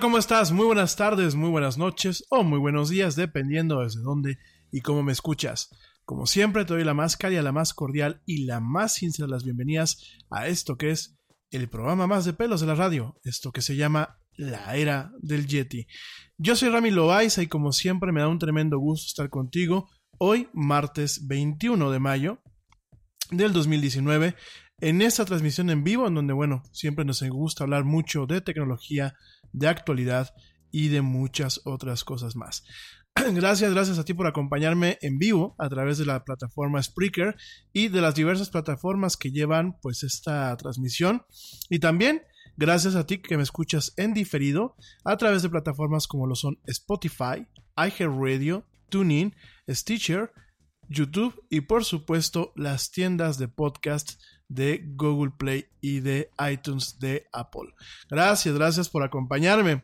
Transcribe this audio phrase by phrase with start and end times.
[0.00, 0.52] ¿Cómo estás?
[0.52, 4.38] Muy buenas tardes, muy buenas noches o muy buenos días, dependiendo desde dónde
[4.70, 5.70] y cómo me escuchas.
[6.04, 9.32] Como siempre, te doy la más cálida, la más cordial y la más sincera de
[9.32, 10.00] las bienvenidas
[10.30, 11.18] a esto que es
[11.50, 15.46] el programa más de pelos de la radio, esto que se llama La Era del
[15.46, 15.86] Yeti.
[16.36, 20.48] Yo soy Rami Loaiza y como siempre me da un tremendo gusto estar contigo hoy,
[20.52, 22.42] martes 21 de mayo
[23.30, 24.36] del 2019,
[24.80, 29.14] en esta transmisión en vivo, en donde, bueno, siempre nos gusta hablar mucho de tecnología,
[29.52, 30.34] de actualidad
[30.70, 32.64] y de muchas otras cosas más.
[33.34, 37.36] Gracias, gracias a ti por acompañarme en vivo a través de la plataforma Spreaker
[37.72, 41.22] y de las diversas plataformas que llevan pues esta transmisión.
[41.68, 42.22] Y también
[42.56, 46.60] gracias a ti que me escuchas en diferido a través de plataformas como lo son
[46.66, 47.46] Spotify,
[47.76, 49.34] iHeartRadio, TuneIn,
[49.68, 50.30] Stitcher,
[50.88, 57.26] YouTube y por supuesto las tiendas de podcast de Google Play y de iTunes de
[57.32, 57.74] Apple.
[58.10, 59.82] Gracias, gracias por acompañarme.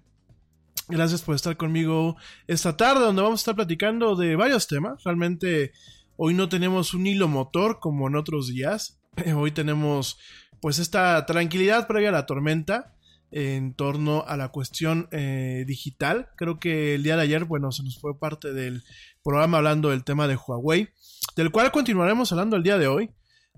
[0.88, 2.16] Gracias por estar conmigo
[2.46, 5.02] esta tarde donde vamos a estar platicando de varios temas.
[5.05, 5.72] Realmente
[6.16, 9.00] hoy no tenemos un hilo motor como en otros días.
[9.37, 10.19] Hoy tenemos
[10.61, 12.94] pues esta tranquilidad previa a la tormenta
[13.31, 16.28] en torno a la cuestión eh, digital.
[16.37, 18.82] Creo que el día de ayer, bueno, se nos fue parte del
[19.22, 20.90] programa hablando del tema de Huawei,
[21.37, 23.11] del cual continuaremos hablando el día de hoy.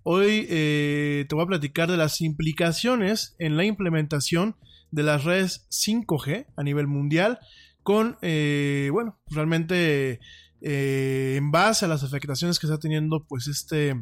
[0.08, 4.54] Hoy eh, te voy a platicar de las implicaciones en la implementación
[4.92, 7.40] de las redes 5G a nivel mundial
[7.82, 10.20] con, eh, bueno, realmente
[10.60, 14.00] eh, en base a las afectaciones que está teniendo pues este,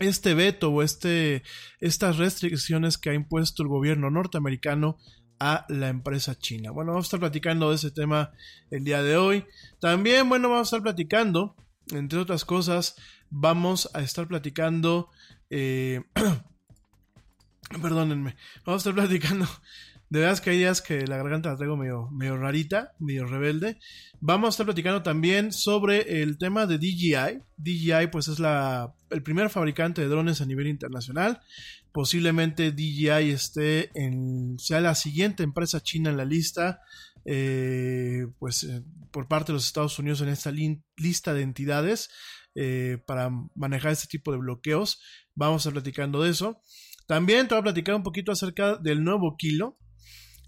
[0.00, 1.42] este veto o este,
[1.80, 4.98] estas restricciones que ha impuesto el gobierno norteamericano
[5.40, 6.72] a la empresa china.
[6.72, 8.32] Bueno, vamos a estar platicando de ese tema
[8.70, 9.46] el día de hoy.
[9.80, 11.56] También, bueno, vamos a estar platicando,
[11.92, 12.96] entre otras cosas,
[13.30, 15.10] vamos a estar platicando,
[15.50, 16.02] eh,
[17.82, 19.46] perdónenme, vamos a estar platicando
[20.08, 23.78] de verdad que hay días que la garganta la traigo medio, medio rarita, medio rebelde.
[24.20, 27.42] Vamos a estar platicando también sobre el tema de DJI.
[27.56, 31.40] DJI pues es la, el primer fabricante de drones a nivel internacional.
[31.92, 36.82] Posiblemente DJI esté en, sea la siguiente empresa china en la lista.
[37.24, 38.84] Eh, pues eh,
[39.16, 42.10] por parte de los Estados Unidos en esta lista de entidades
[42.54, 45.00] eh, para manejar este tipo de bloqueos.
[45.34, 46.60] Vamos a estar platicando de eso.
[47.06, 49.78] También te voy a platicar un poquito acerca del nuevo kilo.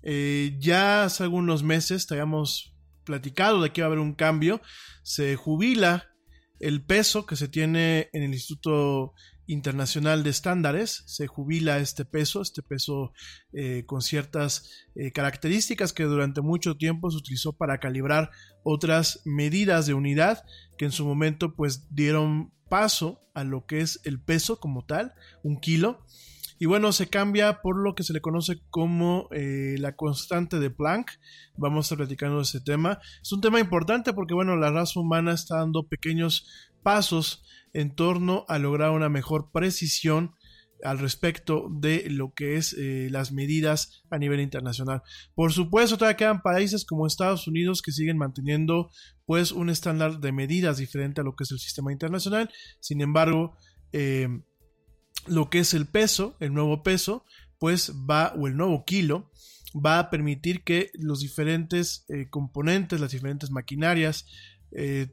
[0.02, 4.60] Eh, ya hace algunos meses te habíamos platicado de que va a haber un cambio.
[5.02, 6.10] Se jubila
[6.60, 9.14] el peso que se tiene en el Instituto
[9.46, 11.04] Internacional de Estándares.
[11.06, 13.14] Se jubila este peso, este peso
[13.54, 14.68] eh, con ciertas
[15.14, 18.30] características que durante mucho tiempo se utilizó para calibrar
[18.70, 20.44] otras medidas de unidad
[20.76, 25.14] que en su momento pues dieron paso a lo que es el peso como tal,
[25.42, 26.04] un kilo.
[26.58, 30.70] Y bueno, se cambia por lo que se le conoce como eh, la constante de
[30.70, 31.12] Planck.
[31.56, 32.98] Vamos a estar platicando de ese tema.
[33.22, 36.46] Es un tema importante porque, bueno, la raza humana está dando pequeños
[36.82, 40.34] pasos en torno a lograr una mejor precisión
[40.82, 45.02] al respecto de lo que es eh, las medidas a nivel internacional.
[45.34, 48.90] Por supuesto, todavía quedan países como Estados Unidos que siguen manteniendo
[49.26, 52.50] pues un estándar de medidas diferente a lo que es el sistema internacional.
[52.80, 53.56] Sin embargo,
[53.92, 54.28] eh,
[55.26, 57.24] lo que es el peso, el nuevo peso,
[57.58, 59.30] pues va, o el nuevo kilo,
[59.74, 64.26] va a permitir que los diferentes eh, componentes, las diferentes maquinarias,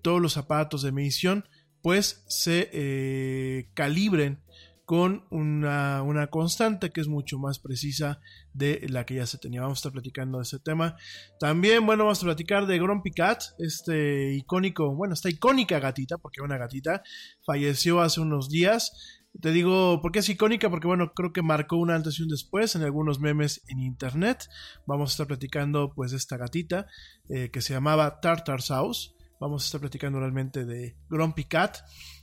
[0.02, 1.46] todos los aparatos de medición,
[1.82, 4.44] pues se calibren
[4.86, 8.20] con una, una, constante que es mucho más precisa
[8.54, 9.62] de la que ya se tenía.
[9.62, 10.96] Vamos a estar platicando de ese tema.
[11.40, 16.42] También, bueno, vamos a platicar de Grumpy Cat, este icónico, bueno, esta icónica gatita, porque
[16.42, 17.02] una gatita,
[17.46, 19.24] falleció hace unos días.
[19.42, 20.70] Te digo, ¿por qué es icónica?
[20.70, 24.48] Porque bueno, creo que marcó un antes y un después en algunos memes en internet.
[24.86, 26.88] Vamos a estar platicando pues de esta gatita
[27.28, 29.10] eh, que se llamaba Tartar Sauce.
[29.40, 31.80] Vamos a estar platicando realmente de Grumpy Cat.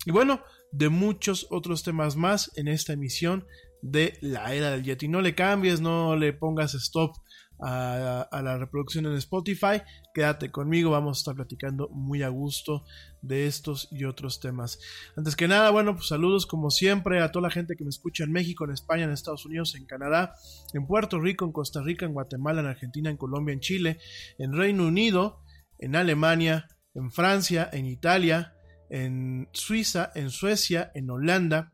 [0.07, 0.41] Y bueno,
[0.73, 3.47] de muchos otros temas más en esta emisión
[3.83, 5.09] de la era del Yeti.
[5.09, 7.17] No le cambies, no le pongas stop
[7.65, 9.83] a, la reproducción en Spotify.
[10.15, 12.85] Quédate conmigo, vamos a estar platicando muy a gusto
[13.21, 14.81] de estos y otros temas.
[15.17, 18.25] Antes que nada, bueno, pues saludos como siempre a toda la gente que me escucha
[18.25, 20.35] en México, en España, en Estados Unidos, en Canadá,
[20.75, 23.99] en Puerto Rico, en Costa Rica, en Guatemala, en Argentina, en Colombia, en Chile,
[24.39, 25.41] en Reino Unido,
[25.79, 28.55] en Alemania, en Francia, en Italia,
[28.93, 31.73] en Suiza, en Suecia, en Holanda,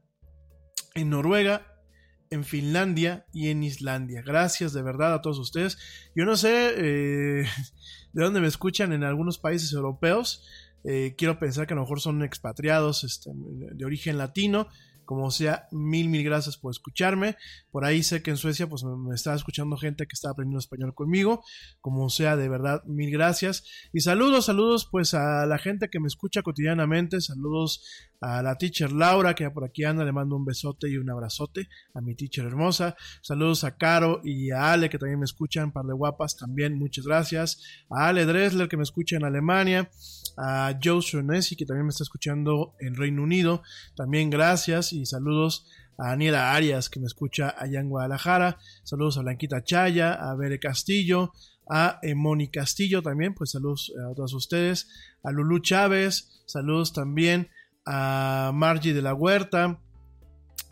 [0.94, 1.82] en Noruega,
[2.30, 4.22] en Finlandia y en Islandia.
[4.24, 5.78] Gracias de verdad a todos ustedes.
[6.14, 7.44] Yo no sé eh,
[8.12, 10.46] de dónde me escuchan en algunos países europeos.
[10.84, 14.68] Eh, quiero pensar que a lo mejor son expatriados este, de origen latino.
[15.08, 17.38] Como sea, mil, mil gracias por escucharme.
[17.70, 20.58] Por ahí sé que en Suecia pues me, me está escuchando gente que está aprendiendo
[20.58, 21.42] español conmigo.
[21.80, 23.64] Como sea, de verdad, mil gracias.
[23.94, 27.22] Y saludos, saludos pues a la gente que me escucha cotidianamente.
[27.22, 27.82] Saludos
[28.20, 30.04] a la teacher Laura que por aquí anda.
[30.04, 32.96] Le mando un besote y un abrazote a mi teacher hermosa.
[33.22, 35.72] Saludos a Caro y a Ale que también me escuchan.
[35.72, 36.78] Par de guapas también.
[36.78, 37.62] Muchas gracias.
[37.90, 39.90] A Ale Dresler que me escucha en Alemania.
[40.36, 43.62] A Joe Shonesi que también me está escuchando en Reino Unido.
[43.96, 45.66] También gracias y saludos
[45.98, 48.58] a Daniela Arias que me escucha allá en Guadalajara.
[48.84, 51.32] Saludos a Blanquita Chaya, a Bere Castillo,
[51.68, 54.88] a Moni Castillo también, pues saludos a todos ustedes,
[55.22, 57.50] a Lulu Chávez, saludos también
[57.90, 59.80] a Margie de la Huerta,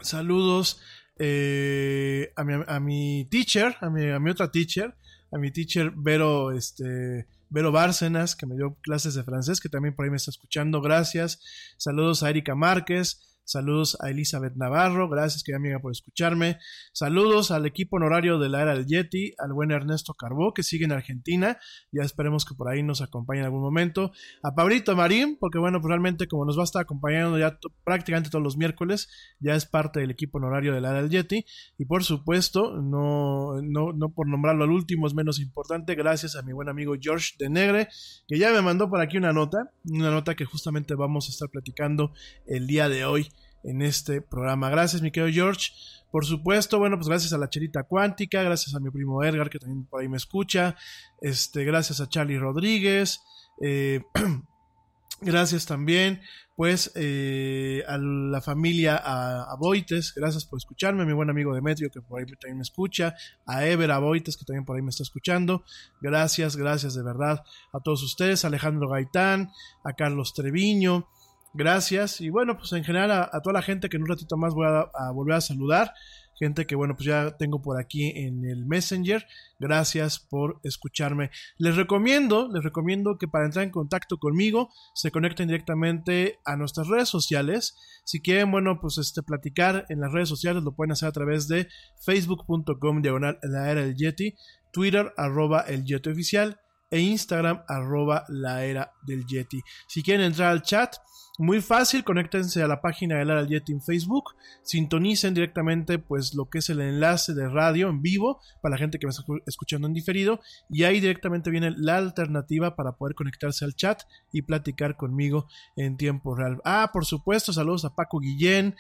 [0.03, 0.83] saludos
[1.19, 4.95] eh, a, mi, a, mi, teacher, a mi, a mi otra teacher,
[5.33, 9.95] a mi teacher Vero, este, Vero Bárcenas, que me dio clases de francés, que también
[9.95, 11.41] por ahí me está escuchando, gracias.
[11.79, 16.59] Saludos a Erika Márquez, Saludos a Elizabeth Navarro, gracias querida amiga por escucharme.
[16.93, 20.85] Saludos al equipo honorario de la era del Yeti, al buen Ernesto Carbó que sigue
[20.85, 21.57] en Argentina,
[21.93, 24.11] ya esperemos que por ahí nos acompañe en algún momento.
[24.43, 28.31] A Pablito Marín, porque bueno, pues realmente como nos va a estar acompañando ya prácticamente
[28.31, 31.47] todos los miércoles, ya es parte del equipo honorario de la era del Yeti.
[31.79, 36.43] Y por supuesto, no, no, no por nombrarlo al último es menos importante, gracias a
[36.43, 37.89] mi buen amigo George de Negre,
[38.27, 41.49] que ya me mandó por aquí una nota, una nota que justamente vamos a estar
[41.49, 42.13] platicando
[42.49, 43.29] el día de hoy
[43.67, 44.71] en este programa.
[44.71, 45.73] Gracias, mi querido George.
[46.11, 49.59] Por supuesto, bueno, pues gracias a la Cherita Cuántica, gracias a mi primo Edgar, que
[49.59, 50.77] también por ahí me escucha.
[51.21, 53.21] Este, gracias a Charlie Rodríguez.
[53.61, 54.03] Eh,
[55.21, 56.23] gracias también,
[56.55, 61.91] pues, eh, a la familia, a, Boites, gracias por escucharme, a mi buen amigo Demetrio,
[61.91, 65.03] que por ahí también me escucha, a Ever, Boites, que también por ahí me está
[65.03, 65.65] escuchando.
[66.01, 67.43] Gracias, gracias de verdad
[67.73, 69.51] a todos ustedes, a Alejandro Gaitán,
[69.85, 71.09] a Carlos Treviño,
[71.57, 72.21] Gracias.
[72.21, 74.67] Y bueno, pues en general a, toda la gente que en un ratito más voy
[74.67, 75.93] a, a, volver a saludar.
[76.39, 79.25] Gente que bueno, pues ya tengo por aquí en el Messenger.
[79.59, 81.31] Gracias por escucharme.
[81.57, 86.89] Les recomiendo, les recomiendo que para entrar en contacto conmigo se conecten directamente a nuestras
[86.89, 87.75] redes sociales.
[88.05, 91.49] Si quieren, bueno, pues este platicar en las redes sociales lo pueden hacer a través
[91.49, 91.69] de
[92.05, 94.35] facebook.com diagonal la era del Yeti,
[94.75, 96.61] Twitter arroba el Yeti oficial
[96.91, 99.63] e Instagram arroba la era del Yeti.
[99.89, 100.97] Si quieren entrar al chat,
[101.39, 106.49] muy fácil, conéctense a la página del Ara Yeti en Facebook, sintonicen directamente pues lo
[106.49, 109.87] que es el enlace de radio en vivo para la gente que me está escuchando
[109.87, 110.41] en diferido
[110.71, 114.03] y ahí directamente viene la alternativa para poder conectarse al chat
[114.33, 116.61] y platicar conmigo en tiempo real.
[116.65, 118.75] Ah, por supuesto, saludos a Paco Guillén,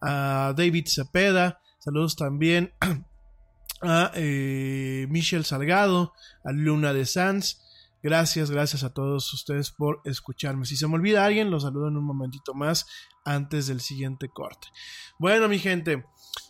[0.00, 2.72] a David Cepeda, saludos también
[3.82, 6.12] a eh, Michelle Salgado,
[6.44, 7.62] a Luna de Sanz,
[8.02, 10.64] Gracias, gracias a todos ustedes por escucharme.
[10.66, 12.86] Si se me olvida alguien, los saludo en un momentito más
[13.24, 14.66] antes del siguiente corte.
[15.20, 16.04] Bueno, mi gente,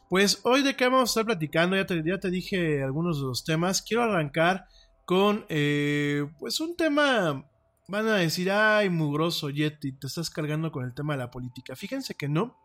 [0.08, 3.44] pues hoy de qué vamos a estar platicando, ya te, te dije algunos de los
[3.44, 3.82] temas.
[3.82, 4.64] Quiero arrancar
[5.04, 7.46] con eh, pues un tema,
[7.86, 11.76] van a decir, ay, mugroso Yeti, te estás cargando con el tema de la política.
[11.76, 12.56] Fíjense que no.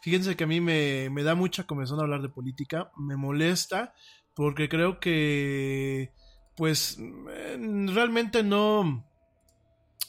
[0.00, 3.92] Fíjense que a mí me, me da mucha comezón hablar de política, me molesta
[4.34, 6.14] porque creo que
[6.58, 9.06] pues realmente no,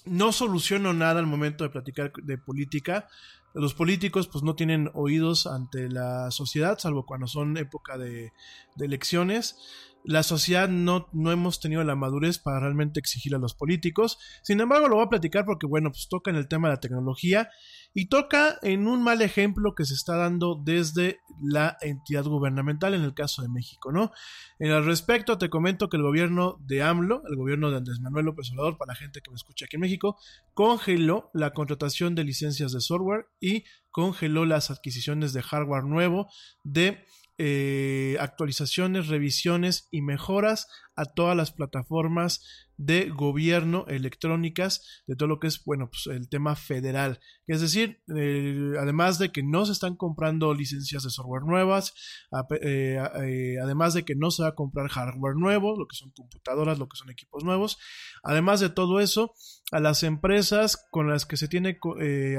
[0.05, 3.07] no soluciono nada al momento de platicar de política.
[3.53, 8.31] Los políticos pues no tienen oídos ante la sociedad, salvo cuando son época de
[8.79, 9.57] elecciones.
[10.05, 14.17] La sociedad no, no hemos tenido la madurez para realmente exigir a los políticos.
[14.43, 16.79] Sin embargo, lo voy a platicar porque, bueno, pues toca en el tema de la
[16.79, 17.49] tecnología
[17.93, 23.01] y toca en un mal ejemplo que se está dando desde la entidad gubernamental en
[23.01, 24.11] el caso de México, ¿no?
[24.59, 28.25] En el respecto te comento que el gobierno de AMLO, el gobierno de Andrés Manuel
[28.25, 30.17] López Obrador, para la gente que me escucha aquí en México,
[30.53, 36.27] congeló la contratación de licencias de software y congeló las adquisiciones de hardware nuevo
[36.63, 37.03] de
[37.39, 40.67] eh, actualizaciones, revisiones y mejoras
[40.99, 42.41] a todas las plataformas
[42.79, 47.19] de gobierno electrónicas de todo lo que es, bueno, pues el tema federal.
[47.45, 51.93] Es decir, eh, además de que no se están comprando licencias de software nuevas,
[52.61, 56.11] eh, eh, además de que no se va a comprar hardware nuevo, lo que son
[56.11, 57.77] computadoras, lo que son equipos nuevos,
[58.23, 59.33] además de todo eso,
[59.71, 61.77] a las empresas con las que se tiene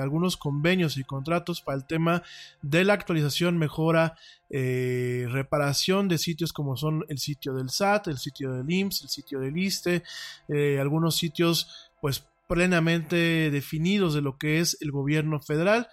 [0.00, 2.22] algunos convenios y contratos para el tema
[2.62, 4.16] de la actualización, mejora,
[4.48, 9.40] reparación de sitios como son el sitio del SAT, el sitio del IMSS, el sitio
[9.40, 10.02] del ISTE,
[10.49, 15.88] eh, algunos sitios pues plenamente definidos de lo que es el gobierno federal.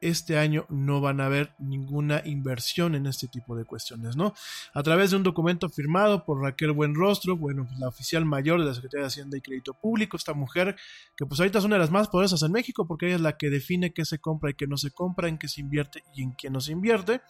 [0.00, 4.32] Este año no van a haber ninguna inversión en este tipo de cuestiones, ¿no?
[4.74, 8.74] A través de un documento firmado por Raquel Buenrostro, bueno, la oficial mayor de la
[8.74, 10.76] Secretaría de Hacienda y Crédito Público, esta mujer
[11.16, 13.36] que pues ahorita es una de las más poderosas en México porque ella es la
[13.36, 16.22] que define qué se compra y qué no se compra, en qué se invierte y
[16.22, 17.20] en qué no se invierte,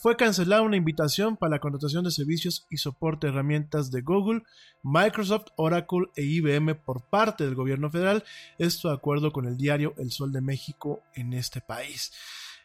[0.00, 4.42] fue cancelada una invitación para la contratación de servicios y soporte de herramientas de Google,
[4.82, 8.24] Microsoft, Oracle e IBM por parte del gobierno federal,
[8.58, 12.12] esto de acuerdo con el diario El Sol de México en este país.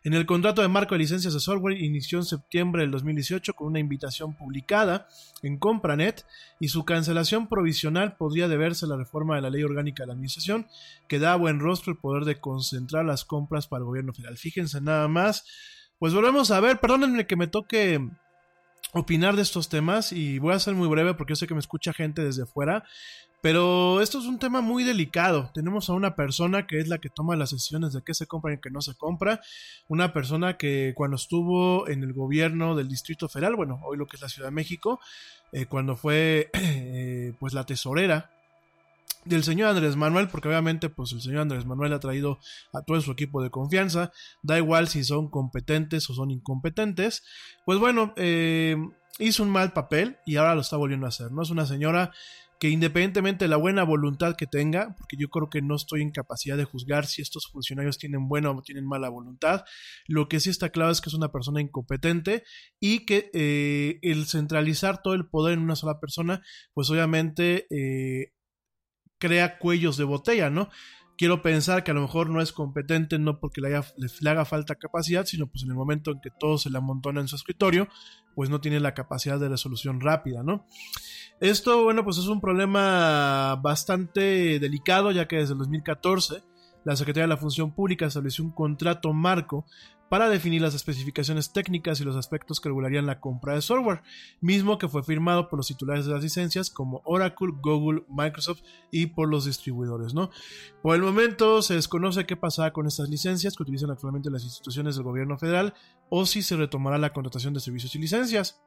[0.06, 3.66] En el contrato de marco de licencias de software inició en septiembre del 2018 con
[3.66, 5.08] una invitación publicada
[5.42, 6.24] en Compranet
[6.60, 10.14] y su cancelación provisional podría deberse a la reforma de la ley orgánica de la
[10.14, 10.68] administración
[11.08, 14.38] que da a buen rostro el poder de concentrar las compras para el gobierno federal.
[14.38, 15.44] Fíjense nada más.
[15.98, 18.00] Pues volvemos a ver, perdónenme que me toque
[18.94, 21.60] opinar de estos temas y voy a ser muy breve porque yo sé que me
[21.60, 22.84] escucha gente desde fuera,
[23.46, 25.52] pero esto es un tema muy delicado.
[25.54, 28.52] Tenemos a una persona que es la que toma las decisiones de qué se compra
[28.52, 29.40] y qué no se compra,
[29.88, 34.16] una persona que cuando estuvo en el gobierno del Distrito Federal, bueno, hoy lo que
[34.16, 35.00] es la Ciudad de México,
[35.52, 38.32] eh, cuando fue eh, pues la tesorera
[39.26, 42.40] del señor Andrés Manuel, porque obviamente pues el señor Andrés Manuel ha traído
[42.74, 47.24] a todo su equipo de confianza, da igual si son competentes o son incompetentes,
[47.64, 48.76] pues bueno, eh,
[49.20, 51.44] hizo un mal papel y ahora lo está volviendo a hacer, ¿no?
[51.44, 52.12] Es una señora
[52.70, 56.58] independientemente de la buena voluntad que tenga, porque yo creo que no estoy en capacidad
[56.58, 59.64] de juzgar si estos funcionarios tienen buena o tienen mala voluntad,
[60.08, 62.44] lo que sí está claro es que es una persona incompetente
[62.80, 66.42] y que eh, el centralizar todo el poder en una sola persona,
[66.74, 68.34] pues obviamente eh,
[69.18, 70.70] crea cuellos de botella, ¿no?
[71.18, 75.26] Quiero pensar que a lo mejor no es competente, no porque le, haga falta capacidad,
[75.26, 77.88] sino pues en el momento en que todo se le amontona en su escritorio,
[78.36, 80.68] pues no tiene la capacidad de resolución rápida, ¿no?
[81.40, 86.44] Esto, bueno, pues es un problema bastante delicado, ya que desde el 2014
[86.86, 89.66] la Secretaría de la Función Pública estableció un contrato marco
[90.10, 94.04] para definir las especificaciones técnicas y los aspectos que regularían la compra de software,
[94.40, 99.08] mismo que fue firmado por los titulares de las licencias como Oracle, Google, Microsoft y
[99.08, 100.30] por los distribuidores, ¿no?
[100.84, 104.96] Por el momento se desconoce qué pasará con estas licencias que utilizan actualmente las instituciones
[104.96, 105.74] del gobierno federal
[106.10, 108.62] o si se retomará la contratación de servicios y licencias.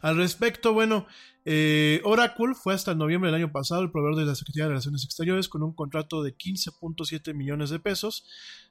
[0.00, 1.06] Al respecto, bueno,
[1.44, 5.04] eh, Oracle fue hasta noviembre del año pasado el proveedor de la Secretaría de Relaciones
[5.04, 8.26] Exteriores con un contrato de 15.7 millones de pesos.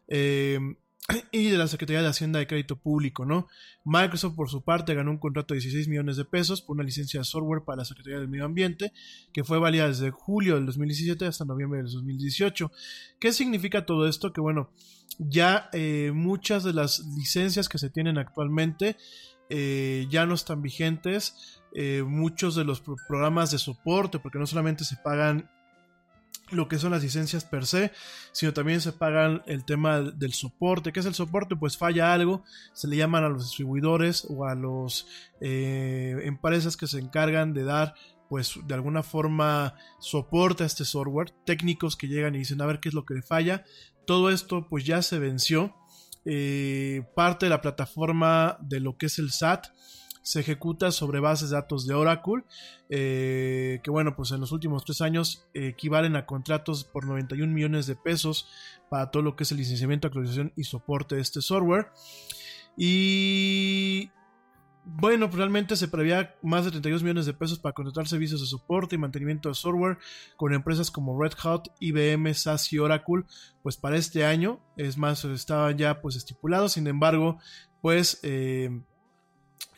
[0.07, 0.59] Eh,
[1.31, 3.47] y de la Secretaría de Hacienda de Crédito Público, ¿no?
[3.83, 7.19] Microsoft, por su parte, ganó un contrato de 16 millones de pesos por una licencia
[7.19, 8.91] de software para la Secretaría del Medio Ambiente,
[9.31, 12.71] que fue válida desde julio del 2017 hasta noviembre del 2018.
[13.19, 14.33] ¿Qué significa todo esto?
[14.33, 14.71] Que, bueno,
[15.19, 18.97] ya eh, muchas de las licencias que se tienen actualmente
[19.49, 21.61] eh, ya no están vigentes.
[21.73, 25.49] Eh, muchos de los programas de soporte, porque no solamente se pagan
[26.51, 27.91] lo que son las licencias per se,
[28.31, 30.93] sino también se pagan el tema del soporte.
[30.93, 31.55] ¿Qué es el soporte?
[31.55, 35.07] Pues falla algo, se le llaman a los distribuidores o a las
[35.41, 37.95] eh, empresas que se encargan de dar
[38.29, 42.79] pues de alguna forma soporte a este software, técnicos que llegan y dicen a ver
[42.79, 43.65] qué es lo que le falla.
[44.05, 45.75] Todo esto pues ya se venció.
[46.25, 49.67] Eh, parte de la plataforma de lo que es el SAT
[50.21, 52.43] se ejecuta sobre bases de datos de Oracle,
[52.89, 57.85] eh, que bueno, pues en los últimos tres años equivalen a contratos por 91 millones
[57.85, 58.49] de pesos
[58.89, 61.89] para todo lo que es el licenciamiento, actualización y soporte de este software.
[62.75, 64.09] Y
[64.85, 68.47] bueno, pues realmente se prevía más de 32 millones de pesos para contratar servicios de
[68.47, 69.97] soporte y mantenimiento de software
[70.37, 73.23] con empresas como Red Hat, IBM, SAS y Oracle,
[73.63, 77.39] pues para este año, es más, estaban ya pues estipulados, sin embargo,
[77.81, 78.69] pues eh,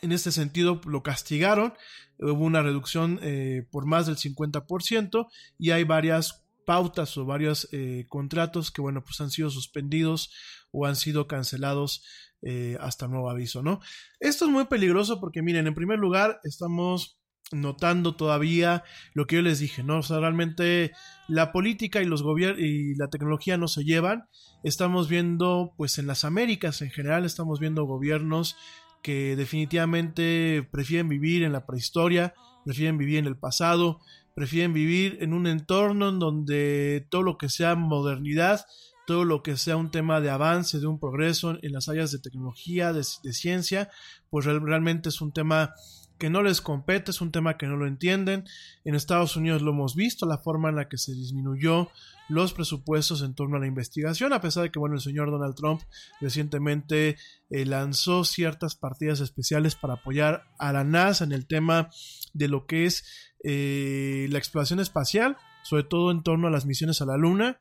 [0.02, 1.74] en este sentido, lo castigaron,
[2.18, 8.04] hubo una reducción eh, por más del 50% y hay varias pautas o varios eh,
[8.08, 10.30] contratos que, bueno, pues han sido suspendidos
[10.70, 12.04] o han sido cancelados
[12.42, 13.80] eh, hasta nuevo aviso, ¿no?
[14.20, 17.18] Esto es muy peligroso porque, miren, en primer lugar, estamos
[17.50, 19.98] notando todavía lo que yo les dije, ¿no?
[19.98, 20.92] O sea, realmente
[21.28, 24.28] la política y los gobiernos y la tecnología no se llevan.
[24.62, 28.56] Estamos viendo, pues en las Américas en general, estamos viendo gobiernos
[29.02, 34.00] que definitivamente prefieren vivir en la prehistoria, prefieren vivir en el pasado,
[34.34, 38.66] prefieren vivir en un entorno en donde todo lo que sea modernidad,
[39.08, 42.18] todo lo que sea un tema de avance, de un progreso en las áreas de
[42.18, 43.88] tecnología, de, ciencia,
[44.28, 45.72] pues realmente es un tema
[46.18, 48.44] que no les compete, es un tema que no lo entienden.
[48.84, 51.88] En Estados Unidos lo hemos visto, la forma en la que se disminuyó
[52.28, 55.54] los presupuestos en torno a la investigación, a pesar de que bueno, el señor Donald
[55.54, 55.80] Trump
[56.20, 57.16] recientemente
[57.48, 61.88] eh, lanzó ciertas partidas especiales para apoyar a la NASA en el tema
[62.34, 67.00] de lo que es eh, la exploración espacial, sobre todo en torno a las misiones
[67.00, 67.58] a la Luna.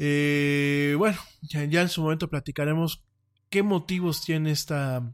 [0.00, 3.04] Eh, bueno, ya, en su momento platicaremos
[3.50, 5.12] qué motivos tiene esta,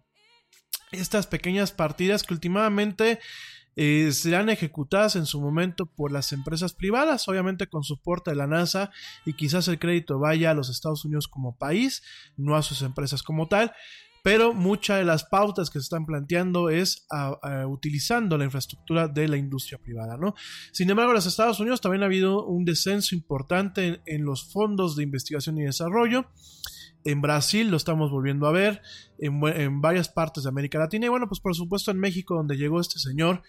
[0.93, 3.19] estas pequeñas partidas que últimamente
[3.77, 8.47] eh, serán ejecutadas en su momento por las empresas privadas, obviamente con soporte de la
[8.47, 8.91] NASA
[9.25, 12.03] y quizás el crédito vaya a los Estados Unidos como país,
[12.37, 13.73] no a sus empresas como tal.
[14.25, 17.07] Pero muchas de las pautas que se están planteando es
[17.69, 20.35] utilizando la infraestructura de la industria privada, ¿no?
[20.73, 24.97] Sin embargo, en los Estados Unidos también ha habido un descenso importante en, los fondos
[24.97, 26.25] de investigación y desarrollo.
[27.05, 28.81] En Brasil lo estamos volviendo a ver,
[29.19, 32.57] en, en varias partes de América Latina y bueno, pues por supuesto en México donde
[32.57, 33.43] llegó este señor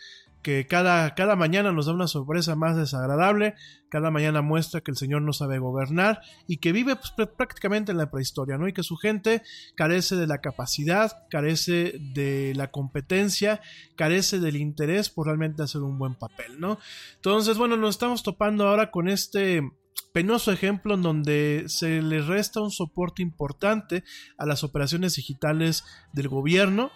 [0.46, 3.56] que cada, cada mañana nos da una sorpresa más desagradable,
[3.90, 7.92] cada mañana muestra que el señor no sabe gobernar y que vive pues, pr- prácticamente
[7.92, 8.68] en la prehistoria, ¿no?
[8.68, 9.42] Y que su gente
[9.76, 13.60] carece de la capacidad, carece de la competencia,
[13.96, 16.78] carece del interés por realmente hacer un buen papel, ¿no?
[17.16, 19.64] Entonces, bueno, nos estamos topando ahora con este
[20.14, 24.04] penoso ejemplo en donde se le resta un soporte importante
[24.38, 26.92] a las operaciones digitales del gobierno.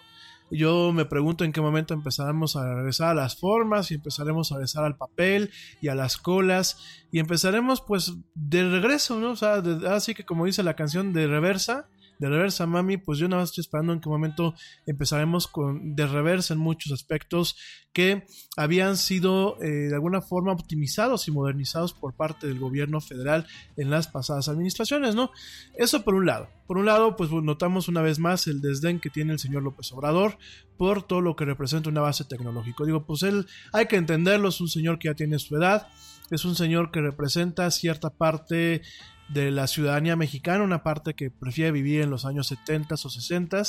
[0.50, 4.56] Yo me pregunto en qué momento empezaremos a regresar a las formas y empezaremos a
[4.56, 6.78] regresar al papel y a las colas
[7.12, 9.30] y empezaremos pues de regreso, ¿no?
[9.30, 11.88] O sea, de- así que como dice la canción de reversa,
[12.20, 14.54] de reversa mami, pues yo nada más estoy esperando en qué momento
[14.86, 17.56] empezaremos con de reversa en muchos aspectos
[17.94, 18.26] que
[18.58, 23.46] habían sido eh, de alguna forma optimizados y modernizados por parte del gobierno federal
[23.78, 25.30] en las pasadas administraciones, ¿no?
[25.74, 26.50] Eso por un lado.
[26.66, 29.90] Por un lado, pues notamos una vez más el desdén que tiene el señor López
[29.92, 30.36] Obrador
[30.76, 32.84] por todo lo que representa una base tecnológica.
[32.84, 35.88] Digo, pues él hay que entenderlo, es un señor que ya tiene su edad,
[36.30, 38.82] es un señor que representa cierta parte
[39.32, 43.62] de la ciudadanía mexicana, una parte que prefiere vivir en los años 70 o 60,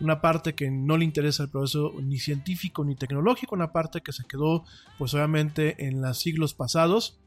[0.00, 4.12] una parte que no le interesa el proceso ni científico ni tecnológico, una parte que
[4.12, 4.64] se quedó
[4.98, 7.18] pues obviamente en los siglos pasados.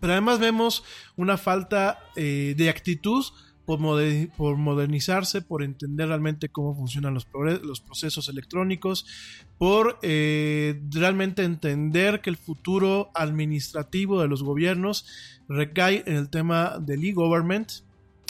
[0.00, 0.84] Pero además vemos
[1.16, 3.24] una falta eh, de actitud
[3.66, 3.80] por,
[4.36, 7.26] por modernizarse, por entender realmente cómo funcionan los,
[7.62, 9.06] los procesos electrónicos,
[9.58, 15.06] por eh, realmente entender que el futuro administrativo de los gobiernos
[15.48, 17.72] recae en el tema del e-government.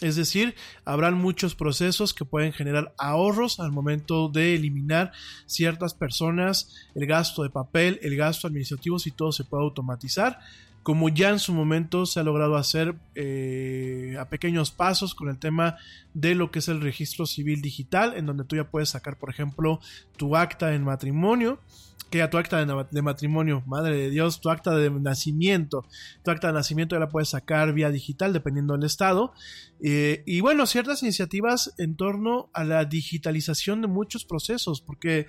[0.02, 5.12] Es decir, habrán muchos procesos que pueden generar ahorros al momento de eliminar
[5.46, 10.38] ciertas personas, el gasto de papel, el gasto administrativo, si todo se puede automatizar
[10.86, 15.36] como ya en su momento se ha logrado hacer eh, a pequeños pasos con el
[15.36, 15.78] tema
[16.14, 19.28] de lo que es el registro civil digital, en donde tú ya puedes sacar, por
[19.28, 19.80] ejemplo,
[20.16, 21.58] tu acta en matrimonio,
[22.08, 25.84] que ya tu acta de, matrimonio, madre de Dios, tu acta de nacimiento,
[26.22, 29.32] tu acta de nacimiento ya la puedes sacar vía digital dependiendo del estado.
[29.82, 35.26] Eh, y bueno, ciertas iniciativas en torno a la digitalización de muchos procesos, porque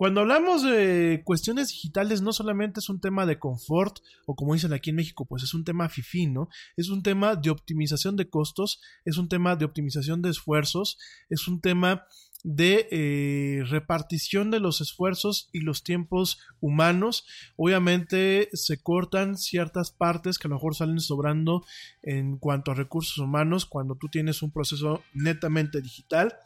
[0.00, 4.72] cuando hablamos de cuestiones digitales no solamente es un tema de confort o como dicen
[4.72, 6.48] aquí en México, pues es un tema fifí, ¿no?
[6.78, 10.96] Es un tema de optimización de costos, es un tema de optimización de esfuerzos,
[11.28, 12.06] es un tema
[12.44, 17.26] de eh, repartición de los esfuerzos y los tiempos humanos.
[17.56, 21.62] Obviamente se cortan ciertas partes que a lo mejor salen sobrando
[22.02, 26.38] en cuanto a recursos humanos cuando tú tienes un proceso netamente digital.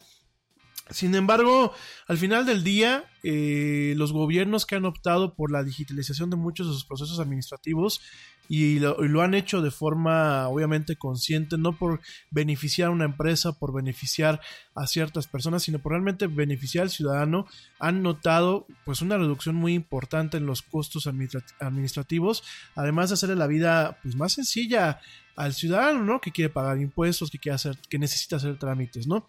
[0.91, 1.73] Sin embargo,
[2.07, 6.67] al final del día, eh, los gobiernos que han optado por la digitalización de muchos
[6.67, 8.01] de sus procesos administrativos
[8.47, 13.73] y lo, han hecho de forma obviamente consciente, no por beneficiar a una empresa, por
[13.73, 14.41] beneficiar
[14.75, 17.47] a ciertas personas, sino por realmente beneficiar al ciudadano,
[17.79, 22.43] han notado pues una reducción muy importante en los costos administra- administrativos,
[22.75, 24.99] además de hacerle la vida pues más sencilla
[25.35, 26.21] al ciudadano, ¿no?
[26.21, 29.27] Que quiere pagar impuestos, que quiere hacer, que necesita hacer trámites, ¿no?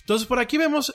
[0.00, 0.94] Entonces por aquí vemos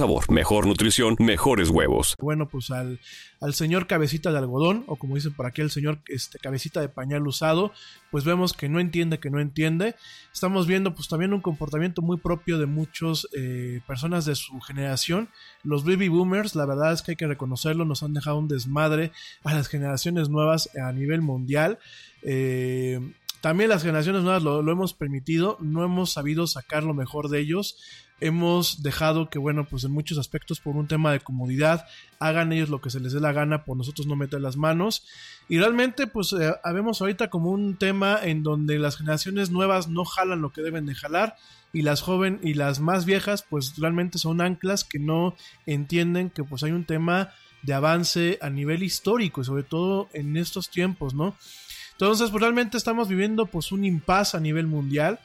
[0.00, 2.16] sabor mejor nutrición, mejores huevos.
[2.18, 3.00] Bueno, pues al,
[3.38, 6.88] al señor cabecita de algodón, o como dicen por aquí, el señor este, cabecita de
[6.88, 7.70] pañal usado,
[8.10, 9.96] pues vemos que no entiende, que no entiende.
[10.32, 15.28] Estamos viendo pues también un comportamiento muy propio de muchas eh, personas de su generación.
[15.64, 19.12] Los baby boomers, la verdad es que hay que reconocerlo, nos han dejado un desmadre
[19.44, 21.78] a las generaciones nuevas a nivel mundial.
[22.22, 23.00] Eh,
[23.42, 27.40] también las generaciones nuevas lo, lo, hemos permitido, no hemos sabido sacar lo mejor de
[27.40, 27.76] ellos.
[28.20, 31.86] Hemos dejado que, bueno, pues en muchos aspectos por un tema de comodidad,
[32.18, 35.06] hagan ellos lo que se les dé la gana, por nosotros no meter las manos.
[35.48, 40.04] Y realmente, pues, eh, habemos ahorita como un tema en donde las generaciones nuevas no
[40.04, 41.36] jalan lo que deben de jalar
[41.72, 45.34] y las jóvenes y las más viejas, pues realmente son anclas que no
[45.66, 47.30] entienden que pues hay un tema
[47.62, 51.36] de avance a nivel histórico y sobre todo en estos tiempos, ¿no?
[51.92, 55.20] Entonces, pues realmente estamos viviendo pues un impasse a nivel mundial.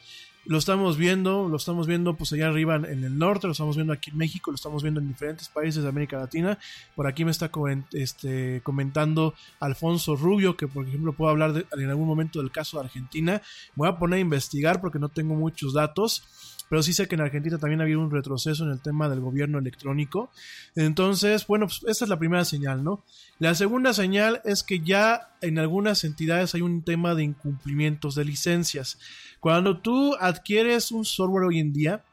[0.45, 3.93] Lo estamos viendo, lo estamos viendo pues allá arriba en el norte, lo estamos viendo
[3.93, 6.59] aquí en México, lo estamos viendo en diferentes países de América Latina.
[6.95, 7.49] Por aquí me está
[7.93, 12.77] este, comentando Alfonso Rubio, que por ejemplo puedo hablar de, en algún momento del caso
[12.77, 13.41] de Argentina.
[13.75, 17.21] Voy a poner a investigar porque no tengo muchos datos pero sí sé que en
[17.21, 20.29] Argentina también ha habido un retroceso en el tema del gobierno electrónico.
[20.75, 23.01] Entonces, bueno, pues esta es la primera señal, ¿no?
[23.39, 28.25] La segunda señal es que ya en algunas entidades hay un tema de incumplimientos de
[28.25, 28.99] licencias.
[29.39, 32.03] Cuando tú adquieres un software hoy en día,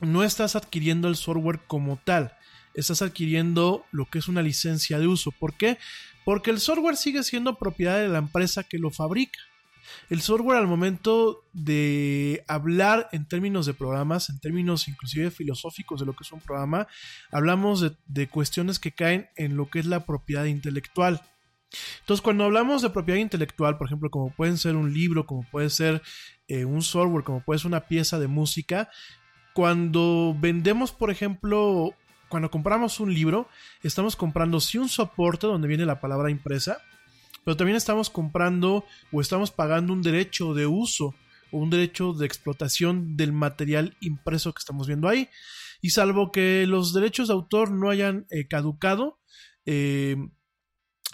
[0.00, 2.32] no estás adquiriendo el software como tal,
[2.74, 5.30] estás adquiriendo lo que es una licencia de uso.
[5.30, 5.78] ¿Por qué?
[6.24, 9.38] Porque el software sigue siendo propiedad de la empresa que lo fabrica.
[10.10, 16.06] El software al momento de hablar en términos de programas, en términos inclusive filosóficos de
[16.06, 16.86] lo que es un programa,
[17.30, 21.22] hablamos de, cuestiones que caen en lo que es la propiedad intelectual.
[22.00, 25.68] Entonces, cuando hablamos de propiedad intelectual, por ejemplo, como pueden ser un libro, como puede
[25.68, 26.02] ser
[26.46, 28.88] eh, un software, como puede ser una pieza de música,
[29.52, 31.94] cuando vendemos, por ejemplo,
[32.28, 33.48] cuando compramos un libro,
[33.82, 36.78] estamos comprando sí un soporte donde viene la palabra impresa,
[37.44, 41.14] pero también estamos comprando o estamos pagando un derecho de uso
[41.50, 45.28] o un derecho de explotación del material impreso que estamos viendo ahí.
[45.80, 49.20] Y salvo que los derechos de autor no hayan eh, caducado,
[49.64, 50.16] eh,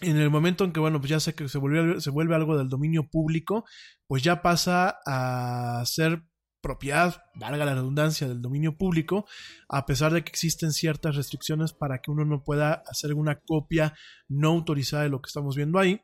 [0.01, 2.57] en el momento en que, bueno, pues ya sé que se vuelve, se vuelve algo
[2.57, 3.65] del dominio público,
[4.07, 6.25] pues ya pasa a ser
[6.61, 9.27] propiedad, valga la redundancia, del dominio público,
[9.69, 13.95] a pesar de que existen ciertas restricciones para que uno no pueda hacer una copia
[14.29, 16.01] no autorizada de lo que estamos viendo ahí.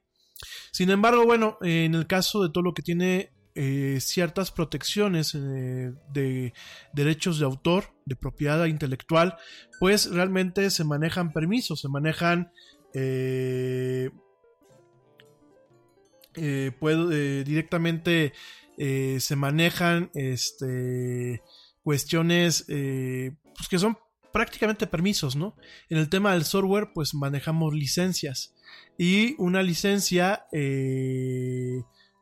[0.72, 5.92] Sin embargo, bueno, en el caso de todo lo que tiene eh, ciertas protecciones eh,
[6.12, 6.55] de
[6.92, 9.37] derechos de autor, de propiedad intelectual,
[9.81, 12.53] pues realmente se manejan permisos, se manejan
[12.94, 14.11] eh,
[16.79, 18.33] puedo, directamente
[18.79, 21.42] se manejan este,
[21.83, 23.98] cuestiones pues que son
[24.33, 25.57] prácticamente permisos, ¿no?
[25.88, 28.55] En el tema del software, pues manejamos licencias.
[28.98, 30.46] Y una licencia,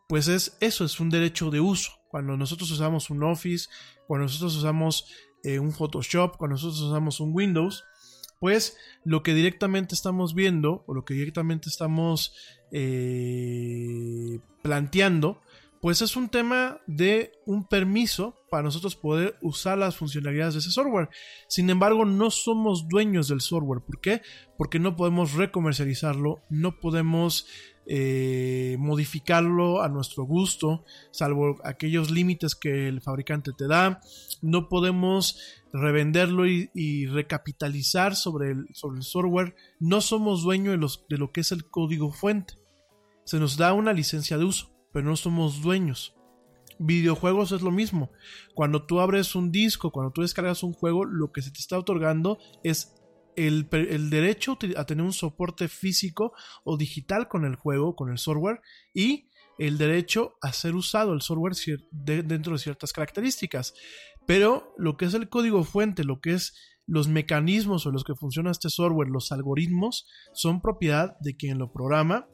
[0.09, 1.93] pues es eso, es un derecho de uso.
[2.09, 3.69] Cuando nosotros usamos un Office,
[4.07, 5.07] cuando nosotros usamos
[5.45, 7.85] un Photoshop, cuando nosotros usamos un Windows,
[8.41, 12.35] pues lo que directamente estamos viendo o lo que directamente estamos
[12.71, 15.41] eh, planteando,
[15.81, 20.71] pues es un tema de un permiso para nosotros poder usar las funcionalidades de ese
[20.71, 21.09] software.
[21.49, 23.83] Sin embargo, no somos dueños del software.
[23.83, 24.23] ¿Por qué?
[24.57, 27.47] Porque no podemos recomercializarlo, no podemos
[27.87, 34.01] eh, modificarlo a nuestro gusto, salvo aquellos límites que el fabricante te da.
[34.43, 35.39] No podemos
[35.73, 39.55] revenderlo y, recapitalizar sobre el, sobre el, software.
[39.81, 42.55] No somos dueños de, los, de lo que es el código fuente.
[43.25, 46.17] Se nos da una licencia de uso, pero no somos dueños.
[46.81, 48.11] Videojuegos es lo mismo.
[48.53, 51.79] Cuando tú abres un disco, cuando tú descargas un juego, lo que se te está
[51.79, 52.97] otorgando es
[53.37, 53.69] el,
[54.11, 56.33] derecho a tener un soporte físico
[56.65, 58.61] o digital con el juego, con el software,
[58.93, 61.55] y el derecho a ser usado el software
[61.93, 63.75] dentro de ciertas características.
[64.27, 66.57] Pero lo que es el código fuente, lo que es
[66.89, 71.73] los mecanismos o los que funciona este software, los algoritmos, son propiedad de quien lo
[71.73, 72.27] programa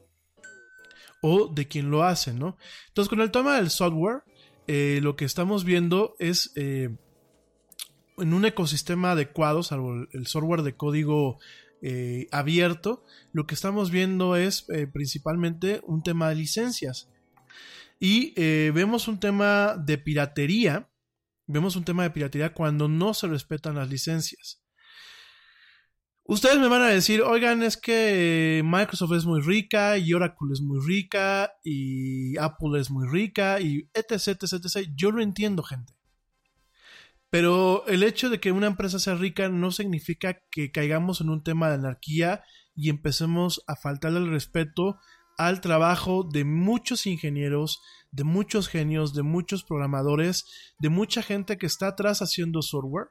[1.27, 2.55] o de quien lo hace, ¿no?
[2.89, 4.21] Entonces, con el tema del software,
[4.67, 6.95] eh, lo que estamos viendo es eh,
[8.19, 11.39] en un ecosistema adecuado, salvo el software de código
[11.81, 17.09] eh, abierto, lo que estamos viendo es principalmente un tema de licencias.
[17.99, 18.39] Y
[18.71, 20.91] vemos un tema de piratería,
[21.47, 24.64] vemos un tema de piratería cuando no se respetan las licencias.
[26.27, 30.61] Ustedes me van a decir, oigan, es que Microsoft es muy rica y Oracle es
[30.61, 34.89] muy rica y Apple es muy rica y etc, etc, etc.
[34.95, 35.93] Yo lo entiendo, gente.
[37.29, 41.43] Pero el hecho de que una empresa sea rica no significa que caigamos en un
[41.43, 42.43] tema de anarquía
[42.75, 44.97] y empecemos a faltarle el respeto
[45.37, 51.67] al trabajo de muchos ingenieros, de muchos genios, de muchos programadores, de mucha gente que
[51.67, 53.09] está atrás haciendo software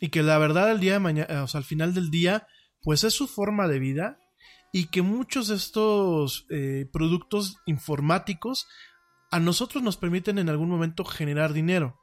[0.00, 2.46] y que la verdad al mañana, o sea, al final del día,
[2.82, 4.18] pues es su forma de vida
[4.72, 8.66] y que muchos de estos eh, productos informáticos
[9.30, 11.98] a nosotros nos permiten en algún momento generar dinero.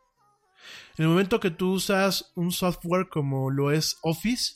[0.98, 4.56] En el momento que tú usas un software como lo es Office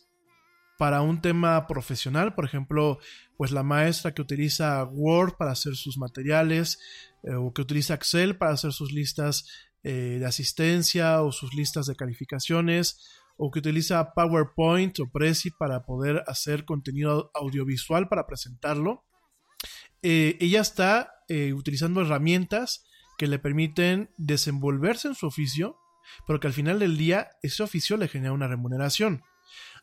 [0.78, 2.99] para un tema profesional, por ejemplo,
[3.38, 6.80] pues la maestra que utiliza Word para hacer sus materiales
[7.23, 9.45] eh, o que utiliza Excel para hacer sus listas
[9.84, 12.97] eh, de asistencia o sus listas de calificaciones
[13.39, 19.06] o que utiliza PowerPoint o Prezi para poder hacer contenido audiovisual para presentarlo.
[20.04, 21.15] Eh, ella está
[21.54, 22.84] utilizando herramientas
[23.19, 25.78] que le permiten desenvolverse en su oficio
[26.25, 29.23] pero que al final del día ese oficio le genera una remuneración.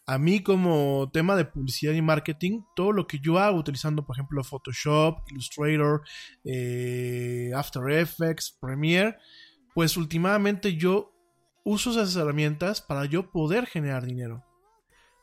[0.07, 4.15] A mí como tema de publicidad y marketing, todo lo que yo hago utilizando, por
[4.15, 6.03] ejemplo, Photoshop, Illustrator,
[6.45, 9.17] eh, After Effects, Premiere,
[9.75, 11.13] pues últimamente yo
[11.67, 14.45] uso esas herramientas para yo poder generar dinero.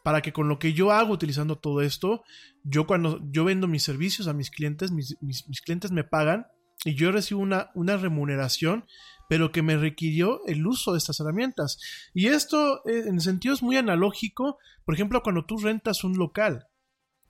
[0.03, 2.23] Para que con lo que yo hago utilizando todo esto,
[2.65, 5.15] yo cuando yo vendo mis servicios a mis clientes, mis,
[5.63, 6.45] clientes me pagan
[6.83, 8.85] y yo recibo una, una remuneración
[9.29, 11.79] pero que me requirió el uso de estas herramientas.
[12.13, 16.67] Y esto eh, en sentido es muy analógico, por ejemplo, cuando tú rentas un local.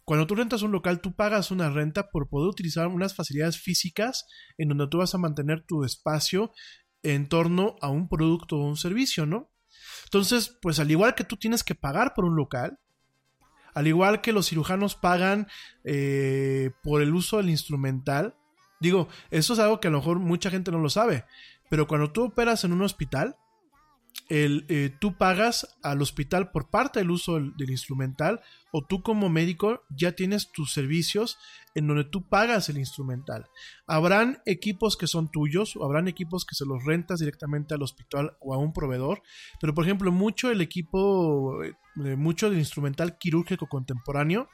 [0.04, 4.26] Cuando tú rentas un local, tú pagas una renta por poder utilizar unas facilidades físicas
[4.58, 6.52] en donde tú vas a mantener tu espacio
[7.04, 9.50] en torno a un producto o un servicio, ¿no?
[10.06, 12.80] Entonces, pues al igual que tú tienes que pagar por un local,
[13.74, 15.48] al igual que los cirujanos pagan
[15.84, 18.36] eh, por el uso del instrumental,
[18.80, 21.26] digo, eso es algo que a lo mejor mucha gente no lo sabe,
[21.70, 23.36] pero cuando tú operas en un hospital,
[24.30, 29.30] el, eh, tú pagas al hospital por parte del uso del, instrumental o tú como
[29.30, 31.38] médico ya tienes tus servicios
[31.76, 33.48] en donde tú pagas el instrumental.
[33.88, 38.38] Habrán equipos que son tuyos o habrán equipos que se los rentas directamente al hospital
[38.40, 39.22] o a un proveedor,
[39.60, 41.74] pero por ejemplo mucho el equipo, eh,
[42.16, 44.48] mucho del instrumental quirúrgico contemporáneo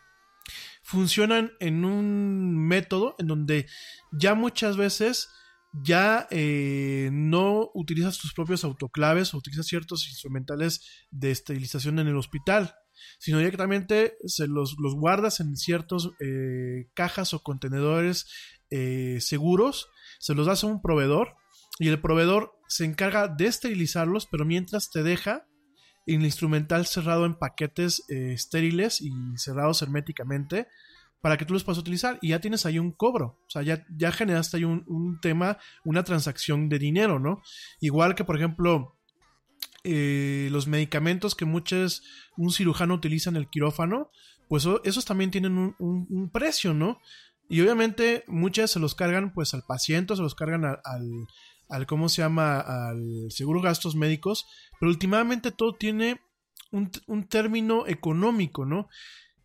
[0.82, 3.67] funcionan en un método en donde
[4.12, 5.29] ya muchas veces
[5.71, 12.17] ya eh, no utilizas tus propios autoclaves o utilizas ciertos instrumentales de esterilización en el
[12.17, 12.75] hospital,
[13.19, 18.28] sino directamente se los, guardas en ciertos eh, cajas o contenedores
[18.72, 19.89] eh, seguros,
[20.20, 21.36] se los das a un proveedor
[21.78, 25.45] y el proveedor se encarga de esterilizarlos, pero mientras te deja
[26.07, 30.67] el instrumental cerrado en paquetes estériles y cerrados herméticamente
[31.22, 33.86] para que tú los puedas utilizar y ya tienes ahí un cobro, o sea, ya,
[33.89, 37.41] ya generaste ahí un, tema, una transacción de dinero, ¿no?
[37.82, 38.95] Igual que, por ejemplo,
[39.84, 42.03] eh, los medicamentos que muchos,
[42.38, 44.11] un cirujano utiliza en el quirófano,
[44.47, 46.99] pues esos también tienen un, precio, ¿no?
[47.49, 50.80] Y obviamente muchas se los cargan pues al paciente, se los cargan al,
[51.67, 52.59] al, ¿cómo se llama?
[52.59, 54.47] Al seguro gastos médicos,
[54.80, 56.22] pero últimamente todo tiene
[56.72, 58.88] un, un término económico, ¿no?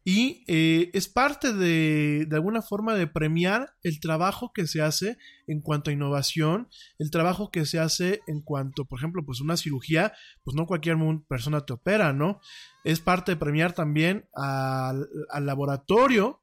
[0.07, 5.17] Y eh, es parte de, de alguna forma de premiar el trabajo que se hace
[5.47, 9.57] en cuanto a innovación, el trabajo que se hace en cuanto, por ejemplo, pues una
[9.57, 12.39] cirugía, pues no cualquier persona te opera, ¿no?
[12.85, 15.09] Es parte de premiar también al,
[15.41, 16.43] laboratorio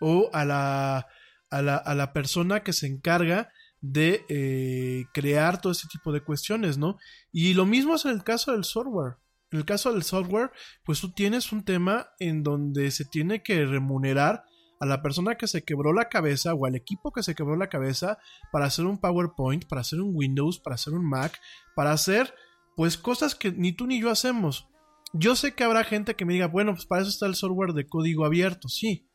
[0.00, 1.06] o a la,
[1.50, 6.20] a la, a la persona que se encarga de eh, crear todo ese tipo de
[6.22, 6.98] cuestiones, ¿no?
[7.32, 9.16] Y lo mismo es en el caso del software.
[9.52, 10.50] En el caso del software,
[10.84, 14.44] pues tú tienes un tema en donde se tiene que remunerar
[14.80, 17.68] a la persona que se quebró la cabeza o al equipo que se quebró la
[17.68, 18.18] cabeza
[18.52, 21.38] para hacer un PowerPoint, para hacer un Windows, para hacer un Mac,
[21.74, 22.34] para hacer
[22.76, 24.68] pues cosas que ni tú ni yo hacemos.
[25.12, 27.72] Yo sé que habrá gente que me diga, bueno, pues para eso está el software
[27.72, 29.08] de código abierto, sí.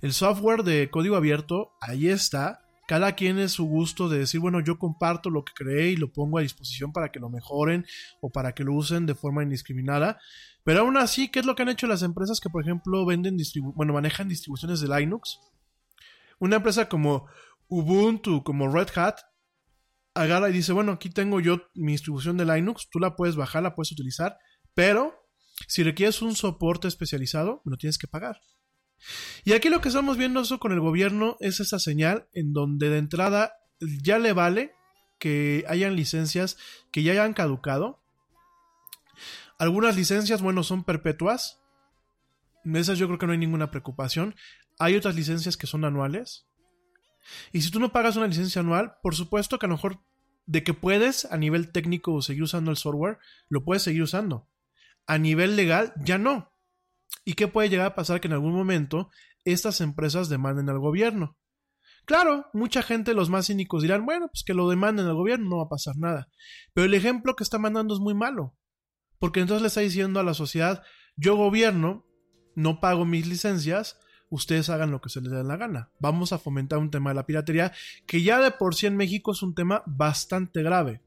[0.00, 4.60] El software de código abierto, ahí está, cada quien es su gusto de decir, bueno,
[4.60, 7.84] yo comparto lo que creé y lo pongo a disposición para que lo mejoren
[8.20, 10.18] o para que lo usen de forma indiscriminada.
[10.64, 13.36] Pero aún así, ¿qué es lo que han hecho las empresas que, por ejemplo, venden,
[13.74, 15.40] bueno, manejan distribuciones de Linux?
[16.38, 17.26] Una empresa como
[17.68, 19.18] Ubuntu, como Red Hat,
[20.14, 23.62] agarra y dice, bueno, aquí tengo yo mi distribución de Linux, tú la puedes bajar,
[23.62, 24.38] la puedes utilizar,
[24.74, 25.14] pero
[25.68, 28.40] si requieres un soporte especializado, me lo tienes que pagar.
[29.44, 32.90] Y aquí lo que estamos viendo eso con el gobierno es esa señal en donde
[32.90, 34.74] de entrada ya le vale
[35.18, 36.56] que hayan licencias
[36.90, 38.02] que ya hayan caducado.
[39.58, 41.62] Algunas licencias, bueno, son perpetuas.
[42.64, 44.34] En esas yo creo que no hay ninguna preocupación.
[44.78, 46.46] Hay otras licencias que son anuales.
[47.52, 50.00] Y si tú no pagas una licencia anual, por supuesto que a lo mejor
[50.46, 53.18] de que puedes a nivel técnico seguir usando el software,
[53.48, 54.48] lo puedes seguir usando.
[55.06, 56.52] A nivel legal, ya no.
[57.24, 59.10] ¿Y qué puede llegar a pasar que en algún momento
[59.44, 61.36] estas empresas demanden al gobierno?
[62.04, 65.56] Claro, mucha gente, los más cínicos dirán, bueno, pues que lo demanden al gobierno, no
[65.56, 66.28] va a pasar nada.
[66.72, 68.56] Pero el ejemplo que está mandando es muy malo.
[69.18, 70.84] Porque entonces le está diciendo a la sociedad,
[71.16, 72.06] yo gobierno,
[72.54, 73.98] no pago mis licencias,
[74.30, 75.90] ustedes hagan lo que se les dé la gana.
[75.98, 77.72] Vamos a fomentar un tema de la piratería
[78.06, 81.02] que ya de por sí en México es un tema bastante grave.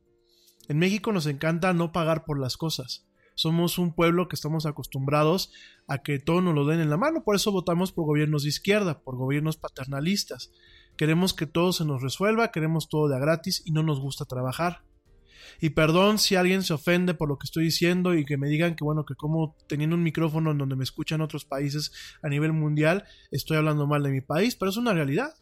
[0.68, 3.09] En México nos encanta no pagar por las cosas.
[3.40, 5.54] Somos un pueblo que estamos acostumbrados
[5.88, 8.50] a que todo nos lo den en la mano, por eso votamos por gobiernos de
[8.50, 10.52] izquierda, por gobiernos paternalistas.
[10.98, 14.26] Queremos que todo se nos resuelva, queremos todo de a gratis y no nos gusta
[14.26, 14.84] trabajar.
[15.62, 18.76] Y perdón si alguien se ofende por lo que estoy diciendo y que me digan
[18.76, 22.52] que bueno, que como teniendo un micrófono en donde me escuchan otros países a nivel
[22.52, 25.34] mundial, estoy hablando mal de mi país, pero es una realidad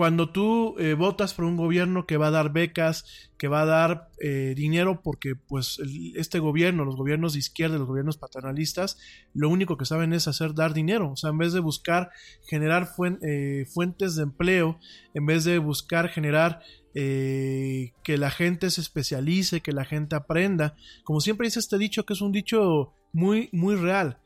[0.00, 3.04] cuando tú eh, votas por un gobierno que va a dar becas,
[3.36, 5.78] que va a dar eh, dinero, porque pues
[6.14, 8.96] este gobierno, los gobiernos de izquierda, los gobiernos paternalistas,
[9.34, 11.12] lo único que saben es hacer dar dinero.
[11.12, 12.08] O sea, en vez de buscar
[12.48, 12.88] generar
[13.20, 14.78] eh, fuentes de empleo,
[15.12, 16.62] en vez de buscar generar
[16.94, 22.14] que la gente se especialice, que la gente aprenda, como siempre dice este dicho, que
[22.14, 24.18] es un dicho muy, muy real.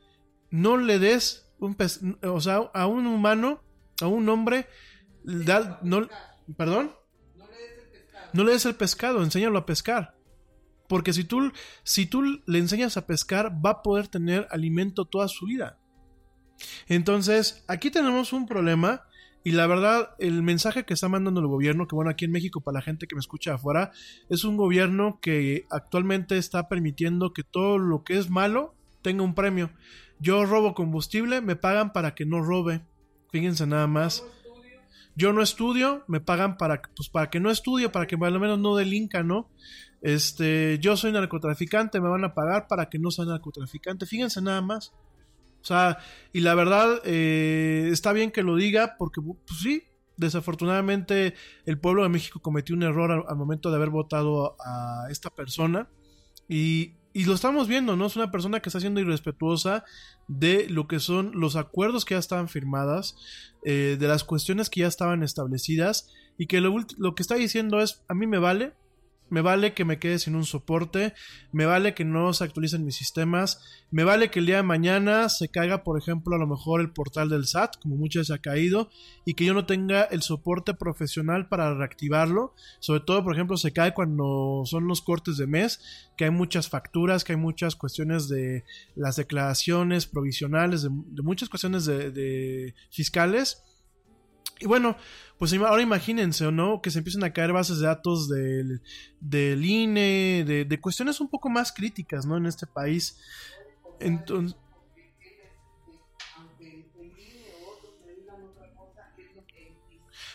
[0.52, 1.76] No le des un
[2.22, 3.60] o sea, a un humano,
[4.00, 4.68] a un hombre,
[5.24, 6.08] no,
[6.56, 6.92] ¿Perdón?
[8.32, 10.16] No le des el pescado, enséñalo a pescar.
[10.88, 11.52] Porque si tú,
[11.82, 15.78] si tú le enseñas a pescar, va a poder tener alimento toda su vida.
[16.88, 19.02] Entonces, aquí tenemos un problema.
[19.46, 22.62] Y la verdad, el mensaje que está mandando el gobierno, que bueno, aquí en México,
[22.62, 23.92] para la gente que me escucha afuera,
[24.30, 29.34] es un gobierno que actualmente está permitiendo que todo lo que es malo tenga un
[29.34, 29.70] premio.
[30.18, 32.86] Yo robo combustible, me pagan para que no robe.
[33.30, 34.24] Fíjense nada más
[35.16, 38.58] yo no estudio, me pagan para, pues, para que no estudie, para que al menos
[38.58, 39.50] no delinca, ¿no?
[40.02, 44.06] Este, yo soy narcotraficante, me van a pagar para que no sea narcotraficante.
[44.06, 44.92] Fíjense nada más.
[45.62, 45.98] O sea,
[46.32, 49.84] y la verdad, eh, está bien que lo diga, porque, pues sí,
[50.16, 51.34] desafortunadamente
[51.64, 55.30] el pueblo de México cometió un error al, al momento de haber votado a esta
[55.30, 55.88] persona.
[56.48, 58.06] Y, y lo estamos viendo, ¿no?
[58.06, 59.84] Es una persona que está siendo irrespetuosa
[60.26, 63.16] de lo que son los acuerdos que ya estaban firmadas,
[63.64, 67.80] eh, de las cuestiones que ya estaban establecidas y que lo, lo que está diciendo
[67.80, 68.74] es, a mí me vale,
[69.34, 71.12] me vale que me quede sin un soporte,
[71.50, 73.60] me vale que no se actualicen mis sistemas,
[73.90, 76.92] me vale que el día de mañana se caiga, por ejemplo, a lo mejor el
[76.92, 78.90] portal del SAT, como muchas se ha caído,
[79.24, 82.54] y que yo no tenga el soporte profesional para reactivarlo.
[82.78, 85.80] Sobre todo, por ejemplo, se cae cuando son los cortes de mes,
[86.16, 88.62] que hay muchas facturas, que hay muchas cuestiones de
[88.94, 90.90] las declaraciones provisionales, de,
[91.24, 93.64] muchas cuestiones de fiscales
[94.60, 94.96] y bueno,
[95.38, 96.80] pues ahora imagínense, ¿no?
[96.80, 98.82] Que se empiecen a caer bases de datos del,
[99.20, 102.36] del INE, de, cuestiones un poco más críticas, ¿no?
[102.36, 103.18] En este país.
[104.00, 104.58] Entonces...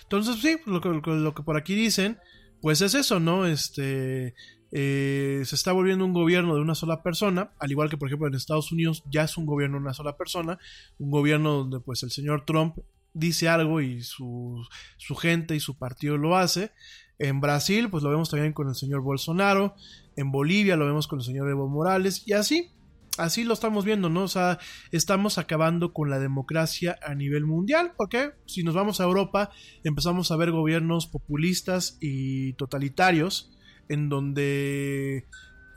[0.04, 2.18] Entonces, sí, lo que, lo que por aquí dicen,
[2.62, 3.46] pues es eso, ¿no?
[3.46, 4.34] Este,
[4.72, 8.28] eh, se está volviendo un gobierno de una sola persona, al igual que por ejemplo
[8.28, 10.60] en Estados Unidos ya es un gobierno de una sola persona,
[10.98, 12.78] un gobierno donde pues el señor Trump
[13.14, 14.62] dice algo y su,
[14.98, 16.72] su gente y su partido lo hace.
[17.18, 19.76] En Brasil, pues lo vemos también con el señor Bolsonaro.
[20.16, 22.24] En Bolivia lo vemos con el señor Evo Morales.
[22.26, 22.72] Y así,
[23.18, 24.24] así lo estamos viendo, ¿no?
[24.24, 24.58] O sea,
[24.92, 27.92] estamos acabando con la democracia a nivel mundial.
[27.98, 29.52] Porque si nos vamos a Europa,
[29.84, 33.52] empezamos a ver gobiernos populistas y totalitarios.
[33.90, 35.26] En donde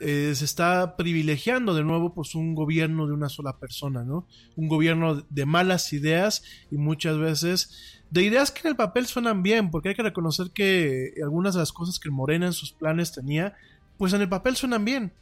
[0.02, 4.26] eh, se está privilegiando de nuevo pues un gobierno de una sola persona, ¿no?
[4.56, 9.42] Un gobierno de malas ideas y muchas veces de ideas que en el papel suenan
[9.42, 13.12] bien, porque hay que reconocer que algunas de las cosas que Morena en sus planes
[13.12, 13.54] tenía,
[13.96, 15.12] pues en el papel suenan bien,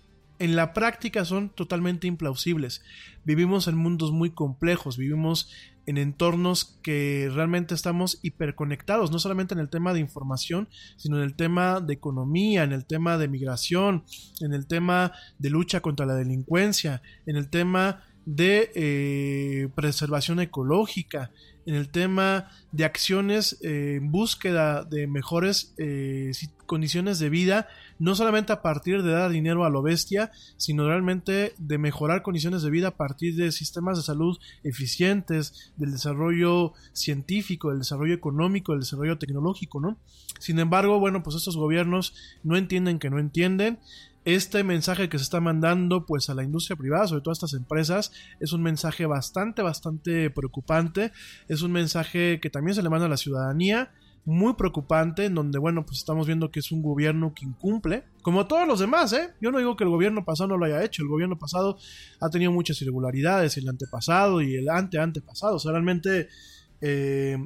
[0.41, 2.83] en la práctica son totalmente implausibles.
[3.25, 5.51] Vivimos en mundos muy complejos, vivimos
[5.85, 11.25] en entornos que realmente estamos hiperconectados, no solamente en el tema de información, sino en
[11.25, 14.05] el tema de economía, en el tema de migración,
[14.41, 21.33] en el tema de lucha contra la delincuencia, en el tema de eh, preservación ecológica,
[21.71, 26.33] en el tema de acciones eh, en búsqueda de mejores eh,
[26.67, 27.69] condiciones de vida,
[28.01, 32.63] no solamente a partir de dar dinero a lo bestia, sino realmente de mejorar condiciones
[32.63, 38.73] de vida a partir de sistemas de salud eficientes, del desarrollo científico, del desarrollo económico,
[38.73, 39.97] del desarrollo tecnológico, ¿no?
[40.41, 43.79] Sin embargo, bueno, pues estos gobiernos no entienden que no entienden
[44.25, 47.55] este mensaje que se está mandando pues a la industria privada, sobre todo a estas
[47.55, 51.13] empresas, es un mensaje bastante, bastante preocupante,
[51.49, 53.93] es un mensaje que también se le manda a la ciudadanía,
[54.25, 58.47] muy preocupante en donde, bueno, pues estamos viendo que es un gobierno que incumple, como
[58.47, 59.31] todos los demás, ¿eh?
[59.41, 61.79] Yo no digo que el gobierno pasado no lo haya hecho, el gobierno pasado
[62.21, 66.29] ha tenido muchas irregularidades, el antepasado y el ante-antepasado, o sea, realmente
[66.83, 67.39] eh,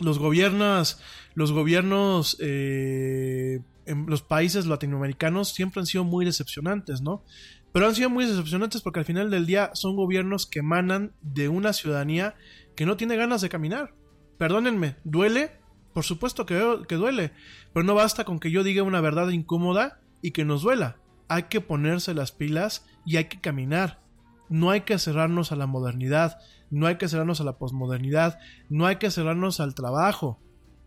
[0.00, 1.00] los gobiernos,
[1.34, 7.24] los gobiernos eh, en los países latinoamericanos siempre han sido muy decepcionantes, ¿no?
[7.72, 11.48] Pero han sido muy decepcionantes porque al final del día son gobiernos que emanan de
[11.48, 12.34] una ciudadanía
[12.76, 13.94] que no tiene ganas de caminar.
[14.38, 15.58] Perdónenme, ¿duele?
[15.92, 17.32] Por supuesto que, que duele,
[17.72, 20.98] pero no basta con que yo diga una verdad incómoda y que nos duela.
[21.28, 24.02] Hay que ponerse las pilas y hay que caminar.
[24.48, 26.38] No hay que cerrarnos a la modernidad,
[26.70, 30.40] no hay que cerrarnos a la posmodernidad, no hay que cerrarnos al trabajo,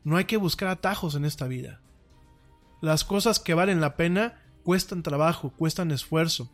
[0.04, 1.82] no hay que buscar atajos en esta vida.
[2.82, 6.52] Las cosas que valen la pena cuestan trabajo, cuestan esfuerzo.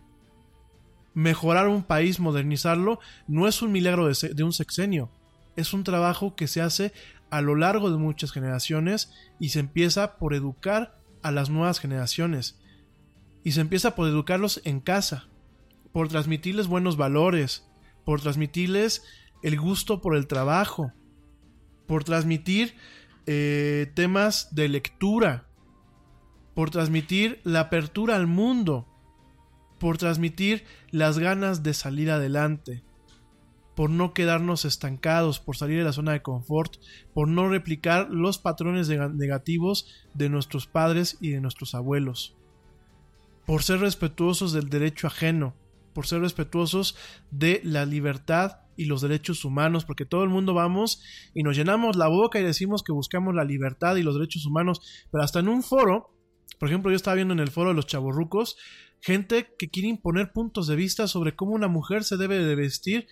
[1.13, 5.11] Mejorar un país, modernizarlo, no es un milagro de, un sexenio,
[5.55, 6.93] es un trabajo que se hace
[7.30, 12.59] a lo largo de muchas generaciones y se empieza por educar a las nuevas generaciones.
[13.43, 15.28] Y se empieza por educarlos en casa,
[15.91, 17.67] por transmitirles buenos valores,
[18.05, 19.03] por transmitirles
[19.41, 20.93] el gusto por el trabajo,
[21.88, 22.76] por transmitir
[23.26, 25.47] eh, temas de lectura,
[26.54, 28.88] por transmitir la apertura al mundo,
[29.80, 32.84] por transmitir las ganas de salir adelante,
[33.76, 36.78] por no quedarnos estancados, por salir de la zona de confort,
[37.14, 42.36] por no replicar los patrones negativos de nuestros padres y de nuestros abuelos,
[43.45, 45.56] por ser respetuosos del derecho ajeno,
[45.93, 46.95] por ser respetuosos
[47.32, 51.01] de la libertad y los derechos humanos, porque todo el mundo vamos
[51.34, 54.82] y nos llenamos la boca y decimos que buscamos la libertad y los derechos humanos,
[55.12, 56.14] pero hasta en un foro,
[56.64, 58.55] por ejemplo, yo estaba viendo en el foro de los chavorrucos,
[59.01, 63.05] gente que quiere imponer puntos de vista sobre cómo una mujer se debe de vestir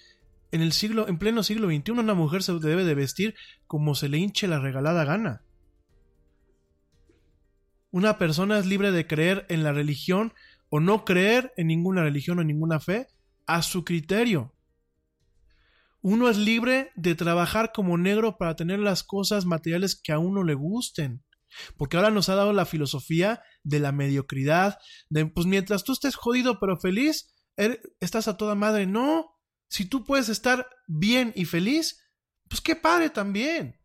[0.53, 3.35] en el siglo, en pleno siglo XXI, una mujer se debe de vestir
[3.67, 5.41] como se le hinche la regalada gana.
[7.91, 10.31] Una persona es libre de creer en la religión
[10.69, 13.07] o no creer en ninguna religión o ninguna fe
[13.47, 14.53] a su criterio.
[16.01, 20.41] Uno es libre de trabajar como negro para tener las cosas materiales que a uno
[20.45, 21.21] le gusten.
[21.77, 24.77] Porque ahora nos ha dado la filosofía de la mediocridad,
[25.09, 28.85] de pues mientras tú estés jodido pero feliz, er, estás a toda madre.
[28.87, 29.37] No,
[29.67, 32.01] si tú puedes estar bien y feliz,
[32.49, 33.79] pues qué padre también.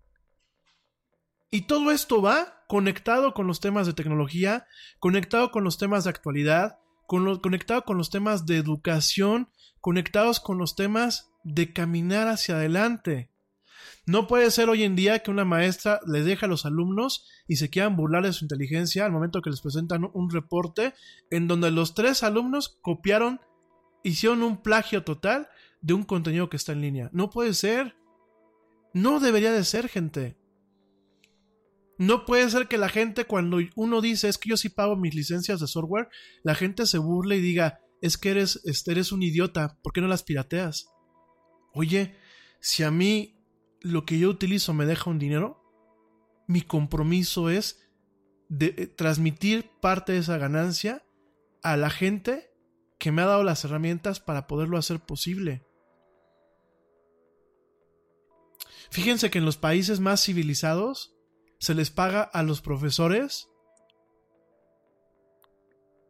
[1.50, 4.66] Y todo esto va conectado con los temas de tecnología,
[4.98, 9.48] conectado con los temas de actualidad, conectado con los temas de educación,
[9.80, 13.30] conectados con los temas de caminar hacia adelante.
[14.06, 17.56] No puede ser hoy en día que una maestra le deje a los alumnos y
[17.56, 20.94] se quieran burlar de su inteligencia al momento que les presentan un reporte
[21.30, 23.40] en donde los tres alumnos copiaron,
[24.04, 25.48] hicieron un plagio total
[25.80, 27.10] de un contenido que está en línea.
[27.12, 27.96] No puede ser.
[28.94, 30.38] No debería de ser, gente.
[31.98, 35.14] No puede ser que la gente cuando uno dice es que yo sí pago mis
[35.14, 36.08] licencias de software,
[36.44, 40.00] la gente se burle y diga es que eres, este, eres un idiota, ¿por qué
[40.00, 40.88] no las pirateas?
[41.72, 42.14] Oye,
[42.60, 43.35] si a mí
[43.80, 45.62] lo que yo utilizo me deja un dinero,
[46.46, 47.82] mi compromiso es
[48.48, 51.04] de eh, transmitir parte de esa ganancia
[51.62, 52.50] a la gente
[52.98, 55.66] que me ha dado las herramientas para poderlo hacer posible.
[58.90, 61.16] Fíjense que en los países más civilizados,
[61.58, 63.48] se les paga a los profesores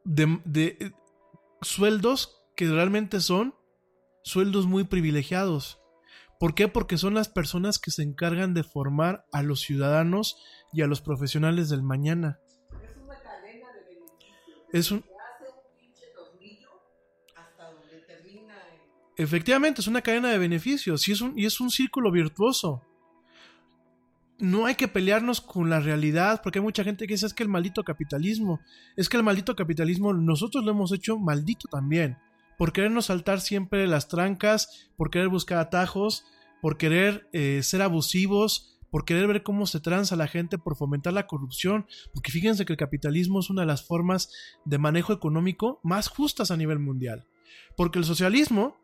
[0.04, 0.92] de, de
[1.62, 3.54] sueldos que realmente son
[4.22, 5.80] sueldos muy privilegiados.
[6.38, 6.68] ¿Por qué?
[6.68, 10.36] Porque son las personas que se encargan de formar a los ciudadanos
[10.72, 12.38] y a los profesionales del mañana.
[12.82, 14.68] Es una cadena de beneficios.
[14.72, 15.04] Es un...
[19.18, 22.82] Efectivamente, es una cadena de beneficios y es un, y es un círculo virtuoso
[24.38, 27.42] no hay que pelearnos con la realidad, porque hay mucha gente que dice es que
[27.42, 28.60] el maldito capitalismo,
[28.96, 32.18] es que el maldito capitalismo nosotros lo hemos hecho maldito también,
[32.58, 36.24] por querernos saltar siempre las trancas, por querer buscar atajos,
[36.62, 41.12] por querer eh, ser abusivos, por querer ver cómo se transa la gente, por fomentar
[41.12, 44.30] la corrupción, porque fíjense que el capitalismo es una de las formas
[44.64, 47.26] de manejo económico más justas a nivel mundial,
[47.76, 48.76] porque el socialismo,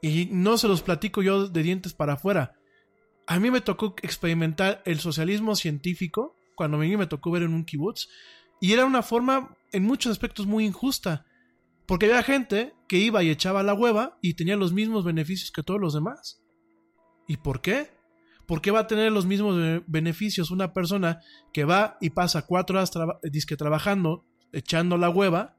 [0.00, 2.56] y no se los platico yo de dientes para afuera,
[3.26, 7.54] a mí me tocó experimentar el socialismo científico cuando a mí me tocó ver en
[7.54, 8.08] un kibutz
[8.60, 11.26] y era una forma en muchos aspectos muy injusta
[11.90, 15.64] porque había gente que iba y echaba la hueva y tenía los mismos beneficios que
[15.64, 16.40] todos los demás.
[17.26, 17.90] ¿Y por qué?
[18.46, 21.18] ¿Por qué va a tener los mismos beneficios una persona
[21.52, 22.92] que va y pasa cuatro horas
[23.24, 25.56] disque trabajando, echando la hueva,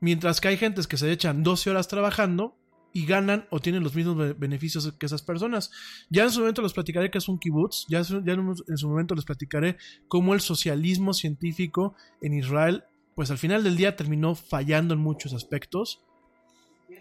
[0.00, 2.56] mientras que hay gentes que se echan 12 horas trabajando
[2.94, 5.70] y ganan o tienen los mismos be- beneficios que esas personas.
[6.08, 9.26] Ya en su momento les platicaré que es un kibutz, ya, en su momento les
[9.26, 9.76] platicaré
[10.08, 12.84] cómo el socialismo científico en Israel,
[13.16, 16.04] pues al final del día terminó fallando en muchos aspectos.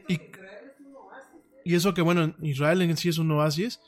[0.07, 0.19] Y,
[1.65, 3.81] y eso que bueno, en Israel en sí es un oasis.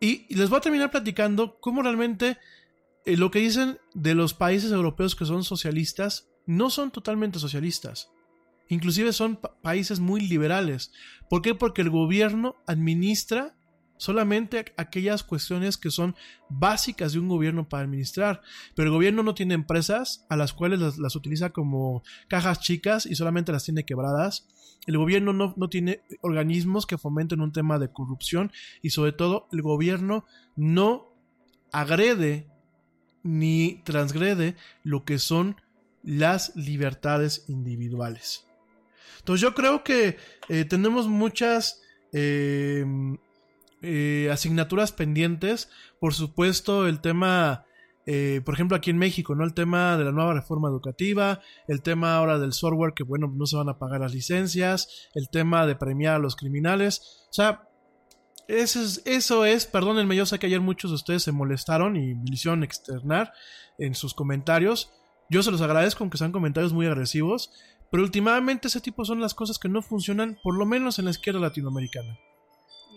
[0.00, 2.38] Y, les voy a terminar platicando cómo realmente
[3.04, 8.10] eh, lo que dicen de los países europeos que son socialistas no son totalmente socialistas.
[8.68, 10.90] Inclusive son pa- países muy liberales.
[11.28, 11.54] ¿Por qué?
[11.54, 13.56] Porque el gobierno administra
[13.98, 16.16] solamente aqu- aquellas cuestiones que son
[16.48, 18.40] básicas de un gobierno para administrar.
[18.74, 23.04] Pero el gobierno no tiene empresas a las cuales las, las utiliza como cajas chicas
[23.04, 24.46] y solamente las tiene quebradas.
[24.86, 29.46] El gobierno no, no tiene organismos que fomenten un tema de corrupción y sobre todo
[29.52, 30.24] el gobierno
[30.56, 31.12] no
[31.72, 32.46] agrede
[33.22, 35.56] ni transgrede lo que son
[36.02, 38.46] las libertades individuales.
[39.18, 40.16] Entonces yo creo que
[40.48, 41.82] eh, tenemos muchas
[42.12, 42.86] eh,
[43.82, 45.70] eh, asignaturas pendientes.
[46.00, 47.64] Por supuesto, el tema,
[48.06, 49.44] eh, por ejemplo, aquí en México, ¿no?
[49.44, 53.46] El tema de la nueva reforma educativa, el tema ahora del software, que bueno, no
[53.46, 57.26] se van a pagar las licencias, el tema de premiar a los criminales.
[57.30, 57.68] O sea,
[58.48, 62.14] eso es, eso es, perdónenme, yo sé que ayer muchos de ustedes se molestaron y
[62.14, 63.32] me hicieron externar
[63.78, 64.90] en sus comentarios.
[65.30, 67.52] Yo se los agradezco, aunque sean comentarios muy agresivos,
[67.90, 71.10] pero últimamente ese tipo son las cosas que no funcionan, por lo menos en la
[71.10, 72.18] izquierda latinoamericana.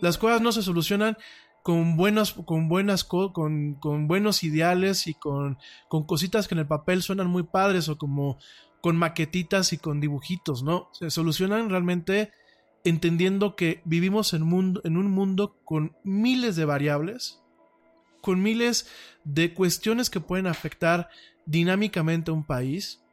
[0.02, 1.16] Las cosas no se solucionan
[1.62, 6.58] con buenos, con buenas co- con, con buenos ideales y con, con cositas que en
[6.58, 8.36] el papel suenan muy padres o como
[8.80, 10.88] con maquetitas y con dibujitos, ¿no?
[10.92, 12.32] Se solucionan realmente
[12.82, 17.40] entendiendo que vivimos en, mundo, en un mundo con miles de variables,
[18.20, 18.88] con miles
[19.22, 21.10] de cuestiones que pueden afectar
[21.46, 23.04] dinámicamente a un país,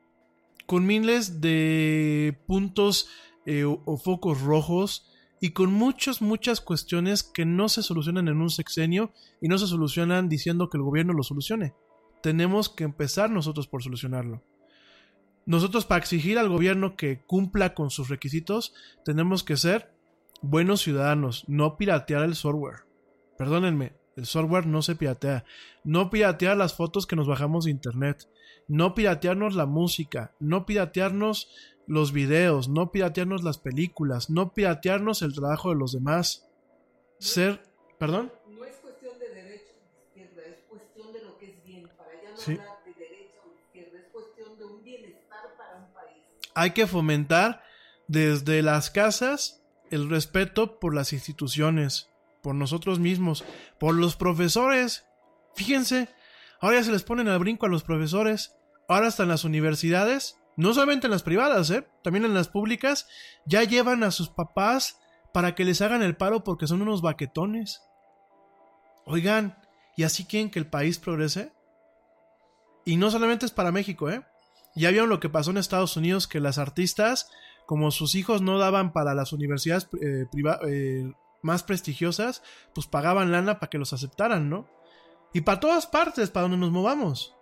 [0.66, 3.10] con miles de puntos
[3.46, 5.09] eh, o focos rojos
[5.42, 9.68] y con muchas, muchas cuestiones que no se solucionan en un sexenio y no se
[9.68, 11.74] solucionan diciendo que el gobierno lo solucione.
[12.22, 14.44] Tenemos que empezar nosotros por solucionarlo.
[15.46, 18.74] Nosotros para exigir al gobierno que cumpla con sus requisitos,
[19.06, 19.94] tenemos que ser
[20.42, 22.86] buenos ciudadanos, no piratear el software.
[23.38, 25.46] Perdónenme, el software no se piratea.
[25.86, 28.28] No piratear las fotos que nos bajamos de internet.
[28.68, 30.36] No piratearnos la música.
[30.42, 31.50] No piratearnos
[31.90, 32.70] los videos.
[32.70, 34.30] No piratearnos las películas.
[34.30, 36.48] No piratearnos el trabajo de los demás.
[37.20, 37.62] Ser...
[37.98, 38.32] ¿Perdón?
[38.48, 39.84] No es cuestión de derecha o
[40.16, 41.90] de izquierda, es cuestión de lo que es bien.
[41.98, 42.52] Para ya no Sí.
[42.54, 46.24] hablar de derecha o izquierda, es cuestión de un bienestar para un país.
[46.56, 47.62] hay que fomentar
[48.08, 49.62] desde las casas
[49.92, 52.10] el respeto por las instituciones,
[52.42, 53.44] por nosotros mismos,
[53.80, 55.04] por los profesores.
[55.56, 56.08] Fíjense,
[56.62, 58.56] ahora ya se les ponen al brinco a los profesores.
[58.88, 61.88] Ahora hasta en las universidades, no solamente en las privadas, ¿eh?
[62.03, 63.07] también en las públicas,
[63.45, 64.99] ya llevan a sus papás
[65.34, 67.82] para que les hagan el paro porque son unos baquetones.
[69.05, 69.57] Oigan,
[69.95, 71.53] ¿y así quieren que el país progrese?
[72.84, 74.26] Y no solamente es para México, ¿eh?
[74.76, 77.32] Ya vieron lo que pasó en Estados Unidos, que las artistas,
[77.66, 80.26] como sus hijos no daban para las universidades eh,
[80.68, 82.43] eh, más prestigiosas,
[82.76, 84.68] pues pagaban lana para que los aceptaran, ¿no?
[85.34, 87.34] Y para todas partes, para donde nos movamos.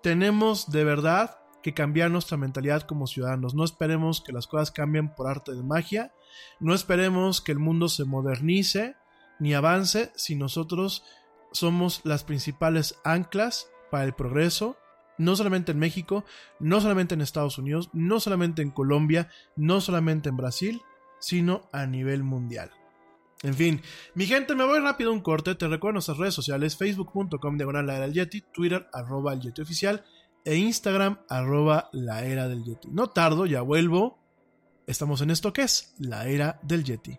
[0.00, 3.54] Tenemos de verdad que cambiar nuestra mentalidad como ciudadanos.
[3.54, 6.12] No esperemos que las cosas cambien por arte de magia.
[6.60, 8.96] No esperemos que el mundo se modernice
[9.40, 11.04] ni avance si nosotros
[11.52, 14.76] somos las principales anclas para el progreso,
[15.16, 16.26] no solamente en México,
[16.60, 20.82] no solamente en Estados Unidos, no solamente en Colombia, no solamente en Brasil,
[21.18, 22.72] sino a nivel mundial.
[23.42, 23.80] En fin,
[24.14, 25.54] mi gente, me voy rápido a un corte.
[25.54, 30.04] Te recuerdo nuestras redes sociales: facebook.com diagonal la del Yeti, Twitter arroba Yeti oficial
[30.44, 32.88] e Instagram arroba la era del Yeti.
[32.90, 34.18] No tardo, ya vuelvo.
[34.86, 37.18] Estamos en esto que es la era del Yeti.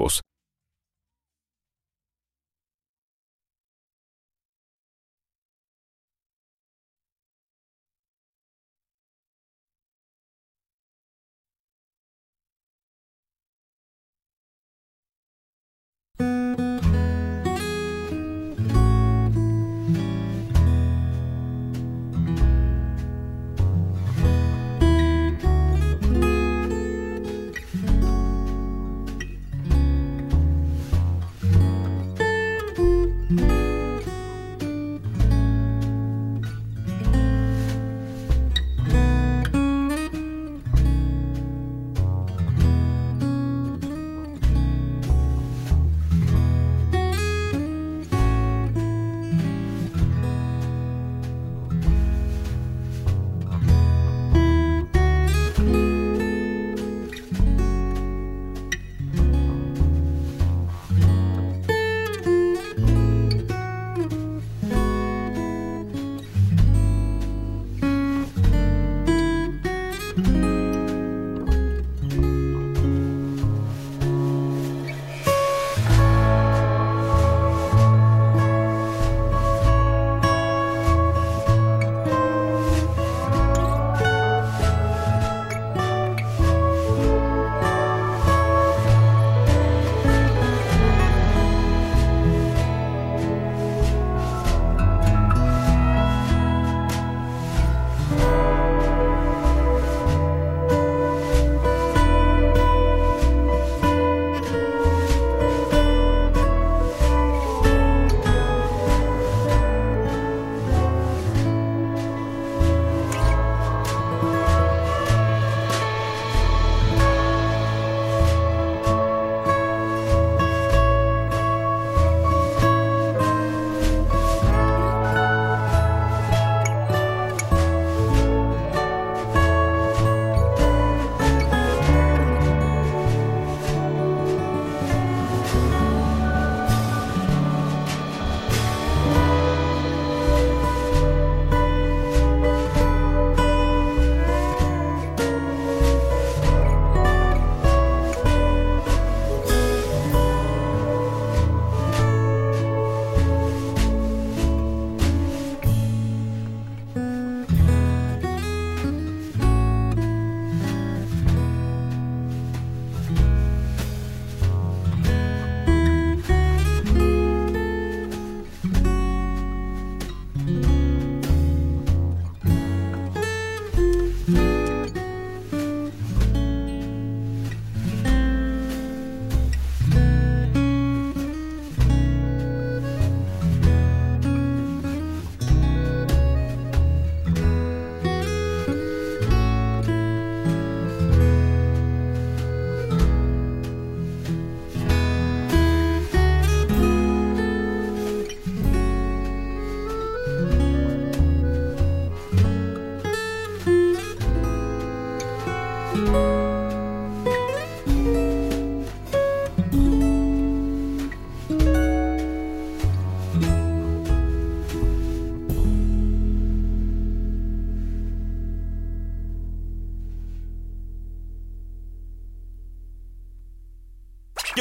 [0.00, 0.29] Yo,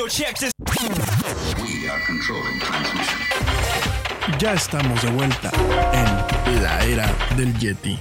[0.10, 0.52] check this.
[1.62, 3.20] We are controlling transmission.
[4.40, 5.52] Ya estamos de vuelta
[5.94, 7.08] en la era
[7.38, 8.00] del Yeti.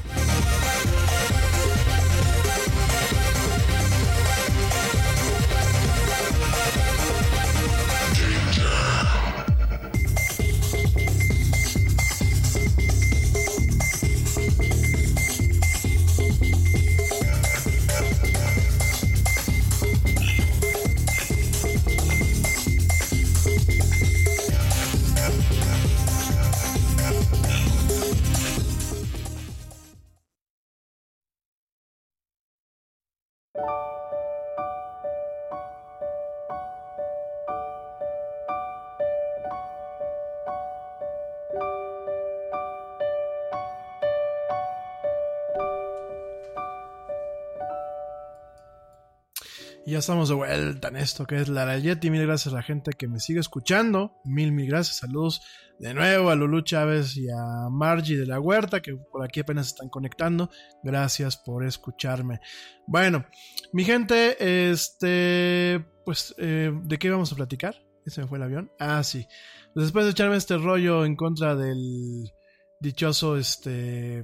[49.99, 52.11] Estamos de vuelta en esto que es la Yeti.
[52.11, 54.13] Mil gracias a la gente que me sigue escuchando.
[54.25, 54.99] Mil, mil gracias.
[54.99, 55.43] Saludos
[55.81, 59.67] de nuevo a Lulu Chávez y a Margie de la Huerta que por aquí apenas
[59.67, 60.51] están conectando.
[60.85, 62.41] Gracias por escucharme.
[62.87, 63.27] Bueno,
[63.73, 67.75] mi gente, este, pues, eh, ¿de qué vamos a platicar?
[68.07, 68.71] Ese fue el avión.
[68.79, 69.27] Ah, sí.
[69.75, 72.33] Después de echarme este rollo en contra del
[72.81, 74.23] dichoso, este,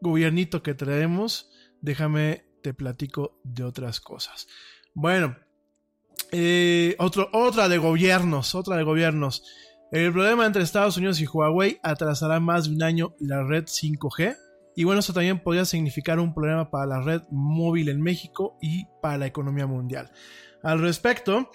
[0.00, 1.50] gobiernito que traemos,
[1.80, 4.48] déjame te platico de otras cosas.
[4.94, 5.36] Bueno,
[6.30, 9.44] eh, otro, otra de gobiernos, otra de gobiernos.
[9.90, 14.36] El problema entre Estados Unidos y Huawei atrasará más de un año la red 5G.
[14.74, 18.86] Y bueno, eso también podría significar un problema para la red móvil en México y
[19.02, 20.10] para la economía mundial.
[20.62, 21.50] Al respecto,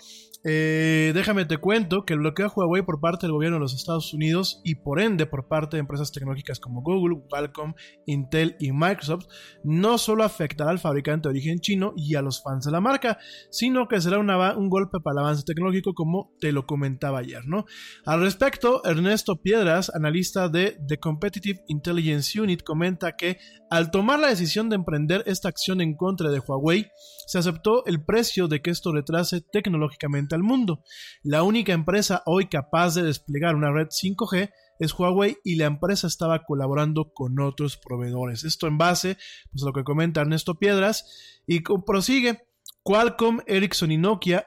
[0.49, 3.73] eh, déjame te cuento que el bloqueo a Huawei por parte del gobierno de los
[3.73, 7.73] Estados Unidos y por ende por parte de empresas tecnológicas como Google, Qualcomm,
[8.05, 9.25] Intel y Microsoft
[9.65, 13.17] no solo afectará al fabricante de origen chino y a los fans de la marca,
[13.49, 17.65] sino que será un golpe para el avance tecnológico como te lo comentaba ayer, ¿no?
[18.05, 23.37] Al respecto, Ernesto Piedras, analista de The Competitive Intelligence Unit, comenta que
[23.69, 26.89] al tomar la decisión de emprender esta acción en contra de Huawei,
[27.25, 30.83] se aceptó el precio de que esto retrase tecnológicamente al mundo.
[31.23, 36.07] La única empresa hoy capaz de desplegar una red 5G es Huawei y la empresa
[36.07, 38.43] estaba colaborando con otros proveedores.
[38.43, 39.17] Esto en base
[39.51, 42.39] pues, a lo que comenta Ernesto Piedras y prosigue.
[42.83, 44.45] Qualcomm, Ericsson y Nokia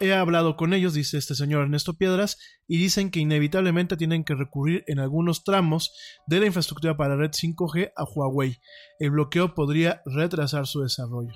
[0.00, 2.38] he hablado con ellos, dice este señor Ernesto Piedras,
[2.68, 5.92] y dicen que inevitablemente tienen que recurrir en algunos tramos
[6.26, 8.60] de la infraestructura para red 5G a Huawei.
[8.98, 11.32] El bloqueo podría retrasar su desarrollo.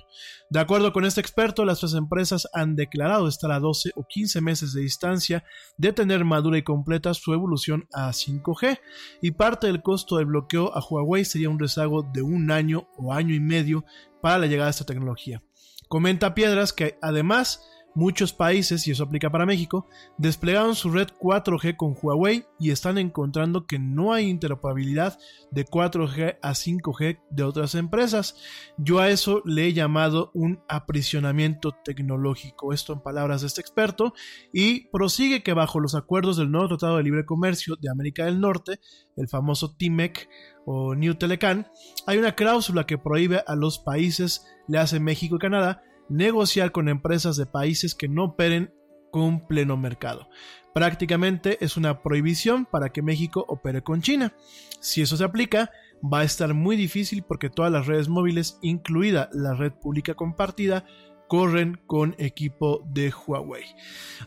[0.49, 4.41] De acuerdo con este experto, las tres empresas han declarado estar a 12 o 15
[4.41, 5.43] meses de distancia
[5.77, 8.79] de tener madura y completa su evolución a 5G,
[9.21, 13.13] y parte del costo del bloqueo a Huawei sería un rezago de un año o
[13.13, 13.83] año y medio
[14.21, 15.43] para la llegada de esta tecnología.
[15.87, 19.85] Comenta Piedras que además Muchos países, y eso aplica para México,
[20.17, 25.19] desplegaron su red 4G con Huawei y están encontrando que no hay interoperabilidad
[25.51, 28.37] de 4G a 5G de otras empresas.
[28.77, 34.13] Yo a eso le he llamado un aprisionamiento tecnológico, esto en palabras de este experto,
[34.53, 38.39] y prosigue que bajo los acuerdos del nuevo Tratado de Libre Comercio de América del
[38.39, 38.79] Norte,
[39.17, 40.29] el famoso TIMEC
[40.65, 41.67] o New Telecan,
[42.07, 46.89] hay una cláusula que prohíbe a los países, le hace México y Canadá, negociar con
[46.89, 48.73] empresas de países que no operen
[49.11, 50.27] con pleno mercado.
[50.73, 54.33] Prácticamente es una prohibición para que México opere con China.
[54.79, 55.69] Si eso se aplica,
[56.01, 60.85] va a estar muy difícil porque todas las redes móviles, incluida la red pública compartida,
[61.27, 63.65] corren con equipo de Huawei.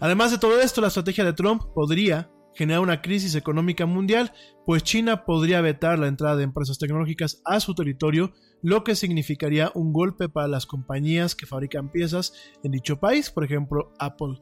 [0.00, 4.32] Además de todo esto, la estrategia de Trump podría generar una crisis económica mundial,
[4.64, 8.32] pues China podría vetar la entrada de empresas tecnológicas a su territorio
[8.64, 13.44] lo que significaría un golpe para las compañías que fabrican piezas en dicho país, por
[13.44, 14.40] ejemplo Apple.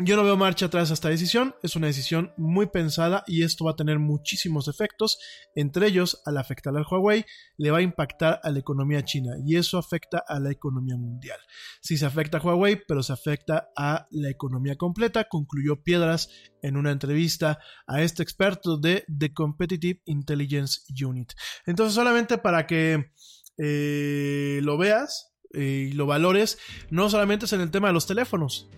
[0.00, 3.64] Yo no veo marcha atrás a esta decisión, es una decisión muy pensada y esto
[3.64, 5.18] va a tener muchísimos efectos,
[5.56, 7.24] entre ellos al afectar al Huawei
[7.56, 11.40] le va a impactar a la economía china y eso afecta a la economía mundial.
[11.80, 16.28] Si se afecta a Huawei, pero se afecta a la economía completa, concluyó Piedras
[16.62, 21.32] en una entrevista a este experto de The Competitive Intelligence Unit.
[21.66, 23.10] Entonces solamente para que
[23.58, 26.56] eh, lo veas eh, y lo valores,
[26.88, 28.68] no solamente es en el tema de los teléfonos,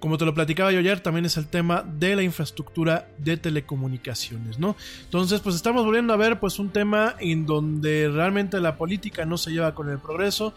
[0.00, 4.58] como te lo platicaba yo ayer, también es el tema de la infraestructura de telecomunicaciones,
[4.58, 4.76] ¿no?
[5.04, 9.38] Entonces, pues estamos volviendo a ver pues un tema en donde realmente la política no
[9.38, 10.54] se lleva con el progreso,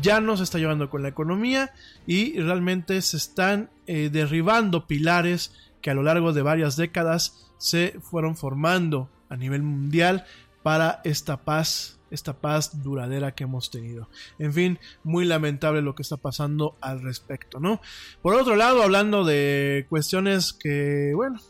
[0.00, 1.72] ya no se está llevando con la economía
[2.06, 7.98] y realmente se están eh, derribando pilares que a lo largo de varias décadas se
[8.00, 10.24] fueron formando a nivel mundial
[10.62, 14.08] para esta paz esta paz duradera que hemos tenido.
[14.38, 17.80] En fin, muy lamentable lo que está pasando al respecto, ¿no?
[18.22, 21.40] Por otro lado, hablando de cuestiones que, bueno,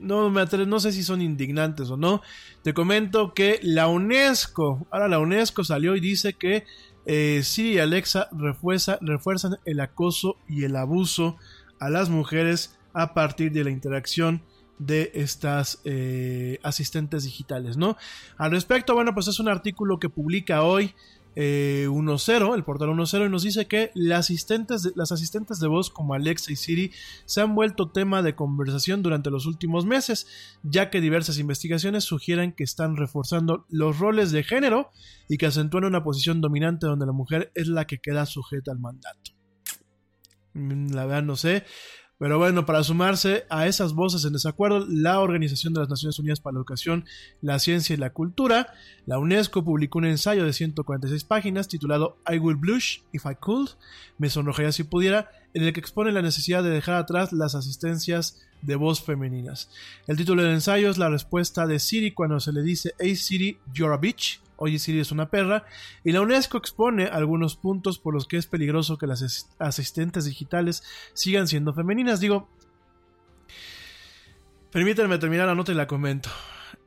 [0.00, 2.22] no me no sé si son indignantes o no,
[2.62, 6.64] te comento que la UNESCO, ahora la UNESCO salió y dice que
[7.06, 11.36] eh, Siri y Alexa refuerzan el acoso y el abuso
[11.80, 14.42] a las mujeres a partir de la interacción
[14.78, 17.96] de estas eh, asistentes digitales, ¿no?
[18.36, 20.94] Al respecto, bueno, pues es un artículo que publica hoy
[21.40, 25.68] eh, 1.0, el portal 1.0, y nos dice que las asistentes, de, las asistentes de
[25.68, 26.90] voz como Alexa y Siri
[27.26, 30.26] se han vuelto tema de conversación durante los últimos meses,
[30.64, 34.90] ya que diversas investigaciones sugieren que están reforzando los roles de género
[35.28, 38.80] y que acentúan una posición dominante donde la mujer es la que queda sujeta al
[38.80, 39.30] mandato.
[40.54, 41.64] Mm, la verdad no sé,
[42.18, 46.40] Pero bueno, para sumarse a esas voces en desacuerdo, la Organización de las Naciones Unidas
[46.40, 47.04] para la Educación,
[47.42, 48.74] la Ciencia y la Cultura,
[49.06, 53.70] la UNESCO publicó un ensayo de 146 páginas titulado I Will Blush If I Could,
[54.18, 58.40] me sonrojaría si pudiera, en el que expone la necesidad de dejar atrás las asistencias
[58.62, 59.70] de voz femeninas.
[60.08, 63.58] El título del ensayo es la respuesta de Siri cuando se le dice Hey Siri,
[63.72, 64.40] you're a bitch.
[64.58, 65.64] Oye Siri es una perra.
[66.04, 70.24] Y la UNESCO expone algunos puntos por los que es peligroso que las as- asistentes
[70.26, 70.82] digitales
[71.14, 72.20] sigan siendo femeninas.
[72.20, 72.48] Digo,
[74.70, 76.28] permítanme terminar la nota y la comento.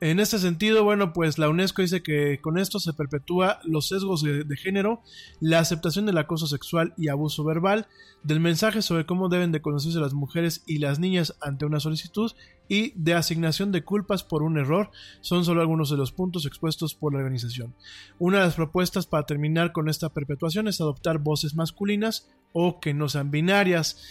[0.01, 4.23] En este sentido, bueno, pues la UNESCO dice que con esto se perpetúa los sesgos
[4.23, 5.03] de, de género,
[5.39, 7.85] la aceptación del acoso sexual y abuso verbal,
[8.23, 12.31] del mensaje sobre cómo deben de conocerse las mujeres y las niñas ante una solicitud
[12.67, 14.89] y de asignación de culpas por un error
[15.19, 17.75] son solo algunos de los puntos expuestos por la organización.
[18.17, 22.95] Una de las propuestas para terminar con esta perpetuación es adoptar voces masculinas o que
[22.95, 24.01] no sean binarias.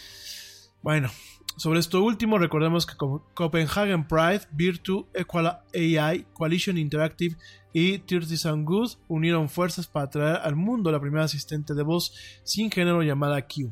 [0.82, 1.10] Bueno,
[1.60, 7.36] sobre esto último, recordemos que Co- Copenhagen Pride, Virtue, Equal AI, Coalition Interactive
[7.74, 12.14] y 30 Sound Good unieron fuerzas para traer al mundo la primera asistente de voz
[12.44, 13.70] sin género llamada Q.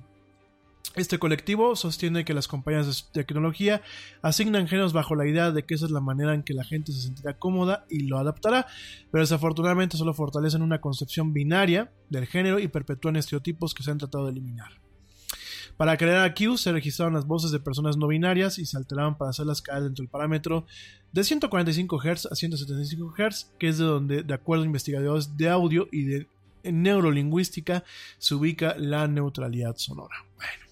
[0.96, 3.80] Este colectivo sostiene que las compañías de tecnología
[4.20, 6.92] asignan géneros bajo la idea de que esa es la manera en que la gente
[6.92, 8.66] se sentirá cómoda y lo adaptará,
[9.10, 13.98] pero desafortunadamente solo fortalecen una concepción binaria del género y perpetúan estereotipos que se han
[13.98, 14.72] tratado de eliminar.
[15.78, 19.16] Para crear a Q se registraron las voces de personas no binarias y se alteraban
[19.16, 20.66] para hacerlas caer dentro del parámetro
[21.12, 25.48] de 145 Hz a 175 Hz, que es de donde, de acuerdo a investigadores de
[25.48, 26.26] audio y de
[26.64, 27.84] neurolingüística,
[28.18, 30.16] se ubica la neutralidad sonora.
[30.36, 30.64] Bueno.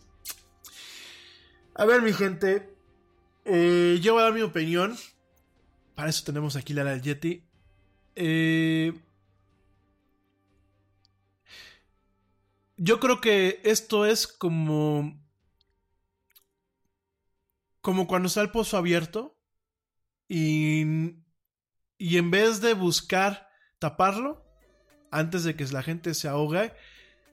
[1.77, 2.69] A ver, mi gente,
[3.45, 4.97] eh, yo voy a dar mi opinión.
[5.95, 7.45] Para eso tenemos aquí la Yeti.
[8.17, 8.93] Eh,
[12.77, 15.23] yo creo que esto es como.
[17.81, 19.39] Como cuando está el pozo abierto.
[20.29, 21.15] Y.
[21.99, 23.49] Y en vez de buscar
[23.79, 24.45] taparlo.
[25.11, 26.73] Antes de que la gente se ahogue.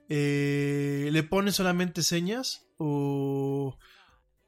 [0.10, 2.66] eh, le pones solamente señas.
[2.78, 3.78] O.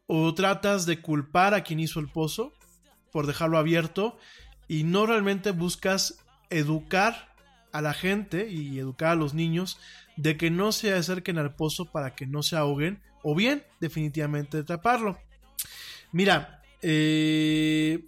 [0.08, 2.54] O tratas de culpar a quien hizo el pozo.
[3.12, 4.18] Por dejarlo abierto.
[4.68, 7.36] Y no realmente buscas educar
[7.72, 9.78] a la gente y educar a los niños
[10.18, 14.63] de que no se acerquen al pozo para que no se ahoguen o bien definitivamente
[14.63, 15.18] taparlo.
[16.11, 18.05] Mira, eh,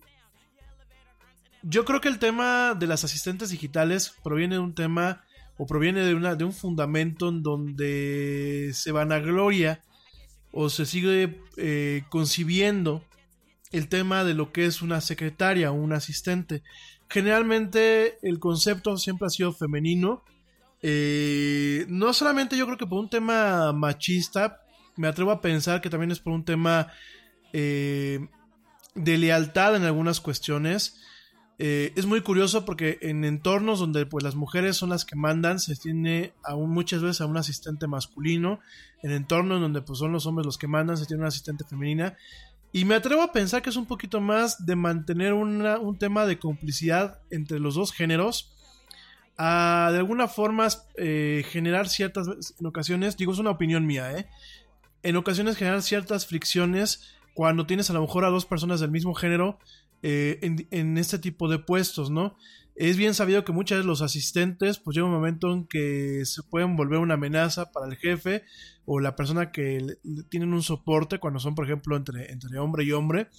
[1.63, 5.23] yo creo que el tema de las asistentes digitales proviene de un tema
[5.57, 9.81] o proviene de, una, de un fundamento en donde se vanagloria
[10.51, 13.03] o se sigue eh, concibiendo
[13.71, 16.63] el tema de lo que es una secretaria o un asistente.
[17.09, 20.23] Generalmente el concepto siempre ha sido femenino.
[20.89, 24.61] Eh, no solamente yo creo que por un tema machista,
[24.95, 26.87] me atrevo a pensar que también es por un tema
[27.51, 28.25] eh,
[28.95, 31.01] de lealtad en algunas cuestiones.
[31.59, 35.59] Eh, es muy curioso porque en entornos donde pues, las mujeres son las que mandan,
[35.59, 38.61] se tiene aún muchas veces a un asistente masculino.
[39.03, 42.15] En entornos donde pues, son los hombres los que mandan, se tiene una asistente femenina.
[42.71, 46.39] Y me atrevo a pensar que es un poquito más de mantener un tema de
[46.39, 48.53] complicidad entre los dos géneros.
[49.37, 50.67] De alguna forma
[50.97, 54.27] eh, generar ciertas, en ocasiones, digo es una opinión mía, ¿eh?
[55.03, 59.13] en ocasiones generar ciertas fricciones cuando tienes a lo mejor a dos personas del mismo
[59.13, 59.59] género
[60.01, 60.39] eh,
[60.71, 62.35] en, este tipo de puestos, ¿no?
[62.75, 66.43] Es bien sabido que muchas veces los asistentes, pues llega un momento en que se
[66.43, 68.43] pueden volver una amenaza para el jefe
[68.85, 72.83] o la persona que le tienen un soporte cuando son, por ejemplo, entre, entre hombre
[72.83, 73.29] y hombre.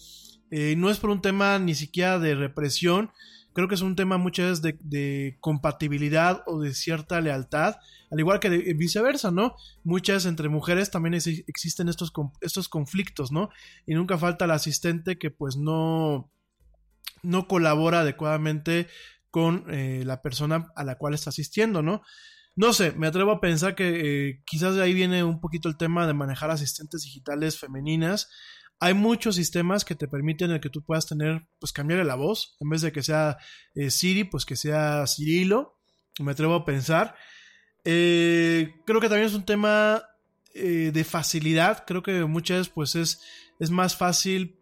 [0.51, 3.11] Eh, no es por un tema ni siquiera de represión,
[3.59, 7.75] creo que es un tema muchas veces de, compatibilidad o de cierta lealtad,
[8.09, 9.57] al igual que de- viceversa, ¿no?
[9.83, 13.51] Muchas entre mujeres también existen estos, estos conflictos, ¿no?
[13.85, 16.31] Y nunca falta el asistente que pues no,
[17.25, 18.87] no colabora adecuadamente
[19.33, 22.03] con eh, la persona a la cual está asistiendo, ¿no?
[22.55, 25.77] No sé, me atrevo a pensar que eh, quizás de ahí viene un poquito el
[25.77, 28.31] tema de manejar asistentes digitales femeninas.
[28.81, 32.57] Hay muchos sistemas que te permiten el que tú puedas tener, pues cambiarle la voz,
[32.61, 33.39] en vez de que sea
[33.75, 35.77] eh, Siri, pues que sea Cirilo,
[36.21, 37.17] me atrevo a pensar.
[37.85, 40.03] Eh, creo que también es un tema
[40.55, 42.95] eh, de facilidad, creo que muchas veces pues
[43.59, 44.61] es, más fácil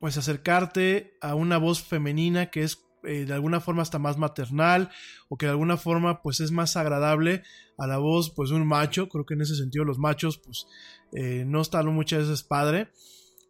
[0.00, 4.90] pues acercarte a una voz femenina que es de alguna forma hasta más maternal
[5.28, 7.42] o que de alguna forma pues es más agradable
[7.76, 10.66] a la voz pues de un macho, creo que en ese sentido los machos pues
[11.46, 12.90] no están muchas veces padre.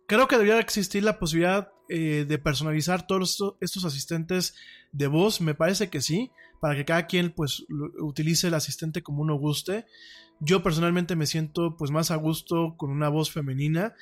[0.06, 4.54] Creo que debería existir la posibilidad eh, de personalizar todos estos, asistentes
[4.92, 6.30] de voz, me parece que sí,
[6.60, 7.64] para que cada quien pues
[8.00, 9.86] utilice el asistente como uno guste.
[10.40, 13.94] Yo personalmente me siento pues más a gusto con una voz femenina.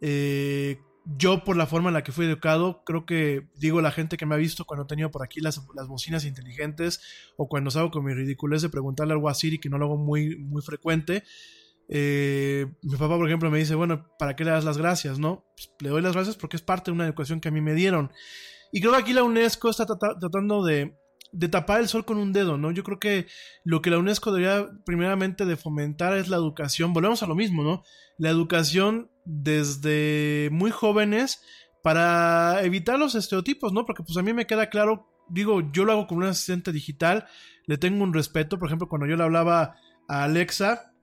[0.00, 4.16] Eh, yo por la forma en la que fui educado, creo que digo la gente
[4.16, 7.00] que me ha visto cuando he tenido por aquí las, las bocinas inteligentes
[7.36, 9.96] o cuando salgo con mi ridiculez de preguntarle algo a Siri que no lo hago
[9.98, 11.24] muy, muy frecuente.
[11.88, 15.18] Eh, mi papá, por ejemplo, me dice, bueno, ¿para qué le das las gracias?
[15.18, 17.60] No, Pues, le doy las gracias porque es parte de una educación que a mí
[17.60, 18.10] me dieron.
[18.72, 20.96] Y creo que aquí la UNESCO está trata- tratando de,
[21.32, 22.70] de tapar el sol con un dedo, ¿no?
[22.72, 23.26] Yo creo que
[23.64, 26.92] lo que la UNESCO debería primeramente de fomentar es la educación.
[26.92, 27.82] Volvemos a lo mismo, ¿no?
[28.18, 31.40] La educación desde muy jóvenes
[31.82, 33.84] para evitar los estereotipos, ¿no?
[33.84, 37.26] Porque pues a mí me queda claro, digo, yo lo hago con un asistente digital,
[37.66, 39.76] le tengo un respeto, por ejemplo, cuando yo le hablaba
[40.08, 40.93] a Alexa,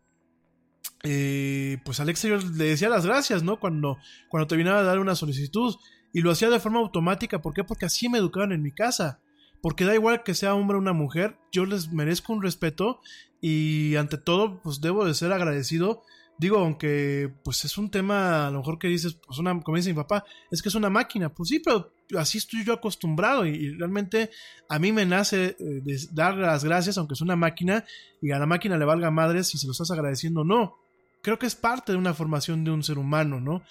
[1.04, 3.60] eh, pues Alexa yo le decía las gracias, ¿no?
[3.60, 3.98] Cuando,
[4.30, 5.76] cuando terminaba de dar una solicitud.
[6.14, 7.42] Y lo hacía de forma automática.
[7.42, 7.64] ¿Por qué?
[7.64, 9.22] Porque así me educaron en mi casa.
[9.62, 13.00] Porque da igual que sea hombre o una mujer, yo les merezco un respeto
[13.40, 16.02] y ante todo, pues debo de ser agradecido.
[16.40, 19.90] Digo, aunque pues es un tema, a lo mejor que dices, pues una, como dice
[19.90, 21.30] mi papá, es que es una máquina.
[21.30, 24.32] Pues sí, pero así estoy yo acostumbrado y, realmente
[24.68, 27.86] a mí me nace eh, dar las gracias, aunque es una máquina,
[28.22, 30.78] y a la máquina le valga madre si se lo estás agradeciendo o no.
[31.22, 33.64] Creo que es parte de una formación de un ser humano, ¿no?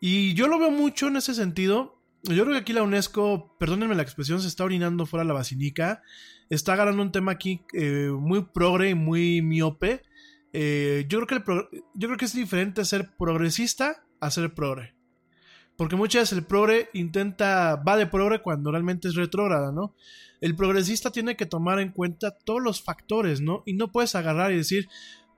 [0.00, 2.00] Y yo lo veo mucho en ese sentido.
[2.22, 6.02] Yo creo que aquí la UNESCO, perdónenme la expresión, se está orinando fuera la vacinica.
[6.50, 10.02] Está agarrando un tema aquí eh, muy progre y muy miope.
[10.52, 14.94] Eh, yo, creo que el yo creo que es diferente ser progresista a ser progre.
[15.76, 19.94] Porque muchas veces el progre intenta, va de progre cuando realmente es retrógrada, ¿no?
[20.40, 23.62] El progresista tiene que tomar en cuenta todos los factores, ¿no?
[23.66, 24.88] Y no puedes agarrar y decir,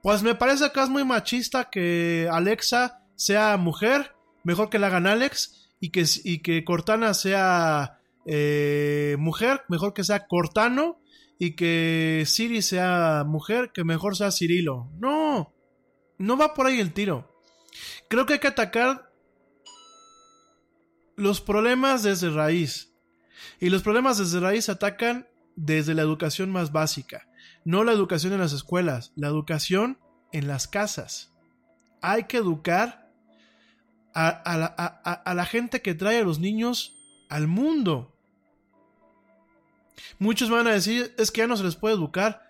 [0.03, 4.15] pues me parece que es muy machista que Alexa sea mujer,
[4.45, 10.05] mejor que la hagan Alex, y que, y que Cortana sea eh, mujer, mejor que
[10.05, 11.01] sea Cortano,
[11.39, 14.91] y que Siri sea mujer, que mejor sea Cirilo.
[14.99, 15.55] No,
[16.19, 17.43] no va por ahí el tiro.
[18.09, 19.11] Creo que hay que atacar
[21.17, 22.93] los problemas desde raíz.
[23.59, 27.27] Y los problemas desde raíz atacan desde la educación más básica.
[27.65, 29.99] No la educación en las escuelas, la educación
[30.33, 31.33] en las casas.
[32.03, 33.11] Hay que educar
[34.15, 36.97] a, la, la gente que trae a los niños
[37.29, 38.17] al mundo.
[40.19, 42.50] Muchos van a decir, es que ya no se les puede educar.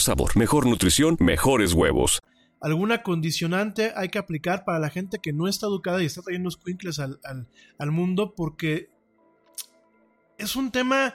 [0.00, 2.20] sabor, mejor nutrición, mejores huevos.
[2.60, 6.50] alguna condicionante hay que aplicar para la gente que no está educada y está trayendo
[6.50, 7.48] squinkles al, al,
[7.78, 8.90] al mundo porque
[10.38, 11.14] es un tema...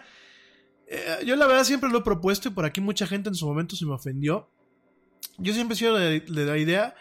[0.88, 3.48] eh, yo la verdad siempre lo he propuesto y por aquí mucha gente en su
[3.48, 4.50] momento se me ofendió.
[5.38, 6.96] Yo siempre he sido de, de la idea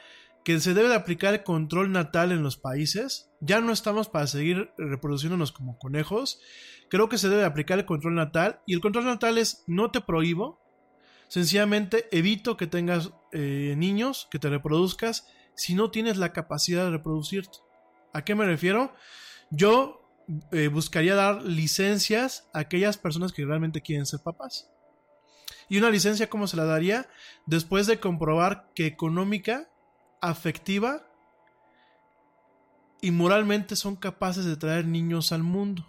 [0.44, 3.30] que se debe de aplicar el control natal en los países.
[3.40, 6.40] Ya no estamos para seguir reproduciéndonos como conejos.
[6.90, 9.90] Creo que se debe de aplicar el control natal y el control natal es no
[9.90, 10.60] te prohíbo,
[11.34, 16.92] Sencillamente evito que tengas eh, niños, que te reproduzcas, si no tienes la capacidad de
[16.92, 17.58] reproducirte.
[18.12, 18.94] ¿A qué me refiero?
[19.50, 20.08] Yo
[20.52, 24.70] eh, buscaría dar licencias a aquellas personas que realmente quieren ser papás.
[25.68, 27.08] ¿Y una licencia cómo se la daría?
[27.46, 29.68] Después de comprobar que económica,
[30.20, 31.04] afectiva
[33.00, 35.84] y moralmente son capaces de traer niños al mundo.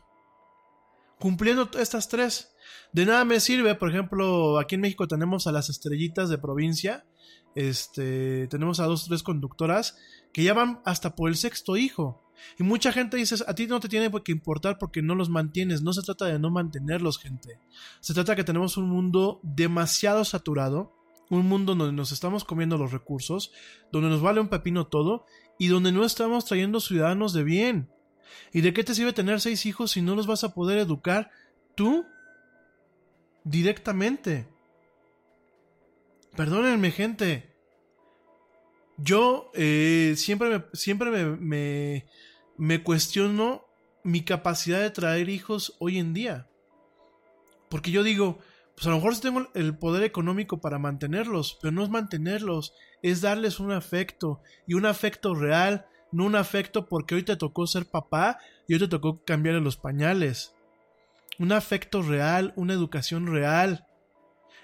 [1.19, 2.54] Cumpliendo estas tres.
[2.93, 7.05] De nada me sirve, por ejemplo, aquí en México tenemos a las estrellitas de provincia.
[7.55, 9.97] Este, tenemos a dos o tres conductoras
[10.33, 12.21] que ya van hasta por el sexto hijo.
[12.59, 15.81] Y mucha gente dice, a ti no te tiene que importar porque no los mantienes.
[15.81, 17.59] No se trata de no mantenerlos, gente.
[18.01, 20.93] Se trata de que tenemos un mundo demasiado saturado.
[21.29, 23.51] Un mundo donde nos estamos comiendo los recursos,
[23.91, 25.25] donde nos vale un pepino todo
[25.57, 27.89] y donde no estamos trayendo ciudadanos de bien.
[28.53, 31.31] ¿Y de qué te sirve tener seis hijos si no los vas a poder educar
[31.75, 32.05] tú
[33.45, 34.47] directamente?
[36.35, 37.55] Perdónenme, gente.
[38.97, 42.05] Yo eh, siempre, me, siempre me,
[42.57, 43.65] me, cuestiono
[44.03, 46.49] mi capacidad de traer hijos hoy en día.
[47.69, 48.39] Porque yo digo,
[48.75, 53.21] pues a lo mejor tengo el poder económico para mantenerlos, pero no es mantenerlos, es
[53.21, 57.85] darles un afecto y un afecto real, no un afecto porque hoy te tocó ser
[57.85, 60.54] papá y hoy te tocó cambiarle los pañales.
[61.39, 63.85] Un afecto real, una educación real.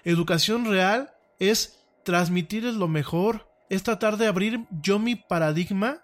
[0.04, 6.02] Educación real es transmitirles lo mejor, es tratar de abrir yo mi paradigma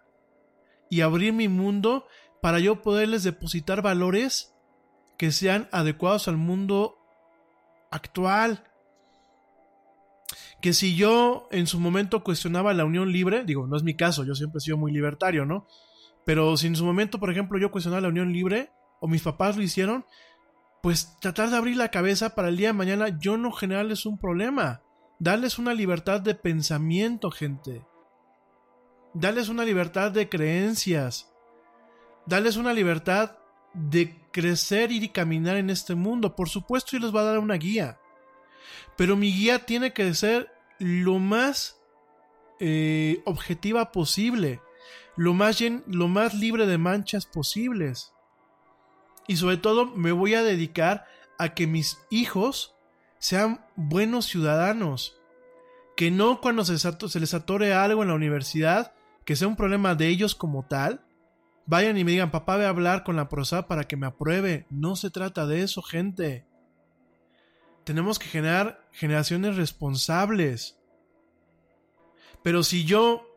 [0.91, 2.07] y abrir mi mundo
[2.41, 4.55] para yo poderles depositar valores
[5.17, 6.97] que sean adecuados al mundo
[7.91, 8.65] actual.
[10.61, 14.25] Que si yo en su momento cuestionaba la unión libre, digo, no es mi caso,
[14.25, 15.67] yo siempre he sido muy libertario, ¿no?
[16.25, 18.71] Pero si en su momento, por ejemplo, yo cuestionaba la unión libre,
[19.01, 20.05] o mis papás lo hicieron,
[20.83, 24.19] pues tratar de abrir la cabeza para el día de mañana yo no generarles un
[24.19, 24.83] problema.
[25.19, 27.85] Darles una libertad de pensamiento, gente.
[29.15, 31.33] Darles una libertad de creencias.
[32.27, 33.39] Darles una libertad
[33.75, 36.37] de crecer y caminar en este mundo.
[36.37, 37.99] Por supuesto, yo les voy a dar una guía.
[38.97, 41.81] Pero mi guía tiene que ser lo más
[42.61, 44.61] eh, objetiva posible.
[45.17, 48.13] Lo más, lo más libre de manchas posibles.
[49.29, 51.07] Y sobre todo me voy a dedicar
[51.39, 52.75] a que mis hijos
[53.19, 55.21] sean buenos ciudadanos.
[55.97, 58.95] Que no cuando se, les atore algo en la universidad,
[59.25, 61.05] que sea un problema de ellos como tal,
[61.67, 64.67] vayan y me digan, papá, voy a hablar con la prosa para que me apruebe.
[64.71, 66.47] No se trata de eso, gente.
[67.85, 70.79] Tenemos que generar generaciones responsables.
[72.43, 73.29] Pero si yo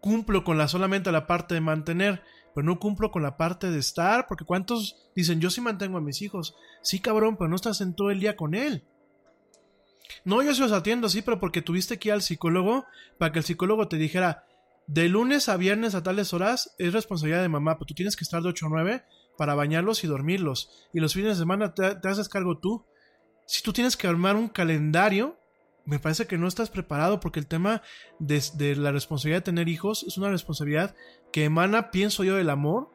[0.00, 2.22] cumplo con la solamente la parte de mantener,
[2.54, 6.02] pero no cumplo con la parte de estar, porque cuántos dicen, yo sí mantengo a
[6.02, 6.54] mis hijos.
[6.82, 8.84] Sí, cabrón, pero no estás en todo el día con él.
[10.24, 12.84] No, yo sí los atiendo, sí, pero porque tuviste que ir al psicólogo
[13.18, 14.46] para que el psicólogo te dijera,
[14.86, 18.24] de lunes a viernes a tales horas es responsabilidad de mamá, pero tú tienes que
[18.24, 19.04] estar de 8 a 9
[19.36, 20.88] para bañarlos y dormirlos.
[20.92, 22.84] Y los fines de semana te, haces cargo tú.
[23.46, 25.38] Si tú tienes que armar un calendario,
[25.86, 27.82] me parece que no estás preparado porque el tema
[28.18, 30.94] de, la responsabilidad de tener hijos es una responsabilidad
[31.32, 32.90] que emana, pienso yo, del amor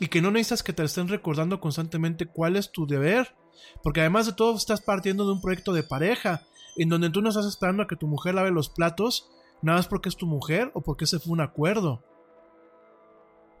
[0.00, 3.34] y que no necesitas que te estén recordando constantemente cuál es tu deber.
[3.82, 6.42] Porque además de todo estás partiendo de un proyecto de pareja
[6.76, 9.86] en donde tú no estás esperando a que tu mujer lave los platos nada más
[9.86, 12.02] porque es tu mujer o porque ese fue un acuerdo.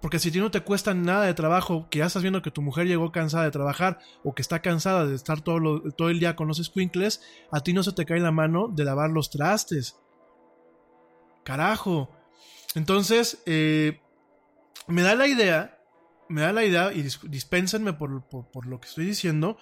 [0.02, 2.50] Porque si a ti no te cuesta nada de trabajo, que ya estás viendo que
[2.50, 6.18] tu mujer llegó cansada de trabajar o que está cansada de estar todo, todo el
[6.18, 7.22] día con los squinkles,
[7.52, 9.96] a ti no se te cae la mano de lavar los trastes.
[11.44, 12.10] Carajo.
[12.74, 14.00] Entonces, eh,
[14.88, 15.78] me da la idea,
[16.28, 19.56] me da la idea, y dispénsenme por, por lo que estoy diciendo,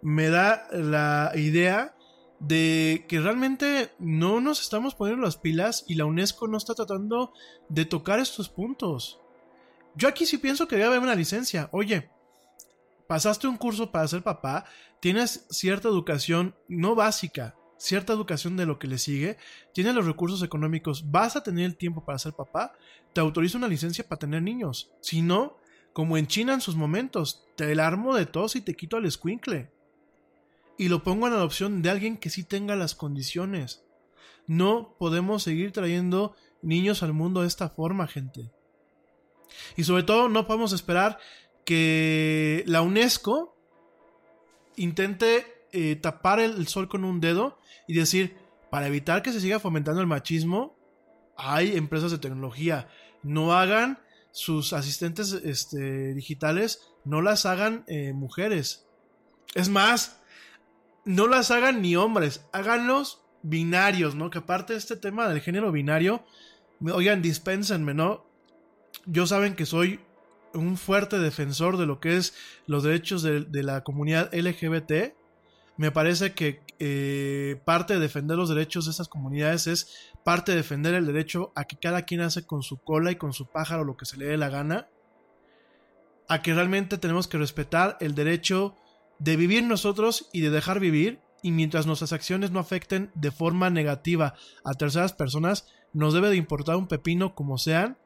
[0.00, 1.94] me da la idea
[2.40, 7.34] de que realmente no nos estamos poniendo las pilas y la UNESCO no está tratando
[7.68, 9.20] de tocar estos puntos.
[9.96, 11.68] Yo aquí sí pienso que debe haber una licencia.
[11.72, 12.10] Oye,
[13.06, 14.64] pasaste un curso para ser papá,
[15.00, 19.36] tienes cierta educación no básica, cierta educación de lo que le sigue,
[19.72, 22.72] tienes los recursos económicos, vas a tener el tiempo para ser papá,
[23.12, 24.92] te autorizo una licencia para tener niños.
[25.00, 25.58] Si no,
[25.92, 29.04] como en China en sus momentos, te el armo de tos y te quito al
[29.04, 29.70] escuincle
[30.76, 33.84] y lo pongo en adopción de alguien que sí tenga las condiciones.
[34.46, 38.50] No podemos seguir trayendo niños al mundo de esta forma, gente.
[39.76, 41.18] Y sobre todo no podemos esperar
[41.64, 43.56] que la UNESCO
[44.76, 47.58] intente eh, tapar el, sol con un dedo
[47.88, 48.36] y decir,
[48.70, 50.76] para evitar que se siga fomentando el machismo,
[51.36, 52.88] hay empresas de tecnología.
[53.22, 53.98] No hagan
[54.30, 58.86] sus asistentes este, digitales, no las hagan eh, mujeres.
[59.54, 60.20] Es más,
[61.04, 64.30] no las hagan ni hombres, háganlos binarios, ¿no?
[64.30, 66.24] Que aparte de este tema del género binario,
[66.80, 68.26] oigan, dispénsenme, ¿no?
[69.06, 70.00] Yo saben que soy
[70.54, 72.34] un fuerte defensor de lo que es
[72.66, 75.14] los derechos de, la comunidad LGBT.
[75.76, 80.58] Me parece que eh, parte de defender los derechos de esas comunidades es parte de
[80.58, 83.84] defender el derecho a que cada quien hace con su cola y con su pájaro
[83.84, 84.88] lo que se le dé la gana.
[86.28, 88.76] A que realmente tenemos que respetar el derecho
[89.18, 93.68] de vivir nosotros y de dejar vivir, y mientras nuestras acciones no afecten de forma
[93.68, 94.34] negativa
[94.64, 97.98] a terceras personas, nos debe de importar un pepino como sean.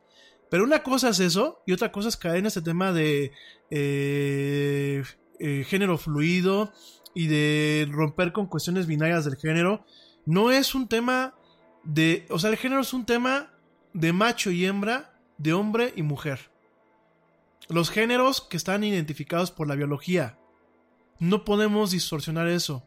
[0.50, 3.32] Pero una cosa es eso, y otra cosa es caer en este tema de
[3.70, 5.02] eh,
[5.38, 6.72] eh, género fluido
[7.14, 9.84] y de romper con cuestiones binarias del género.
[10.24, 11.34] No es un tema
[11.84, 12.26] de.
[12.30, 13.52] O sea, el género es un tema
[13.92, 16.50] de macho y hembra, de hombre y mujer.
[17.68, 20.38] Los géneros que están identificados por la biología,
[21.18, 22.86] no podemos distorsionar eso.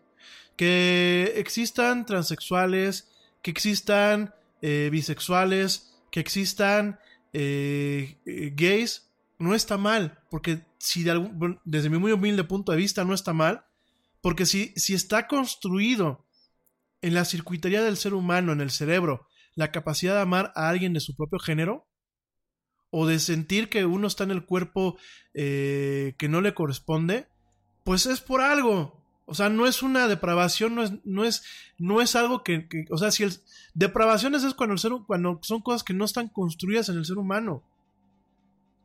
[0.56, 3.12] Que existan transexuales,
[3.42, 7.00] que existan eh, bisexuales, que existan
[7.34, 11.04] eh, eh, gays, no está mal, porque si
[11.66, 13.66] desde mi muy humilde punto de vista no está mal,
[14.22, 16.26] porque si, si está construido
[17.02, 20.94] en la circuitería del ser humano, en el cerebro, la capacidad de amar a alguien
[20.94, 21.88] de su propio género,
[22.92, 24.98] o de sentir que uno está en el cuerpo
[25.34, 27.30] que no le corresponde,
[27.86, 29.01] pues es por algo.
[29.32, 31.44] O sea, no es una depravación, no es, no es,
[31.78, 33.32] no es algo que, o sea, si el
[33.74, 37.18] depravaciones es cuando el ser, cuando son cosas que no están construidas en el ser
[37.18, 37.64] humano.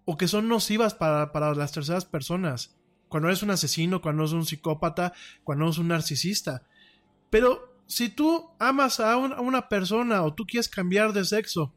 [0.05, 2.77] o que son nocivas para, para las terceras personas.
[3.09, 5.13] Cuando eres un asesino, cuando eres un psicópata,
[5.43, 6.63] cuando eres un narcisista.
[7.29, 11.75] Pero si tú amas a, a una persona o tú quieres cambiar de sexo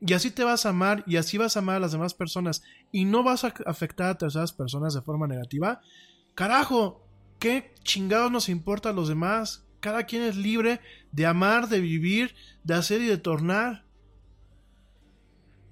[0.00, 2.64] y así te vas a amar y así vas a amar a las demás personas
[2.90, 5.80] y no vas a afectar a terceras personas de forma negativa,
[6.34, 7.06] carajo,
[7.40, 9.64] ¿qué chingados nos importa a los demás?
[9.80, 10.80] Cada quien es libre
[11.10, 13.84] de amar, de vivir, de hacer y de tornar.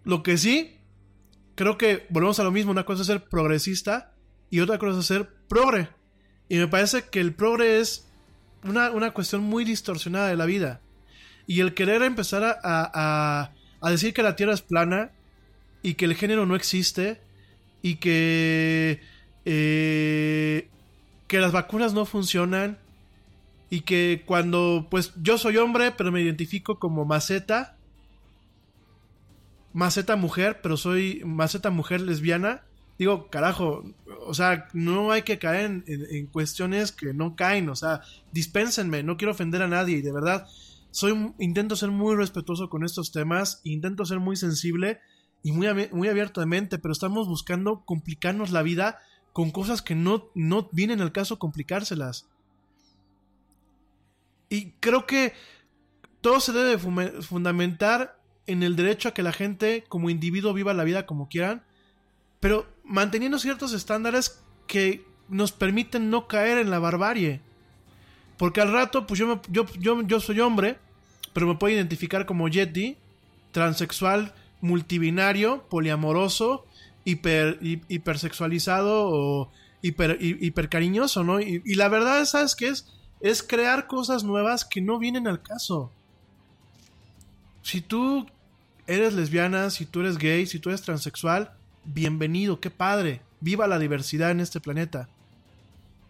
[0.05, 0.79] Lo que sí,
[1.55, 4.15] creo que volvemos a lo mismo, una cosa es ser progresista
[4.51, 5.89] y otra cosa es ser progre.
[6.49, 8.09] Y me parece que el progre es
[8.65, 10.81] una, una cuestión muy distorsionada de la vida.
[11.47, 15.13] Y el querer empezar a, a- a- decir que la Tierra es plana
[15.83, 17.21] y que el género no existe
[17.83, 19.01] y que,
[19.45, 20.69] eh,
[21.29, 22.79] que las vacunas no funcionan
[23.71, 27.77] y que cuando pues yo soy hombre pero me identifico como maceta,
[29.73, 32.63] maceta mujer, pero soy maceta mujer lesbiana.
[32.99, 33.85] Digo, carajo,
[34.27, 38.01] o sea, no hay que caer en, en- cuestiones que no caen, o sea,
[38.33, 40.49] dispénsenme, no quiero ofender a nadie, y de verdad,
[40.91, 44.99] soy, intento ser muy respetuoso con estos temas, intento ser muy sensible
[45.45, 48.99] y muy, muy abierto de mente, pero estamos buscando complicarnos la vida
[49.39, 52.27] con cosas que no, no vienen al caso complicárselas.
[54.49, 55.33] Y creo que
[56.21, 56.77] todo se debe
[57.23, 61.63] fundamentar en el derecho a que la gente como individuo viva la vida como quieran,
[62.41, 67.41] pero manteniendo ciertos estándares que nos permiten no caer en la barbarie.
[68.39, 70.79] Porque al rato, pues yo, me- yo, yo, yo soy hombre,
[71.33, 72.97] pero me puedo identificar como Yeti,
[73.53, 76.67] transexual, multibinario, poliamoroso,
[77.05, 79.51] hiper, hi- hipersexualizado o
[79.83, 81.41] hiper, hi- hipercariñoso, ¿no?
[81.41, 82.87] Y, y la verdad, ¿sabes qué es?
[83.21, 85.91] Es crear cosas nuevas que no vienen al caso.
[87.63, 88.27] Si tú
[88.87, 91.53] eres lesbiana, si tú eres gay, si tú eres transexual,
[91.85, 93.21] bienvenido, qué padre.
[93.41, 95.09] Viva la diversidad en este planeta.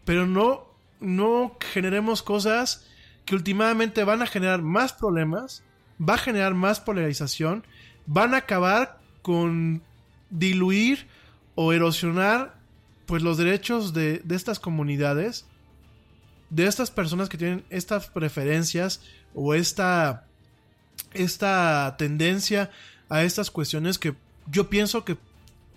[0.04, 0.64] Pero no,
[1.00, 2.86] no generemos cosas
[3.24, 5.62] que últimamente van a generar más problemas,
[6.00, 7.64] va a generar más polarización,
[8.06, 9.82] van a acabar con
[10.30, 11.06] diluir
[11.54, 12.58] o erosionar
[13.06, 15.46] pues los derechos de, de estas comunidades,
[16.50, 19.00] de estas personas que tienen estas preferencias
[19.34, 20.26] o esta,
[21.14, 22.70] esta tendencia
[23.08, 24.14] a estas cuestiones que
[24.50, 25.16] yo pienso que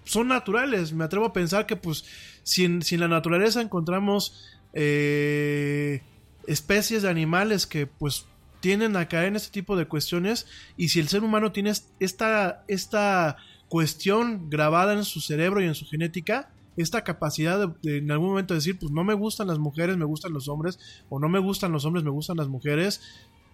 [0.03, 0.91] son naturales.
[0.93, 2.03] Me atrevo a pensar que, pues,
[2.43, 6.01] si en, si en la naturaleza encontramos eh,
[6.47, 8.25] especies de animales que, pues,
[8.59, 10.47] tienden a caer en este tipo de cuestiones,
[10.77, 13.37] y si el ser humano tiene est- esta, esta
[13.71, 18.53] cuestión grabada en su cerebro y en su genética, esta capacidad de, en algún momento
[18.53, 20.77] decir, pues no me gustan las mujeres, me gustan los hombres,
[21.07, 23.01] o no me gustan los hombres, me gustan las mujeres.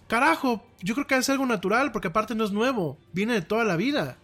[0.08, 3.64] Carajo, yo creo que es algo natural, porque aparte no es nuevo, viene de toda
[3.64, 4.18] la vida.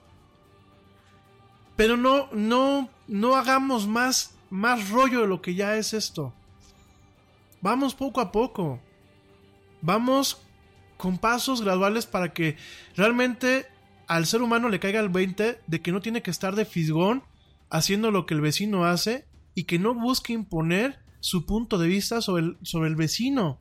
[1.76, 6.34] Pero no, no, no hagamos más, más rollo de lo que ya es esto.
[7.62, 8.80] Vamos poco a poco.
[9.84, 10.42] Vamos
[10.98, 12.58] con pasos graduales para que
[12.96, 13.68] realmente
[14.08, 17.24] al ser humano le caiga el 20 de que no tiene que estar de fisgón
[17.70, 19.26] haciendo lo que el vecino hace
[19.56, 23.60] y que no busque imponer su punto de vista sobre el, sobre el vecino.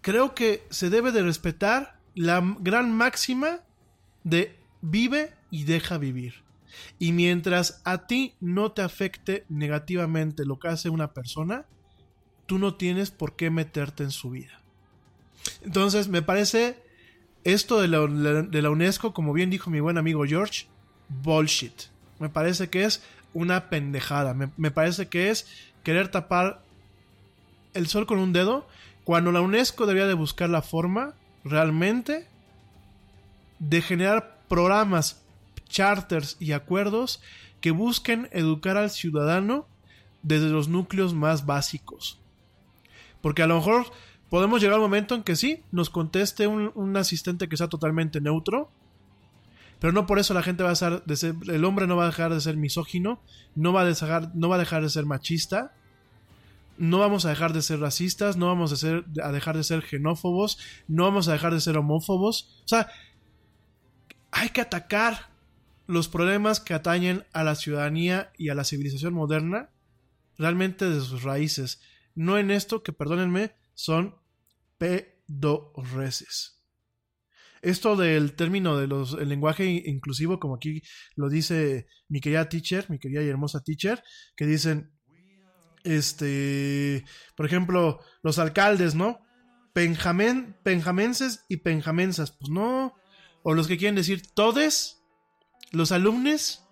[0.00, 3.60] Creo que se debe de respetar la gran máxima
[4.24, 6.46] de vive y deja vivir.
[6.98, 11.66] Y mientras a ti no te afecte negativamente lo que hace una persona,
[12.46, 14.62] tú no tienes por qué meterte en su vida.
[15.62, 16.78] Entonces, me parece
[17.54, 18.00] esto de la,
[18.42, 20.66] de la UNESCO, como bien dijo mi buen amigo George,
[21.08, 21.84] bullshit.
[22.18, 23.02] Me parece que es
[23.34, 24.34] una pendejada.
[24.34, 25.46] Me, me parece que es
[25.84, 26.62] querer tapar
[27.72, 28.66] el sol con un dedo
[29.04, 31.14] cuando la UNESCO debería de buscar la forma
[31.44, 32.26] realmente
[33.60, 35.22] de generar programas,
[35.68, 37.20] charters y acuerdos
[37.60, 39.68] que busquen educar al ciudadano
[40.22, 42.18] desde los núcleos más básicos.
[43.20, 43.86] Porque a lo mejor
[44.30, 48.70] podemos llegar al momento en que sí, nos conteste un, asistente que sea totalmente neutro,
[49.78, 52.04] pero no por eso la gente va a ser, de ser, el hombre no va
[52.04, 53.20] a dejar de ser misógino,
[53.54, 55.74] no va a dejar, no va a dejar de ser machista,
[56.78, 59.82] no vamos a dejar de ser racistas, no vamos a, ser, a dejar de ser
[59.82, 60.58] xenófobos,
[60.88, 62.60] no vamos a dejar de ser homófobos.
[62.64, 62.88] O sea,
[64.30, 65.30] hay que atacar
[65.86, 69.70] los problemas que atañen a la ciudadanía y a la civilización moderna
[70.36, 71.80] realmente de sus raíces.
[72.14, 74.16] No en esto que, perdónenme, son
[74.78, 76.64] pedorreces.
[77.62, 80.82] Esto del término de los el lenguaje inclusivo, como aquí
[81.14, 84.02] lo dice mi querida teacher, mi querida y hermosa teacher,
[84.36, 84.92] que dicen,
[85.84, 87.04] este,
[87.36, 89.20] por ejemplo, los alcaldes, ¿no?
[89.72, 92.94] Penjamen, penjamenses y penjamensas, pues no.
[93.42, 95.02] O los que quieren decir todes,
[95.70, 96.64] los alumnos.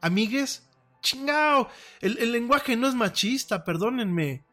[0.00, 0.68] Amigues,
[1.02, 1.68] chingao.
[2.00, 4.46] El, el lenguaje no es machista, perdónenme.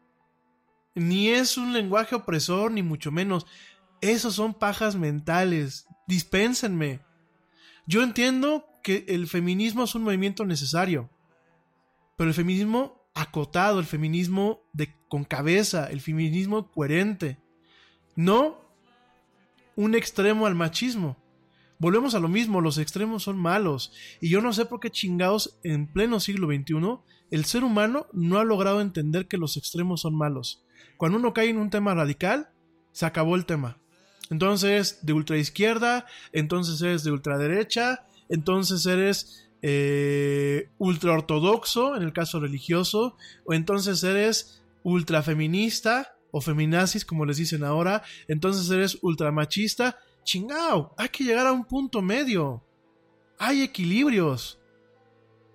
[0.98, 3.46] Ni es un lenguaje opresor, ni mucho menos.
[4.00, 5.86] Esos son pajas mentales.
[6.06, 7.00] Dispénsenme.
[7.86, 11.10] Yo entiendo que el feminismo es un movimiento necesario.
[12.16, 17.38] Pero el feminismo acotado, el feminismo de, con cabeza, el feminismo coherente.
[18.16, 18.60] No
[19.76, 21.16] un extremo al machismo.
[21.78, 23.92] Volvemos a lo mismo, los extremos son malos.
[24.20, 26.98] Y yo no sé por qué chingados en pleno siglo XXI
[27.30, 30.64] el ser humano no ha logrado entender que los extremos son malos.
[30.98, 32.50] Cuando uno cae en un tema radical,
[32.92, 33.78] se acabó el tema.
[34.30, 42.40] Entonces, de ultraizquierda, entonces eres de ultraderecha, entonces eres eh, ultra ortodoxo, en el caso
[42.40, 49.98] religioso, o entonces eres ultrafeminista o feminazis, como les dicen ahora, entonces eres ultramachista.
[50.24, 52.62] Chingao, hay que llegar a un punto medio.
[53.38, 54.58] Hay equilibrios.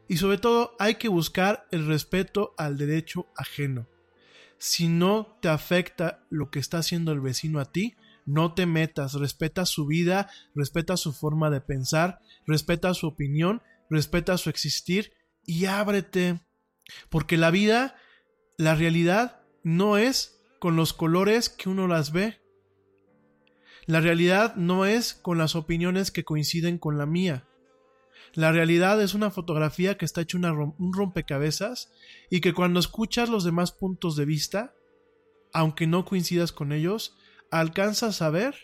[0.07, 3.88] Y sobre todo hay que buscar el respeto al derecho ajeno.
[4.65, 9.14] Si no te afecta lo que está haciendo el vecino a ti, no te metas,
[9.15, 15.11] respeta su vida, respeta su forma de pensar, respeta su opinión, respeta su existir
[15.45, 16.40] y ábrete.
[17.10, 17.98] Porque la vida,
[18.57, 22.40] la realidad, no es con los colores que uno las ve.
[23.85, 27.45] La realidad no es con las opiniones que coinciden con la mía.
[28.34, 31.91] La realidad es una fotografía que está hecha un rompecabezas
[32.31, 34.73] y que cuando escuchas los demás puntos de vista,
[35.53, 37.15] aunque no coincidas con ellos,
[37.51, 38.55] alcanzas a ver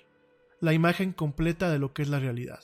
[0.59, 2.59] la imagen completa de lo que es la realidad.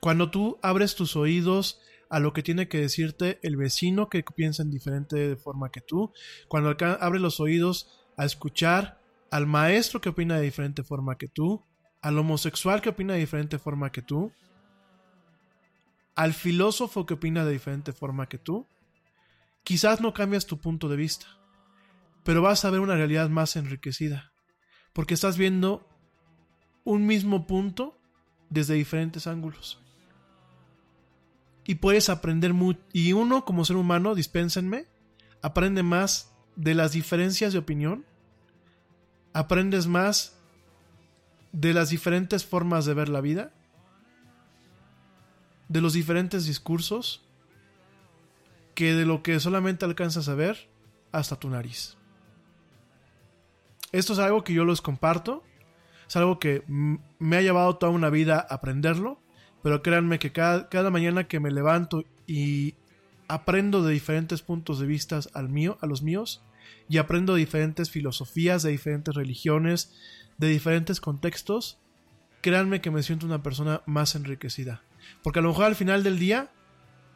[0.00, 4.62] Cuando tú abres tus oídos a lo que tiene que decirte el vecino que piensa
[4.62, 6.12] en diferente forma que tú,
[6.48, 11.64] cuando abres los oídos a escuchar al maestro que opina de diferente forma que tú,
[12.02, 14.32] al homosexual que opina de diferente forma que tú,
[16.14, 18.66] al filósofo que opina de diferente forma que tú,
[19.64, 21.26] quizás no cambias tu punto de vista,
[22.24, 24.32] pero vas a ver una realidad más enriquecida,
[24.92, 25.88] porque estás viendo
[26.84, 27.98] un mismo punto
[28.48, 29.80] desde diferentes ángulos.
[31.64, 32.80] Y puedes aprender mucho.
[32.92, 34.86] Y uno, como ser humano, dispénsenme,
[35.42, 38.04] aprende más de las diferencias de opinión.
[39.32, 40.36] Aprendes más
[41.52, 43.52] de las diferentes formas de ver la vida.
[45.70, 47.22] De los diferentes discursos.
[48.74, 50.68] Que de lo que solamente alcanzas a ver
[51.12, 51.96] hasta tu nariz.
[53.92, 55.42] Esto es algo que yo los comparto.
[56.06, 59.18] Es algo que me ha llevado toda una vida aprenderlo.
[59.62, 62.74] Pero créanme que cada, cada mañana que me levanto y
[63.28, 66.42] aprendo de diferentes puntos de vista al mío, a los míos,
[66.88, 69.94] y aprendo de diferentes filosofías, de diferentes religiones,
[70.38, 71.78] de diferentes contextos,
[72.40, 74.82] créanme que me siento una persona más enriquecida.
[75.22, 76.50] Porque a lo mejor al final del día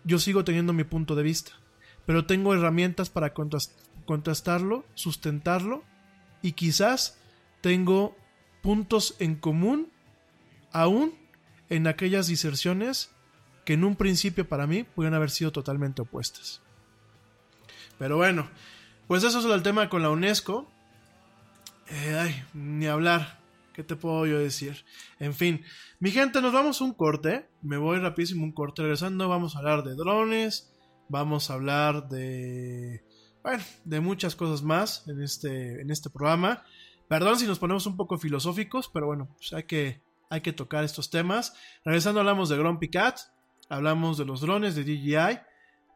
[0.04, 1.52] yo sigo teniendo mi punto de vista,
[2.06, 5.82] pero tengo herramientas para contrastarlo, sustentarlo
[6.42, 7.18] y quizás
[7.60, 8.16] tengo
[8.62, 9.90] puntos en común
[10.72, 11.14] aún
[11.70, 13.10] en aquellas diserciones
[13.64, 16.60] que en un principio para mí pudieron haber sido totalmente opuestas.
[17.98, 18.48] Pero bueno,
[19.06, 20.68] pues eso es el tema con la UNESCO.
[21.88, 23.38] Eh, ay, ni hablar.
[23.74, 24.84] ¿Qué te puedo yo decir?
[25.18, 25.62] En fin,
[25.98, 27.48] mi gente, nos vamos a un corte.
[27.60, 28.82] Me voy rapidísimo un corte.
[28.82, 30.72] Regresando, vamos a hablar de drones.
[31.08, 33.04] Vamos a hablar de
[33.44, 36.64] bueno, de muchas cosas más en este, en este programa.
[37.08, 40.82] Perdón si nos ponemos un poco filosóficos, pero bueno, pues hay que, hay que tocar
[40.82, 41.54] estos temas.
[41.84, 43.18] Regresando hablamos de Grumpy Cat,
[43.68, 45.40] hablamos de los drones de DJI,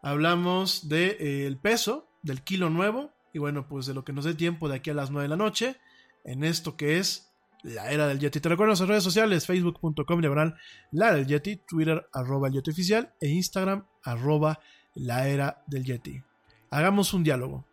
[0.02, 4.26] hablamos del de, eh, peso, del kilo nuevo, y bueno, pues de lo que nos
[4.26, 5.76] dé tiempo de aquí a las 9 de la noche,
[6.24, 7.27] en esto que es
[7.62, 8.40] la era del Yeti.
[8.40, 10.56] Te recuerdo nuestras redes sociales, facebook.com diagonal
[10.92, 14.60] la del Yeti, Twitter arroba el Yeti oficial e Instagram arroba
[14.94, 16.22] la era del Yeti.
[16.70, 17.64] Hagamos un diálogo.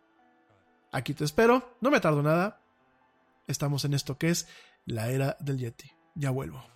[0.92, 2.60] Aquí te espero, no me tardo nada.
[3.46, 4.48] Estamos en esto que es
[4.86, 5.90] la era del Yeti.
[6.14, 6.75] Ya vuelvo.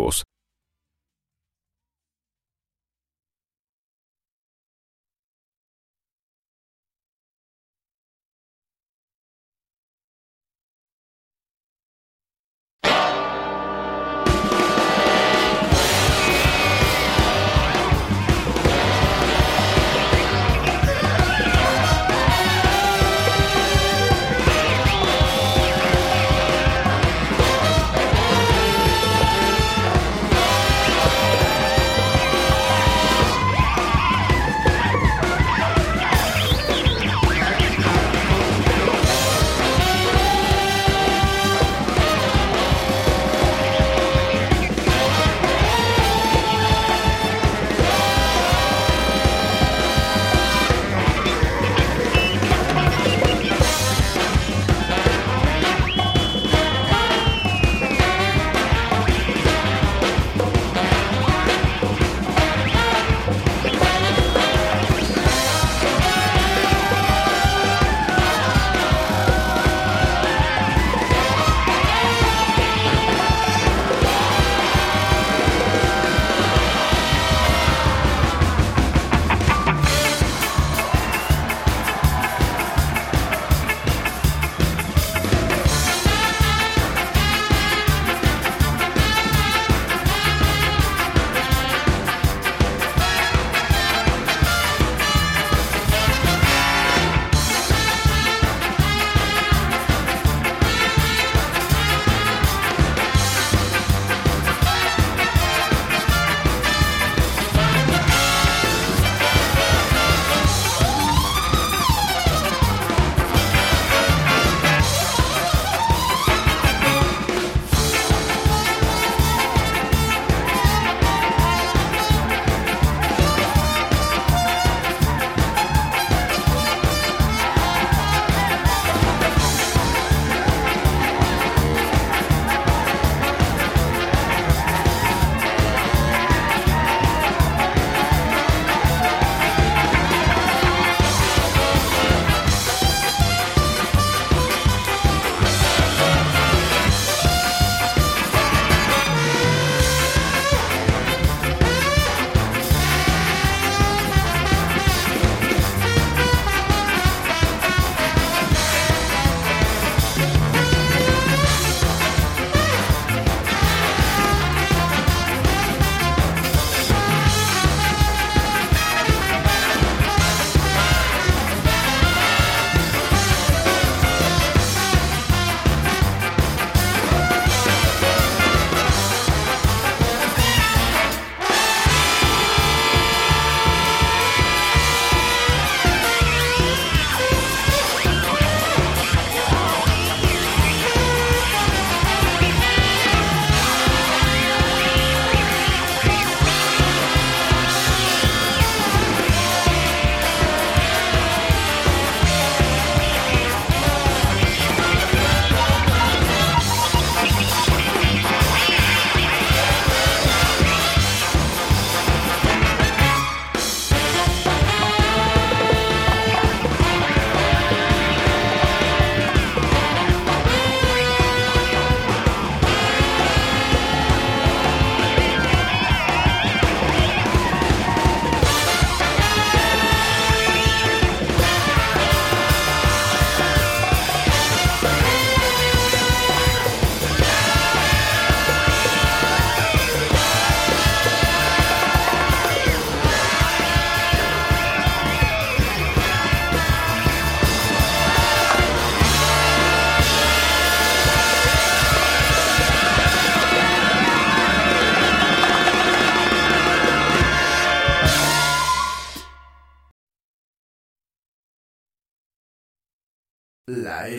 [0.00, 0.29] La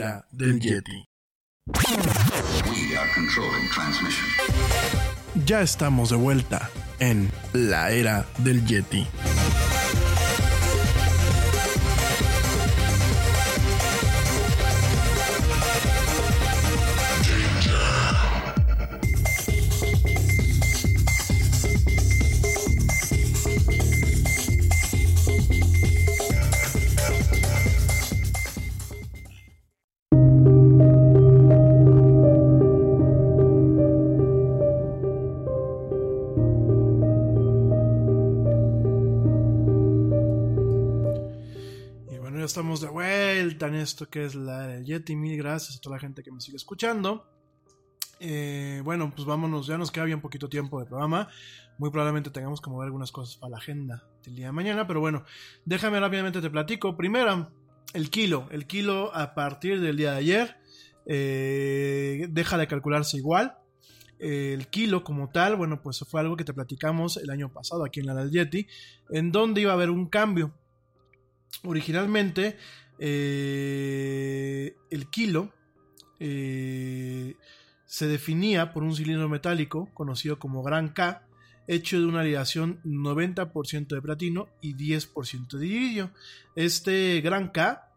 [0.02, 1.06] era del Yeti.
[1.68, 4.26] We are controlling transmission.
[5.45, 6.69] Ya estamos de vuelta
[6.99, 9.07] en la era del Yeti.
[43.67, 45.15] En esto que es la era Yeti.
[45.15, 47.25] Mil gracias a toda la gente que me sigue escuchando.
[48.19, 51.27] Eh, bueno, pues vámonos, ya nos queda bien poquito tiempo de programa.
[51.77, 54.99] Muy probablemente tengamos que mover algunas cosas para la agenda del día de mañana, pero
[54.99, 55.23] bueno,
[55.65, 56.95] déjame rápidamente te platico.
[56.95, 57.51] Primero,
[57.93, 58.47] el kilo.
[58.51, 60.57] El kilo a partir del día de ayer
[61.07, 63.57] eh, deja de calcularse igual.
[64.19, 68.01] El kilo como tal, bueno, pues fue algo que te platicamos el año pasado aquí
[68.01, 68.67] en la Yeti,
[69.09, 70.53] en donde iba a haber un cambio.
[71.63, 72.57] Originalmente,
[73.03, 75.52] eh, el kilo
[76.19, 77.36] eh,
[77.86, 81.26] se definía por un cilindro metálico conocido como Gran K,
[81.68, 86.11] hecho de una aleación 90% de platino y 10% de iridio.
[86.56, 87.90] Este Gran K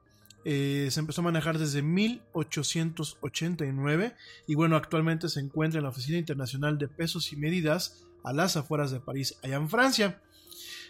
[0.47, 4.15] eh, se empezó a manejar desde 1889
[4.47, 8.57] y bueno, actualmente se encuentra en la Oficina Internacional de Pesos y Medidas a las
[8.57, 10.23] afueras de París, allá en Francia.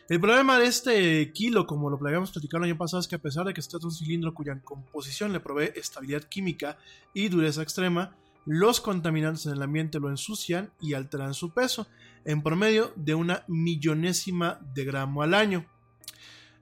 [0.07, 3.23] El problema de este kilo, como lo habíamos platicado el año pasado, es que a
[3.23, 6.77] pesar de que se trata de un cilindro cuya composición le provee estabilidad química
[7.15, 8.15] y dureza extrema,
[8.45, 11.87] los contaminantes en el ambiente lo ensucian y alteran su peso,
[12.27, 15.65] en promedio de una millonésima de gramo al año.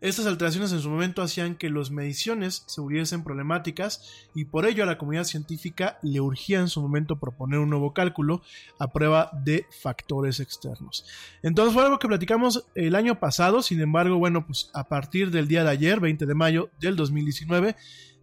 [0.02, 4.82] Estas alteraciones en su momento hacían que las mediciones se volviesen problemáticas y por ello
[4.82, 8.42] a la comunidad científica le urgía en su momento proponer un nuevo cálculo
[8.80, 11.06] a prueba de factores externos.
[11.44, 15.46] Entonces fue algo que platicamos el año pasado, sin embargo, bueno, pues a partir del
[15.46, 17.76] día de ayer, 20 de mayo del 2019,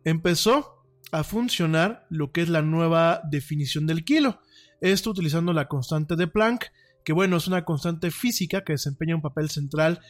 [0.03, 0.83] empezó
[1.13, 4.41] a funcionar lo que es la nueva definición del kilo.
[4.81, 6.65] Esto utilizando la constante de Planck,
[7.05, 10.01] que bueno, es una constante física que desempeña un papel central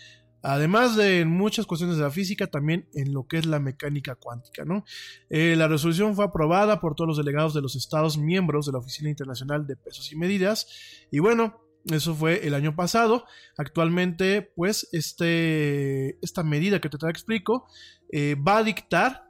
[0.42, 4.16] Además de en muchas cuestiones de la física, también en lo que es la mecánica
[4.16, 4.86] cuántica, ¿no?
[5.30, 8.80] Eh, la resolución fue aprobada por todos los delegados de los estados miembros de la
[8.80, 10.68] Oficina Internacional de Pesos y Medidas.
[11.12, 13.26] Y bueno, eso fue el año pasado.
[13.58, 17.68] Actualmente, pues, este, esta medida que te, explico
[18.12, 19.29] eh, va a dictar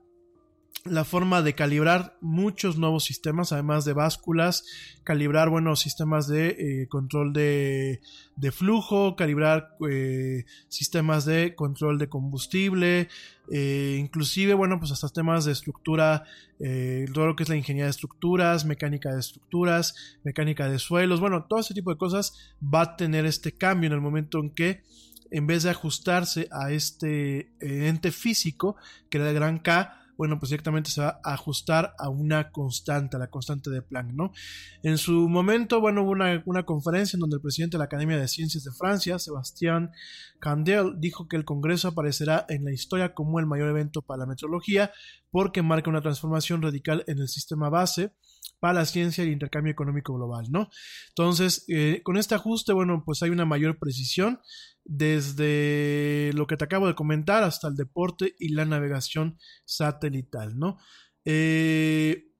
[0.85, 4.65] la forma de calibrar muchos nuevos sistemas, además de básculas,
[5.03, 8.01] calibrar buenos sistemas de eh, control de,
[8.35, 13.10] de, flujo, calibrar eh, sistemas de control de combustible,
[13.51, 16.23] eh, inclusive, bueno, pues hasta temas de estructura,
[17.14, 21.45] todo lo que es la ingeniería de estructuras, mecánica de estructuras, mecánica de suelos, bueno,
[21.45, 24.84] todo ese tipo de cosas va a tener este cambio en el momento en que
[25.31, 28.76] en vez de ajustarse a este ente físico,
[29.10, 33.15] que era el gran K, bueno, pues directamente se va a ajustar a una constante,
[33.15, 34.33] a la constante de Planck, ¿no?
[34.83, 38.17] En su momento, bueno, hubo una, una conferencia en donde el presidente de la Academia
[38.17, 39.91] de Ciencias de Francia, Sebastián
[40.41, 44.25] Candel, dijo que el Congreso aparecerá en la historia como el mayor evento para la
[44.25, 44.91] meteorología
[45.31, 48.11] porque marca una transformación radical en el sistema base
[48.59, 50.69] para la ciencia y el intercambio económico global, ¿no?
[51.09, 54.41] Entonces, eh, con este ajuste, bueno, pues hay una mayor precisión
[54.90, 60.80] desde lo que te acabo de comentar hasta el deporte y la navegación satelital, ¿no?
[61.26, 62.32] Eh,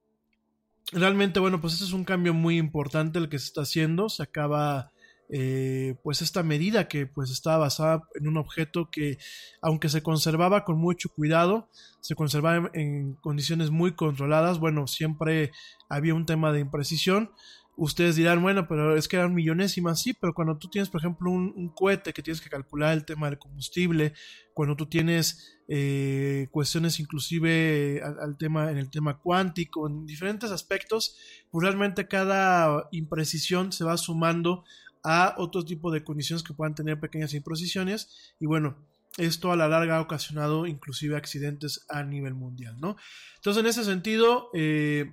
[0.92, 4.24] realmente, bueno, pues este es un cambio muy importante el que se está haciendo, se
[4.24, 4.92] acaba...
[5.32, 9.20] Eh, pues esta medida que pues estaba basada en un objeto que
[9.62, 11.70] aunque se conservaba con mucho cuidado
[12.02, 15.52] se conservaba en, en, condiciones muy controladas bueno siempre
[15.88, 17.30] había un tema de imprecisión
[17.80, 21.32] ustedes dirán bueno pero es que eran millonésimas sí pero cuando tú tienes por ejemplo
[21.32, 24.14] un, cohete que tienes que calcular el tema del combustible
[24.54, 30.52] cuando tú tienes eh, cuestiones inclusive al, al, tema en el tema cuántico en diferentes
[30.52, 31.18] aspectos
[31.50, 34.64] pues realmente cada imprecisión se va sumando
[35.04, 38.78] a otro tipo de condiciones que puedan tener pequeñas imprecisiones y bueno,
[39.18, 42.96] esto a la larga ha ocasionado inclusive accidentes a nivel mundial, ¿no?
[43.36, 45.12] Entonces en ese sentido, eh,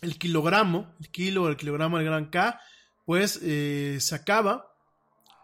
[0.00, 2.60] el kilogramo, el kilo, el kilogramo del gran K,
[3.04, 4.72] pues eh, se acaba.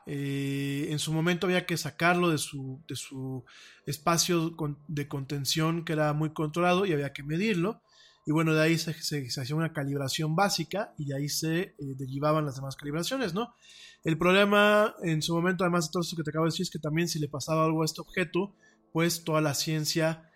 [0.07, 3.45] Eh, en su momento había que sacarlo de su, de su
[3.87, 4.55] espacio
[4.87, 7.81] de contención que era muy controlado y había que medirlo
[8.27, 11.61] y bueno, de ahí se, se, se hacía una calibración básica y de ahí se
[11.61, 13.55] eh, derivaban las demás calibraciones, ¿no?
[14.03, 16.71] El problema en su momento, además de todo esto que te acabo de decir, es
[16.71, 18.55] que también si le pasaba algo a este objeto,
[18.93, 20.31] pues toda la ciencia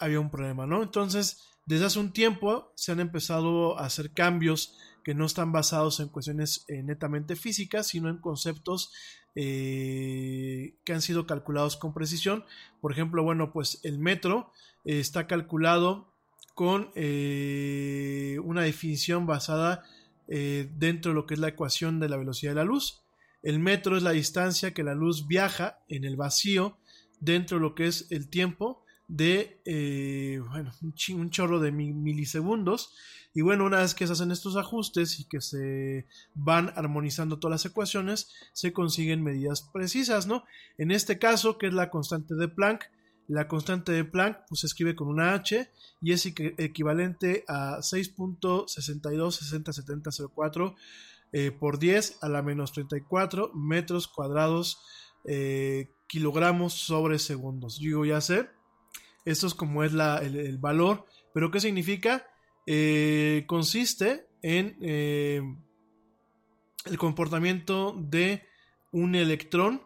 [0.00, 0.82] había un problema, ¿no?
[0.82, 6.00] Entonces, desde hace un tiempo se han empezado a hacer cambios que no están basados
[6.00, 8.92] en cuestiones eh, netamente físicas, sino en conceptos
[9.34, 12.44] eh, que han sido calculados con precisión.
[12.80, 14.50] Por ejemplo, bueno, pues el metro
[14.84, 16.12] está calculado
[16.54, 19.82] con eh, una definición basada
[20.26, 23.02] dentro de lo que es la ecuación de la velocidad de la luz.
[23.42, 26.78] El metro es la distancia que la luz viaja en el vacío
[27.20, 28.83] dentro de lo que es el tiempo
[29.16, 32.94] de eh, bueno, un, chorro de mi- milisegundos.
[33.32, 37.64] Y bueno, una vez que se hacen estos ajustes y que se van armonizando todas
[37.64, 40.44] las ecuaciones, se consiguen medidas precisas, ¿no?
[40.78, 42.84] En este caso, que es la constante de Planck,
[43.26, 45.70] la constante de Planck pues, se escribe con una H
[46.00, 50.74] y es equi- equivalente a 6.62607004
[51.32, 54.78] eh, por 10 a la menos 34 metros cuadrados
[55.24, 57.78] eh, kilogramos sobre segundos.
[57.80, 58.50] Yo ya sé,
[59.24, 62.26] esto es como es la- el, valor, pero ¿qué significa?
[62.66, 65.42] Eh, consiste en eh,
[66.86, 68.42] el comportamiento de
[68.92, 69.82] un electrón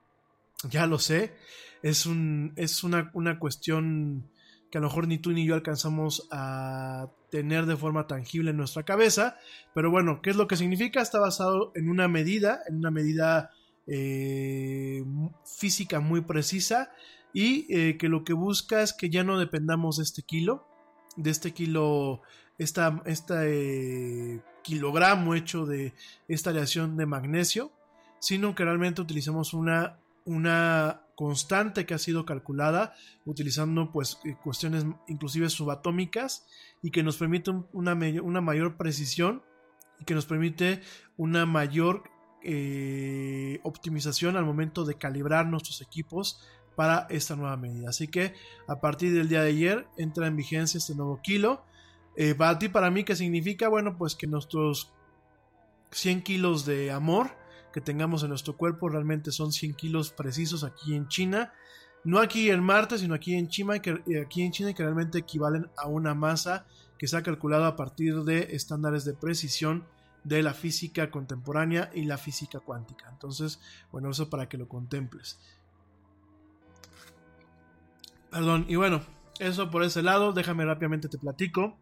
[0.71, 1.35] Ya lo sé,
[1.83, 4.31] es, un, es una, una cuestión
[4.71, 8.57] que a lo mejor ni tú ni yo alcanzamos a tener de forma tangible en
[8.57, 9.37] nuestra cabeza,
[9.75, 11.03] pero bueno, ¿qué es lo que significa?
[11.03, 13.51] Está basado en una medida, en una medida
[13.87, 15.05] eh,
[15.45, 16.91] física muy precisa
[17.33, 20.67] y eh, que lo que busca es que ya no dependamos de este kilo,
[21.17, 22.23] de este kilo,
[22.59, 25.95] esta, este eh, kilogramo hecho de
[26.29, 27.73] esta aleación de magnesio,
[28.21, 32.95] sino que realmente utilizamos una, una constante que ha sido calculada
[33.27, 36.47] utilizando pues eh, cuestiones inclusive subatómicas
[36.83, 37.93] y que nos permite un- una,
[38.23, 39.43] una mayor precisión
[40.01, 40.81] y que nos permite
[41.17, 42.05] una mayor
[42.43, 46.41] eh, optimización al momento de calibrar nuestros equipos
[46.75, 47.91] para esta nueva medida.
[47.91, 48.35] Así que
[48.67, 51.65] a partir del día de ayer entra en vigencia este nuevo kilo.
[52.17, 53.69] Eh, para ti, para mí, ¿qué significa?
[53.69, 54.93] Bueno, pues que nuestros
[55.93, 57.31] 100 kilos de amor
[57.73, 61.53] que tengamos en nuestro cuerpo realmente son 100 kilos precisos aquí en China.
[62.05, 65.19] No aquí en Marte, sino aquí en China, que, eh, aquí en China que realmente
[65.19, 66.67] equivalen a una masa
[66.99, 69.85] que se ha calculado a partir de estándares de precisión
[70.25, 73.09] de la física contemporánea y la física cuántica.
[73.11, 75.39] Entonces, bueno, eso para que lo contemples.
[78.31, 79.03] Perdón, y bueno,
[79.39, 81.77] eso por ese lado, déjame rápidamente te platico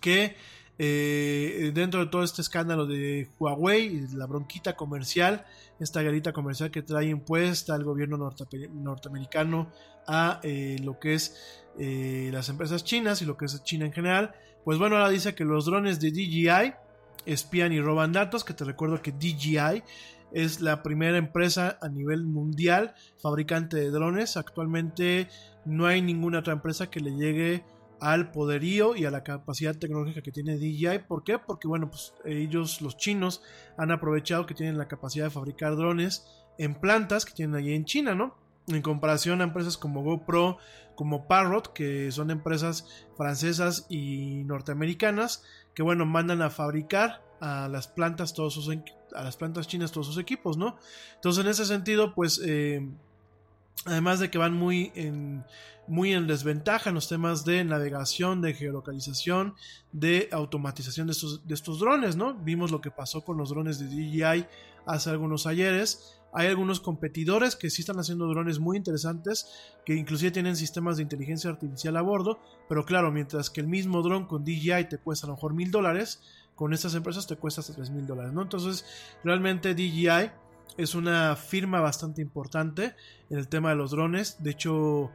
[0.00, 0.36] que
[0.78, 5.44] eh, dentro de todo este escándalo de Huawei la bronquita comercial,
[5.80, 9.70] esta garita comercial que trae impuesta el gobierno norte- norteamericano
[10.06, 13.92] a eh, lo que es eh, las empresas chinas y lo que es China en
[13.92, 14.34] general,
[14.64, 16.74] pues bueno, ahora dice que los drones de DJI
[17.26, 19.82] espían y roban datos, que te recuerdo que DJI
[20.32, 24.36] es la primera empresa a nivel mundial fabricante de drones.
[24.36, 25.28] Actualmente
[25.64, 27.64] no hay ninguna otra empresa que le llegue
[28.00, 31.00] al poderío y a la capacidad tecnológica que tiene DJI.
[31.06, 31.38] ¿Por qué?
[31.38, 33.42] Porque bueno, pues ellos, los chinos,
[33.76, 36.26] han aprovechado que tienen la capacidad de fabricar drones
[36.58, 38.36] en plantas que tienen allí en China, ¿no?
[38.68, 40.58] En comparación a empresas como GoPro,
[40.94, 45.44] como Parrot, que son empresas francesas y norteamericanas,
[45.74, 48.70] que bueno, mandan a fabricar a las plantas todos sus
[49.14, 50.76] a las plantas chinas todos sus equipos, ¿no?
[51.16, 52.88] Entonces, en ese sentido, pues eh,
[53.86, 55.44] además de que van muy en,
[55.86, 59.54] muy en desventaja en los temas de navegación, de geolocalización,
[59.92, 62.34] de automatización de estos, de estos drones, ¿no?
[62.34, 64.46] Vimos lo que pasó con los drones de DJI
[64.86, 69.46] hace algunos ayeres, Hay algunos competidores que sí están haciendo drones muy interesantes,
[69.86, 74.02] que inclusive tienen sistemas de inteligencia artificial a bordo, pero claro, mientras que el mismo
[74.02, 76.22] dron con DJI te cuesta a lo mejor mil dólares,
[76.56, 78.42] con estas empresas te cuesta hasta tres mil dólares, ¿no?
[78.42, 78.84] Entonces,
[79.22, 80.32] realmente DJI
[80.76, 82.94] es una firma bastante importante
[83.30, 84.42] en el tema de los drones.
[84.42, 85.10] De hecho,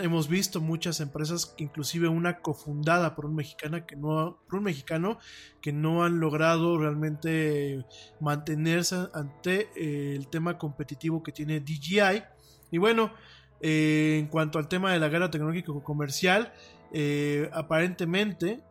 [0.00, 5.18] hemos visto muchas empresas, inclusive una cofundada por un mexicana que no, por un mexicano
[5.60, 7.84] que no han logrado realmente
[8.20, 12.22] mantenerse ante eh, el tema competitivo que tiene DJI.
[12.70, 13.12] Y bueno,
[13.60, 16.52] eh, en cuanto al tema de la guerra tecnológica comercial,
[16.92, 18.62] eh, aparentemente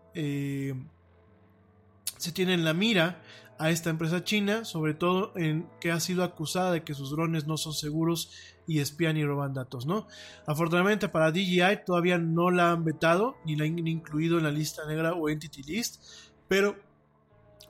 [2.18, 3.22] se tiene en la mira
[3.58, 7.48] a esta empresa china, sobre todo en que ha sido acusada de que sus drones
[7.48, 8.32] no son seguros
[8.68, 10.08] y espían y roban datos, ¿no?
[10.46, 14.86] Afortunadamente para DJI todavía no la han vetado ni la han incluido en la lista
[14.88, 16.04] negra o entity list,
[16.48, 16.76] pero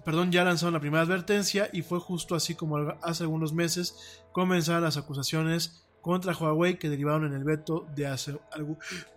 [0.05, 4.84] perdón, ya lanzaron la primera advertencia y fue justo así como hace algunos meses comenzaron
[4.84, 8.38] las acusaciones contra Huawei que derivaron en el veto de hace,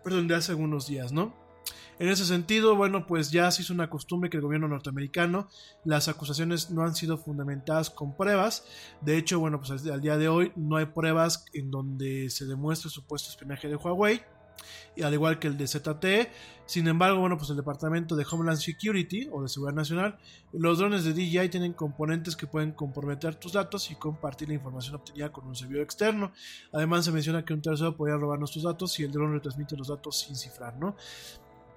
[0.04, 1.45] perdón, de hace algunos días, ¿no?
[1.98, 5.48] En ese sentido, bueno, pues ya se hizo una costumbre que el gobierno norteamericano,
[5.84, 8.64] las acusaciones no han sido fundamentadas con pruebas.
[9.00, 12.88] De hecho, bueno, pues al, día de hoy no hay pruebas en donde se demuestre
[12.88, 14.20] el supuesto espionaje de Huawei,
[14.94, 16.30] y al igual que el de ZTE.
[16.64, 20.18] Sin embargo, bueno, pues el Departamento de Homeland Security o de Seguridad Nacional,
[20.52, 24.96] los drones de DJI tienen componentes que pueden comprometer tus datos y compartir la información
[24.96, 26.32] obtenida con un servidor externo.
[26.72, 29.88] Además, se menciona que un tercero podría robar nuestros datos si el drone retransmite los
[29.88, 30.96] datos sin cifrar, ¿no?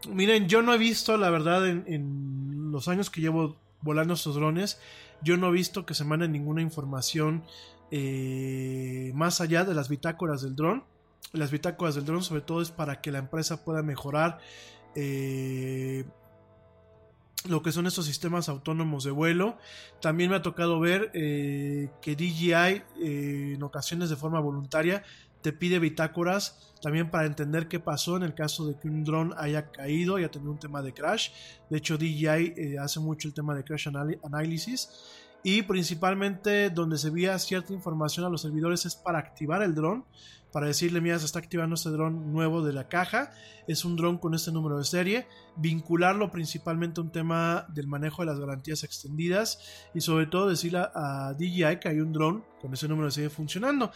[0.07, 4.79] Miren, yo no he visto, la verdad, en, los años que llevo volando estos drones,
[5.21, 7.43] yo no he visto que se mande ninguna información
[7.91, 10.83] eh, más allá de las bitácoras del dron.
[11.33, 14.39] Las bitácoras del dron, sobre todo, es para que la empresa pueda mejorar
[14.95, 16.05] eh,
[17.45, 19.57] lo que son estos sistemas autónomos de vuelo.
[20.01, 25.03] También me ha tocado ver eh, que DJI, en ocasiones de forma voluntaria,
[25.41, 29.33] te pide bitácoras también para entender qué pasó en el caso de que un dron
[29.37, 31.29] haya caído, haya tenido un tema de crash.
[31.69, 33.89] De hecho, DJI eh, hace mucho el tema de crash
[34.23, 34.89] analysis.
[35.41, 40.05] Y principalmente donde se envía cierta información a los servidores es para activar el dron.
[40.51, 43.31] Para decirle, mira, se está activando este dron nuevo de la caja.
[43.67, 45.27] Es un dron con este número de serie.
[45.55, 49.89] Vincularlo principalmente a un tema del manejo de las garantías extendidas.
[49.93, 53.11] Y sobre todo decirle a, a DJI que hay un dron con ese número de
[53.11, 53.91] serie funcionando.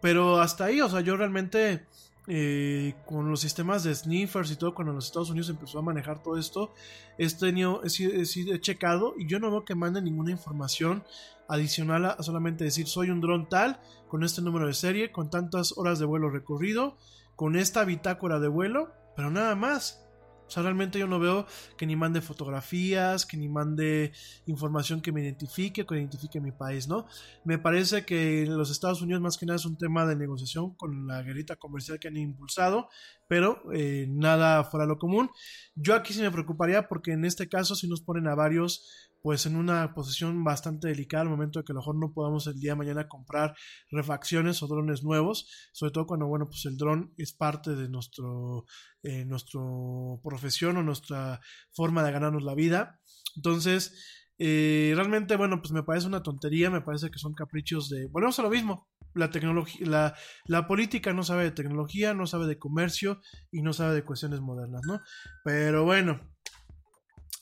[0.00, 1.84] Pero hasta ahí, o sea, yo realmente
[2.26, 6.22] eh, con los sistemas de sniffers y todo, cuando los Estados Unidos empezó a manejar
[6.22, 6.72] todo esto,
[7.18, 11.02] he, tenido, he, he, he checado y yo no veo que manden ninguna información
[11.48, 15.28] adicional a, a, solamente decir soy un dron tal, con este número de serie, con
[15.30, 16.96] tantas horas de vuelo recorrido,
[17.34, 20.06] con esta bitácora de vuelo, pero nada más.
[20.50, 21.46] O sea, realmente yo no veo
[21.76, 24.10] que ni mande fotografías, que ni mande
[24.46, 27.06] información que me identifique, que identifique mi país, ¿no?
[27.44, 30.74] Me parece que en los Estados Unidos más que nada es un tema de negociación
[30.74, 32.88] con la guerrita comercial que han impulsado,
[33.28, 35.30] pero eh, nada fuera lo común.
[35.76, 39.46] Yo aquí sí me preocuparía porque en este caso si nos ponen a varios pues
[39.46, 42.58] en una posición bastante delicada al momento de que a lo mejor no podamos el
[42.58, 43.54] día de mañana comprar
[43.90, 48.64] refacciones o drones nuevos, sobre todo cuando, bueno, pues el dron es parte de nuestro,
[49.02, 51.40] eh, nuestro profesión o nuestra
[51.72, 53.00] forma de ganarnos la vida.
[53.36, 53.94] Entonces,
[54.38, 58.38] eh, realmente, bueno, pues me parece una tontería, me parece que son caprichos de, volvemos
[58.38, 60.14] a lo mismo, la tecnología, la,
[60.46, 63.20] la política no sabe de tecnología, no sabe de comercio
[63.50, 65.00] y no sabe de cuestiones modernas, ¿no?
[65.44, 66.29] Pero bueno,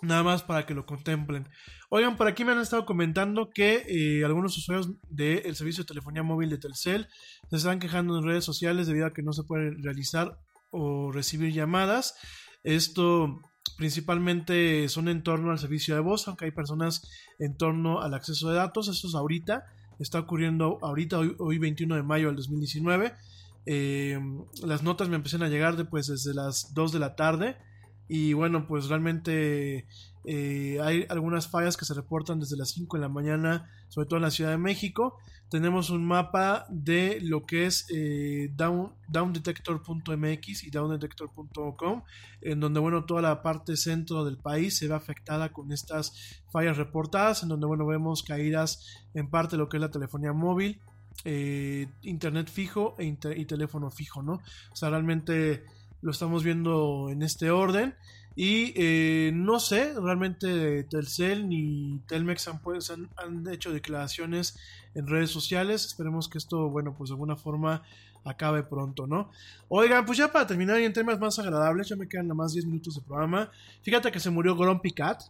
[0.00, 1.48] Nada más para que lo contemplen.
[1.90, 6.22] Oigan, por aquí me han estado comentando que eh, algunos usuarios del servicio de telefonía
[6.22, 7.08] móvil de Telcel
[7.50, 10.38] se están quejando en redes sociales debido a que no se pueden realizar
[10.70, 12.14] o recibir llamadas.
[12.62, 13.40] Esto
[13.76, 17.02] principalmente son en torno al servicio de voz, aunque hay personas
[17.40, 18.88] en torno al acceso de datos.
[18.88, 19.64] Esto es ahorita,
[19.98, 23.14] está ocurriendo ahorita, hoy, hoy 21 de mayo del 2019.
[23.66, 24.18] Eh,
[24.62, 27.56] las notas me empiezan a llegar de, pues, desde las 2 de la tarde.
[28.08, 29.86] Y bueno, pues realmente
[30.24, 34.16] eh, hay algunas fallas que se reportan desde las 5 de la mañana, sobre todo
[34.16, 35.18] en la Ciudad de México.
[35.50, 42.02] Tenemos un mapa de lo que es eh, down, downdetector.mx y downdetector.com,
[42.42, 46.76] en donde bueno, toda la parte centro del país se ve afectada con estas fallas
[46.76, 50.80] reportadas, en donde bueno, vemos caídas en parte de lo que es la telefonía móvil,
[51.24, 54.34] eh, internet fijo e inter y teléfono fijo, ¿no?
[54.70, 55.64] O sea, realmente
[56.00, 57.94] lo estamos viendo en este orden.
[58.36, 64.56] Y eh, no sé, realmente Telcel ni Telmex han, pues, han, han, hecho declaraciones
[64.94, 65.84] en redes sociales.
[65.84, 67.82] Esperemos que esto, bueno, pues de alguna forma
[68.24, 69.30] acabe pronto, ¿no?
[69.68, 72.52] Oigan, pues ya para terminar y en temas más agradables, ya me quedan nada más
[72.52, 73.50] 10 minutos de programa.
[73.82, 75.22] Fíjate que se murió Grumpy Cat.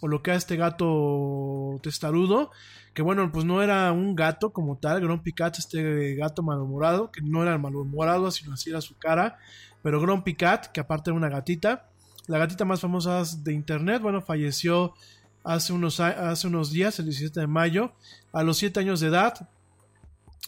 [0.00, 2.50] O lo que a este gato testarudo,
[2.94, 7.20] que bueno, pues no era un gato como tal, Grumpy Cat, este gato malhumorado, que
[7.20, 9.38] no era malhumorado, sino así era su cara,
[9.82, 11.88] pero Grumpy Cat, que aparte era una gatita,
[12.26, 14.94] la gatita más famosa de internet, bueno, falleció
[15.44, 17.92] hace unos, hace unos días, el 17 de mayo,
[18.32, 19.48] a los 7 años de edad,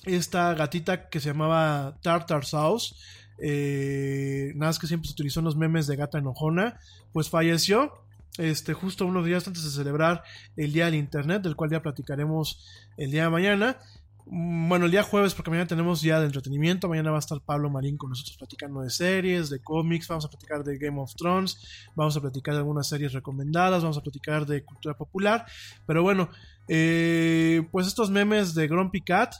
[0.04, 2.94] esta gatita que se llamaba Tartar Sauce,
[3.40, 6.80] eh, nada más que siempre se utilizó en los memes de gata enojona,
[7.12, 7.92] pues falleció
[8.38, 10.22] este, justo unos días antes de celebrar
[10.56, 12.64] el Día del Internet, del cual ya platicaremos
[12.96, 13.78] el día de mañana.
[14.26, 16.88] Mm, Bueno, el día jueves, porque mañana tenemos día de entretenimiento.
[16.88, 20.08] Mañana va a estar Pablo Marín con nosotros platicando de series, de cómics.
[20.08, 21.58] Vamos a platicar de Game of Thrones.
[21.94, 23.82] Vamos a platicar de algunas series recomendadas.
[23.82, 25.46] Vamos a platicar de cultura popular.
[25.86, 26.28] Pero bueno,
[26.68, 29.34] eh, pues estos memes de Grumpy Cat.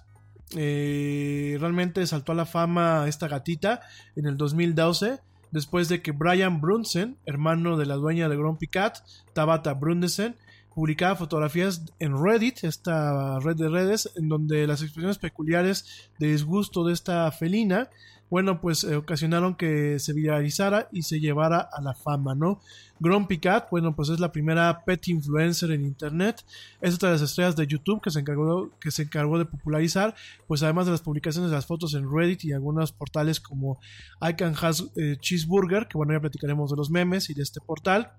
[0.57, 3.83] eh, realmente saltó a la fama esta gatita
[4.17, 5.21] en el 2012
[5.51, 8.99] después de que Brian Brunsen, hermano de la dueña de Grumpy Cat,
[9.33, 10.37] Tabata Brunesen,
[10.75, 16.85] publicaba fotografías en Reddit, esta red de redes, en donde las expresiones peculiares de disgusto
[16.85, 17.91] de esta felina,
[18.31, 22.61] bueno, pues eh, ocasionaron que se viralizara y se llevara a la fama, ¿no?
[23.01, 26.45] Grumpy Cat, bueno, pues es la primera pet influencer en internet,
[26.81, 30.15] es otra de las estrellas de YouTube que se encargó, que se encargó de popularizar,
[30.47, 33.79] pues además de las publicaciones de las fotos en Reddit y algunos portales como
[34.21, 37.61] I Can Has eh, Cheeseburger, que bueno, ya platicaremos de los memes y de este
[37.61, 38.13] portal.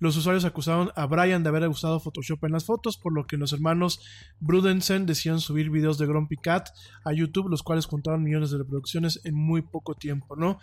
[0.00, 3.36] Los usuarios acusaron a Brian de haber usado Photoshop en las fotos, por lo que
[3.36, 4.00] los hermanos
[4.38, 6.68] Brudensen decidieron subir videos de Grumpy Cat
[7.04, 10.60] a YouTube, los cuales juntaron millones de reproducciones en muy poco tiempo, ¿no?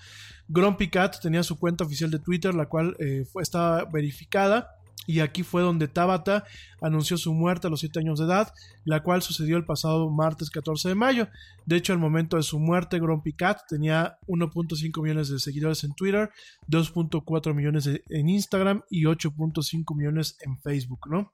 [0.48, 4.78] Grumpy Cat tenía su cuenta oficial de Twitter, la cual eh, estaba verificada.
[5.08, 6.46] Y aquí fue donde Tabata
[6.82, 8.52] anunció su muerte a los 7 años de edad,
[8.86, 11.28] la cual sucedió el pasado martes 14 de mayo.
[11.66, 15.94] De hecho, al momento de su muerte, Grumpy Cat tenía 1.5 millones de seguidores en
[15.94, 16.32] Twitter,
[16.70, 21.32] 2.4 millones en Instagram y 8.5 millones en Facebook, ¿no?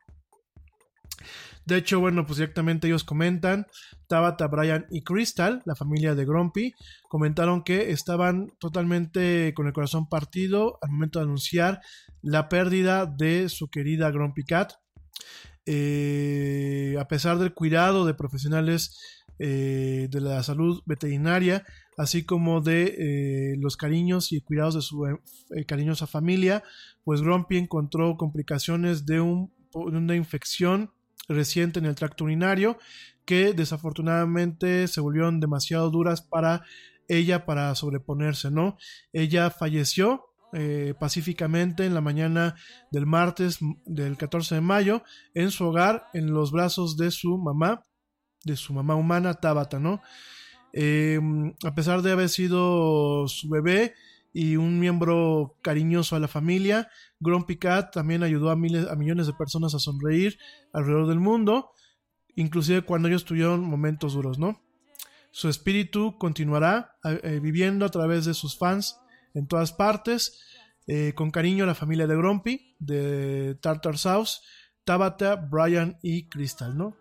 [1.66, 3.68] De hecho, bueno, pues directamente ellos comentan,
[4.08, 6.74] Tabata, Brian y Crystal, la familia de Grumpy,
[7.08, 11.82] comentaron que estaban totalmente con el corazón partido al momento de anunciar
[12.22, 14.74] la pérdida de su querida Grumpy Cat.
[15.66, 18.98] Eh, a pesar del cuidado de profesionales
[19.40, 21.66] eh, de la salud veterinaria,
[21.98, 25.04] así como de eh, los cariños y cuidados de su
[25.68, 26.64] cariñosa familia,
[27.04, 29.22] pues Grumpy encontró complicaciones de, de
[29.74, 30.92] una infección
[31.28, 32.78] reciente en el tracto urinario
[33.26, 36.64] que desafortunadamente se volvieron demasiado duras para
[37.08, 38.78] ella para sobreponerse, ¿no?
[39.14, 42.56] Ella falleció eh, pacíficamente en la mañana
[42.92, 45.04] del martes del 14 de mayo
[45.34, 47.84] en su hogar en los brazos de su mamá,
[48.44, 50.02] de su mamá humana Tabata, ¿no?
[50.74, 51.20] Eh,
[51.64, 53.94] a pesar de haber sido su bebé
[54.34, 59.28] y un miembro cariñoso a la familia, Grumpy Cat también ayudó a, miles, a millones
[59.28, 60.38] de personas a sonreír
[60.74, 61.72] alrededor del mundo,
[62.36, 64.62] inclusive cuando ellos tuvieron momentos duros, ¿no?
[65.32, 69.01] Su espíritu continuará eh, viviendo a través de sus fans
[69.34, 70.42] en todas partes.
[70.88, 74.40] Eh, con cariño a la familia de Grumpy, de Tartar Sauce,
[74.84, 76.98] Tabata, Brian y Crystal, ¿no?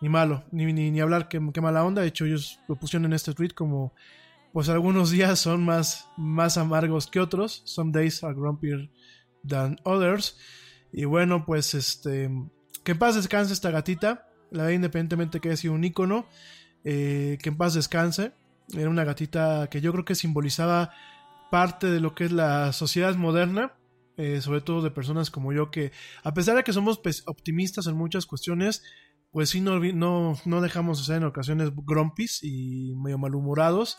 [0.00, 2.02] Ni malo, ni, ni, ni hablar, qué, qué mala onda.
[2.02, 3.94] De hecho, ellos lo pusieron en este tweet como,
[4.52, 7.62] pues algunos días son más, más amargos que otros.
[7.64, 8.90] Some days are grumpier
[9.46, 10.38] than others.
[10.92, 12.30] Y bueno, pues este,
[12.82, 14.28] que en paz descanse esta gatita.
[14.50, 16.26] La verdad, independientemente que haya sido un ícono,
[16.84, 18.32] eh, que en paz descanse.
[18.74, 20.90] Era una gatita que yo creo que simbolizaba
[21.50, 23.74] parte de lo que es la sociedad moderna,
[24.16, 25.92] eh, sobre todo de personas como yo que,
[26.24, 28.82] a pesar de que somos pues, optimistas en muchas cuestiones,
[29.30, 33.98] pues sí no, no, no dejamos de ser en ocasiones grumpis y medio malhumorados,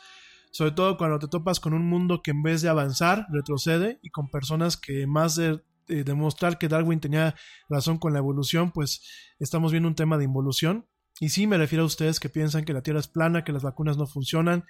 [0.51, 4.09] sobre todo cuando te topas con un mundo que en vez de avanzar, retrocede y
[4.09, 7.35] con personas que más de eh, demostrar que Darwin tenía
[7.69, 9.01] razón con la evolución, pues
[9.39, 10.87] estamos viendo un tema de involución.
[11.19, 13.63] Y sí me refiero a ustedes que piensan que la Tierra es plana, que las
[13.63, 14.65] vacunas no funcionan,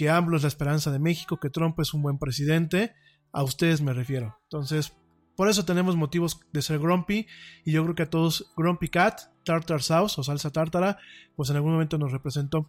[0.00, 2.94] que AMLO es la esperanza de México, que Trump es un buen presidente.
[3.32, 4.38] A ustedes me refiero.
[4.44, 4.94] Entonces,
[5.36, 7.26] por eso tenemos motivos de ser grumpy.
[7.66, 10.96] Y yo creo que a todos, Grumpy Cat, Tartar Sauce o salsa tártara,
[11.36, 12.66] pues en algún momento nos representó.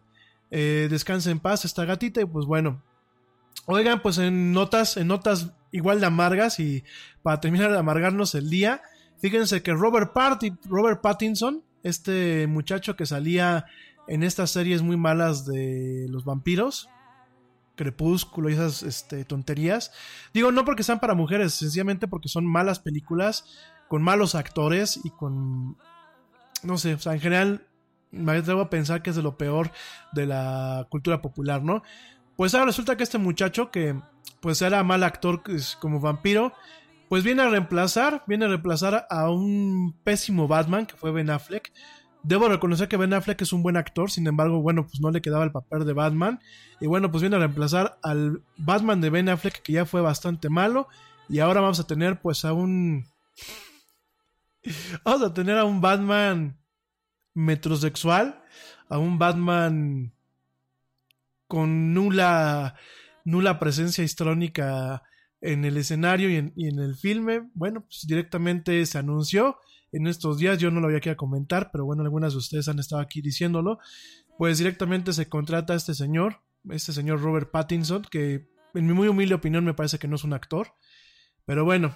[0.50, 2.84] Eh, descanse en paz esta gatita y pues bueno.
[3.66, 6.84] Oigan, pues en notas, en notas igual de amargas y
[7.24, 8.82] para terminar de amargarnos el día,
[9.22, 13.68] fíjense que Robert, Party, Robert Pattinson, este muchacho que salía
[14.10, 16.90] en estas series muy malas de los vampiros,
[17.82, 19.92] Crepúsculo y esas este, tonterías.
[20.34, 23.46] Digo, no porque sean para mujeres, sencillamente porque son malas películas,
[23.88, 25.78] con malos actores y con...
[26.64, 27.68] No sé, o sea, en general
[28.12, 29.72] me atrevo a pensar que es de lo peor
[30.12, 31.82] de la cultura popular, ¿no?
[32.36, 34.00] Pues ahora resulta que este muchacho que
[34.42, 35.42] pues era mal actor
[35.80, 36.54] como vampiro,
[37.10, 41.72] pues viene a reemplazar, viene a reemplazar a un pésimo Batman que fue Ben Affleck.
[42.24, 45.22] Debo reconocer que Ben Affleck es un buen actor, sin embargo, bueno, pues no le
[45.22, 46.40] quedaba el papel de Batman.
[46.80, 50.50] Y bueno, pues viene a reemplazar al Batman de Ben Affleck, que ya fue bastante
[50.50, 50.88] malo.
[51.28, 53.08] Y ahora vamos a tener pues a un...
[55.04, 56.60] Vamos a tener a un Batman
[57.34, 58.44] metrosexual,
[58.90, 60.14] a un Batman
[61.48, 62.76] con nula,
[63.26, 65.02] nula presencia histrónica
[65.42, 67.50] en el escenario y en, y en el filme.
[67.56, 69.58] Bueno, pues directamente se anunció
[69.92, 72.80] en estos días, yo no lo había que comentar, pero bueno, algunas de ustedes han
[72.80, 73.80] estado aquí diciéndolo.
[74.38, 79.08] Pues directamente se contrata a este señor, este señor Robert Pattinson, que en mi muy
[79.08, 80.74] humilde opinión me parece que no es un actor.
[81.46, 81.96] Pero bueno,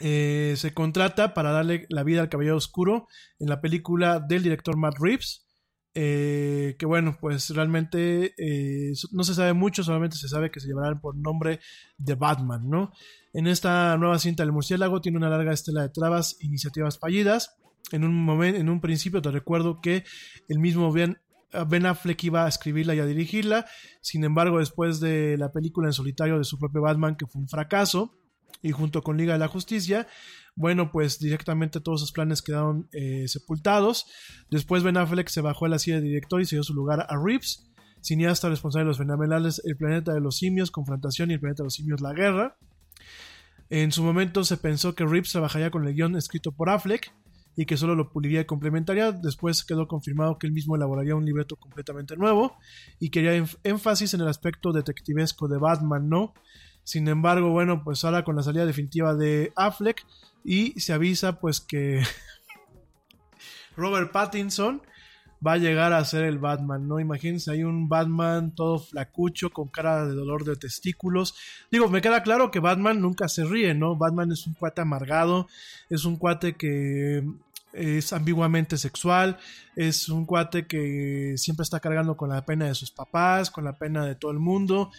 [0.00, 3.06] eh, se contrata para darle la vida al Caballero Oscuro
[3.38, 5.46] en la película del director Matt Reeves.
[5.94, 10.68] Eh, que bueno, pues realmente eh, no se sabe mucho, solamente se sabe que se
[10.68, 11.60] llevará por nombre
[11.98, 12.92] de Batman, ¿no?
[13.32, 17.56] En esta nueva cinta El murciélago tiene una larga estela de trabas, iniciativas fallidas.
[17.92, 20.04] En un momento, en un principio te recuerdo que
[20.48, 21.18] el mismo Ben,
[21.68, 23.66] Ben Affleck iba a escribirla y a dirigirla.
[24.00, 27.48] Sin embargo, después de la película en solitario de su propio Batman, que fue un
[27.48, 28.16] fracaso,
[28.62, 30.06] y junto con Liga de la Justicia,
[30.56, 34.06] bueno, pues directamente todos esos planes quedaron eh, sepultados.
[34.50, 37.06] Después Ben Affleck se bajó a la silla de director y se dio su lugar
[37.08, 37.70] a Reeves,
[38.02, 41.66] cineasta responsable de los fenomenales El planeta de los simios, Confrontación y El planeta de
[41.66, 42.56] los simios, La guerra.
[43.70, 47.12] En su momento se pensó que Reeves trabajaría con el guion escrito por Affleck
[47.56, 49.12] y que solo lo puliría y complementaría.
[49.12, 52.56] Después quedó confirmado que él mismo elaboraría un libreto completamente nuevo
[52.98, 56.34] y quería énfasis en el aspecto detectivesco de Batman, ¿no?
[56.90, 60.04] Sin embargo, bueno, pues ahora con la salida definitiva de Affleck
[60.42, 62.02] y se avisa pues que
[63.76, 64.82] Robert Pattinson
[65.46, 66.98] va a llegar a ser el Batman, ¿no?
[66.98, 71.36] Imagínense, hay un Batman todo flacucho, con cara de dolor de testículos.
[71.70, 73.94] Digo, me queda claro que Batman nunca se ríe, ¿no?
[73.94, 75.46] Batman es un cuate amargado,
[75.90, 77.24] es un cuate que
[77.72, 79.38] es ambiguamente sexual,
[79.76, 83.78] es un cuate que siempre está cargando con la pena de sus papás, con la
[83.78, 84.90] pena de todo el mundo.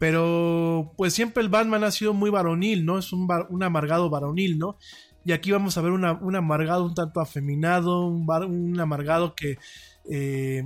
[0.00, 2.98] Pero pues siempre el Batman ha sido muy varonil, ¿no?
[2.98, 3.28] Es un,
[3.62, 4.78] amargado varonil, ¿no?
[5.26, 9.58] Y aquí vamos a ver una, un amargado un tanto afeminado, un amargado que...
[10.10, 10.64] Eh,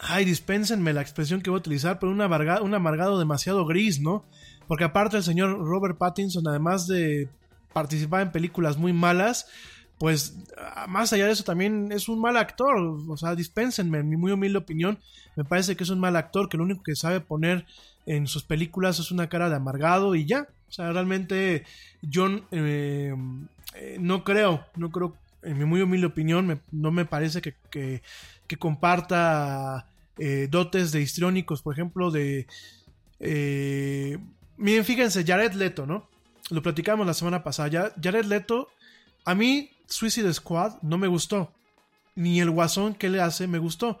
[0.00, 4.00] ay, dispénsenme la expresión que voy a utilizar, pero un amargado, un amargado demasiado gris,
[4.00, 4.24] ¿no?
[4.66, 7.28] Porque aparte el señor Robert Pattinson, además de
[7.74, 9.48] participar en películas muy malas,
[9.98, 10.36] pues
[10.86, 12.76] más allá de eso también es un mal actor.
[13.08, 14.98] O sea, dispénsenme, en mi muy humilde opinión,
[15.36, 17.66] me parece que es un mal actor que lo único que sabe poner
[18.06, 20.48] en sus películas es una cara de amargado y ya.
[20.68, 21.64] O sea, realmente
[22.02, 23.14] yo eh,
[23.98, 28.00] no creo, no creo, en mi muy humilde opinión, me, no me parece que, que,
[28.58, 29.86] comparta
[30.18, 32.46] eh, dotes de histriónicos, por ejemplo, de...
[33.20, 34.18] Eh,
[34.56, 36.08] miren, fíjense, Jared Leto, ¿no?
[36.50, 37.92] Lo platicamos la semana pasada.
[38.00, 38.68] Jared Leto,
[39.24, 41.52] a mí Suicide Squad no me gustó.
[42.14, 43.98] Ni el guasón que le hace me gustó.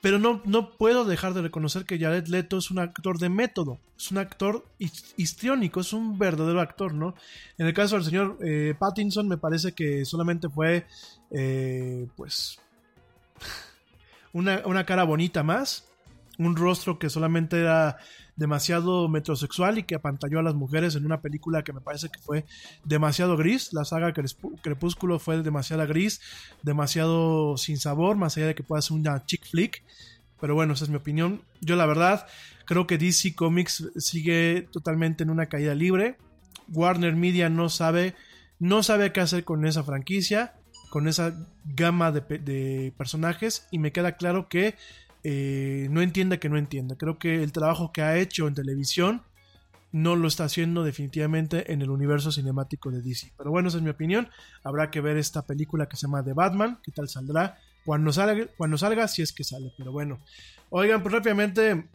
[0.00, 3.78] Pero no, no puedo dejar de reconocer que Jared Leto es un actor de método,
[3.98, 7.14] es un actor histriónico, es un verdadero actor, ¿no?
[7.58, 10.86] En el caso del señor eh, Pattinson me parece que solamente fue,
[11.30, 12.58] eh, pues,
[14.32, 15.89] una, una cara bonita más,
[16.40, 17.98] un rostro que solamente era
[18.34, 22.18] demasiado metrosexual y que apantalló a las mujeres en una película que me parece que
[22.18, 22.46] fue
[22.84, 23.74] demasiado gris.
[23.74, 24.14] La saga
[24.62, 26.22] Crepúsculo fue demasiado gris,
[26.62, 29.82] demasiado sin sabor, más allá de que pueda ser una chick flick.
[30.40, 31.42] Pero bueno, esa es mi opinión.
[31.60, 32.26] Yo la verdad
[32.64, 36.16] creo que DC Comics sigue totalmente en una caída libre.
[36.68, 38.14] Warner Media no sabe,
[38.58, 40.54] no sabe qué hacer con esa franquicia,
[40.88, 41.34] con esa
[41.64, 44.76] gama de, de personajes y me queda claro que
[45.24, 46.96] eh, no entienda que no entienda.
[46.96, 49.22] Creo que el trabajo que ha hecho en televisión
[49.92, 53.32] no lo está haciendo definitivamente en el universo cinemático de DC.
[53.36, 54.28] Pero bueno, esa es mi opinión.
[54.62, 58.46] Habrá que ver esta película que se llama The Batman, qué tal saldrá cuando salga,
[58.56, 59.72] cuando salga si es que sale.
[59.76, 60.20] Pero bueno,
[60.70, 61.88] oigan, pues rápidamente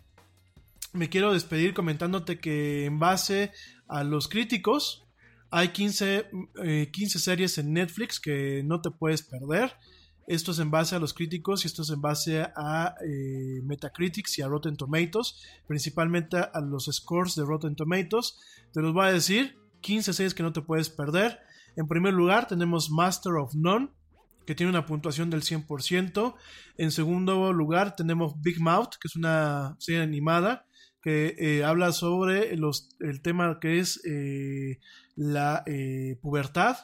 [0.94, 3.52] me quiero despedir comentándote que en base
[3.88, 5.04] a los críticos
[5.52, 6.26] hay 15,
[6.64, 9.74] eh, 15 series en Netflix que no te puedes perder.
[10.28, 14.40] Esto es en base a los críticos y esto es en base a eh, Metacritics
[14.40, 15.36] y a Rotten Tomatoes,
[15.68, 18.40] principalmente a los scores de Rotten Tomatoes.
[18.74, 21.40] Te los voy a decir, 15 series que no te puedes perder.
[21.76, 23.90] En primer lugar tenemos Master of None,
[24.46, 26.36] que tiene una puntuación del 100%.
[26.78, 30.66] En segundo lugar tenemos Big Mouth, que es una serie animada
[31.06, 34.80] que eh, habla sobre los, el tema que es eh,
[35.16, 36.78] la eh, pubertad,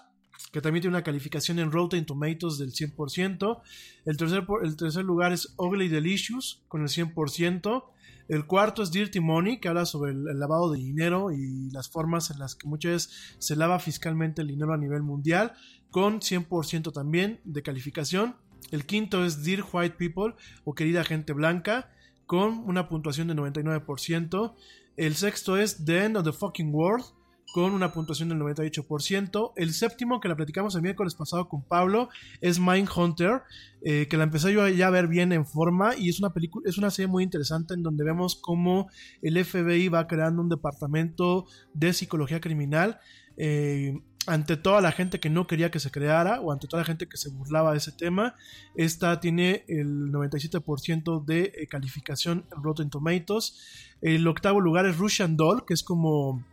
[0.51, 3.61] que también tiene una calificación en Rotten Tomatoes del 100%.
[4.05, 7.85] El tercer, el tercer lugar es Ugly Delicious con el 100%.
[8.27, 12.31] El cuarto es Dirty Money, que habla sobre el, lavado de dinero y las formas
[12.31, 15.53] en las que muchas veces se lava fiscalmente el dinero a nivel mundial,
[15.89, 18.35] con 100% también de calificación.
[18.71, 21.91] El quinto es Dear White People o Querida Gente Blanca,
[22.25, 24.55] con una puntuación de 99%.
[24.95, 27.05] El sexto es The End of the Fucking World,
[27.53, 29.53] con una puntuación del 98%.
[29.55, 32.09] El séptimo, que la platicamos el miércoles pasado con Pablo,
[32.41, 33.41] es Mindhunter,
[33.83, 36.69] eh, que la empecé yo ya a ver bien en forma y es una película,
[36.69, 38.89] es una serie muy interesante en donde vemos cómo
[39.21, 42.99] el FBI va creando un departamento de psicología criminal.
[43.37, 43.93] eh,
[44.27, 47.07] ante toda la gente que no quería que se creara o ante toda la gente
[47.07, 48.35] que se burlaba de ese tema,
[48.75, 53.95] esta tiene el 97% de eh, calificación en Rotten Tomatoes.
[54.01, 56.43] El octavo lugar es Russian Doll, que es como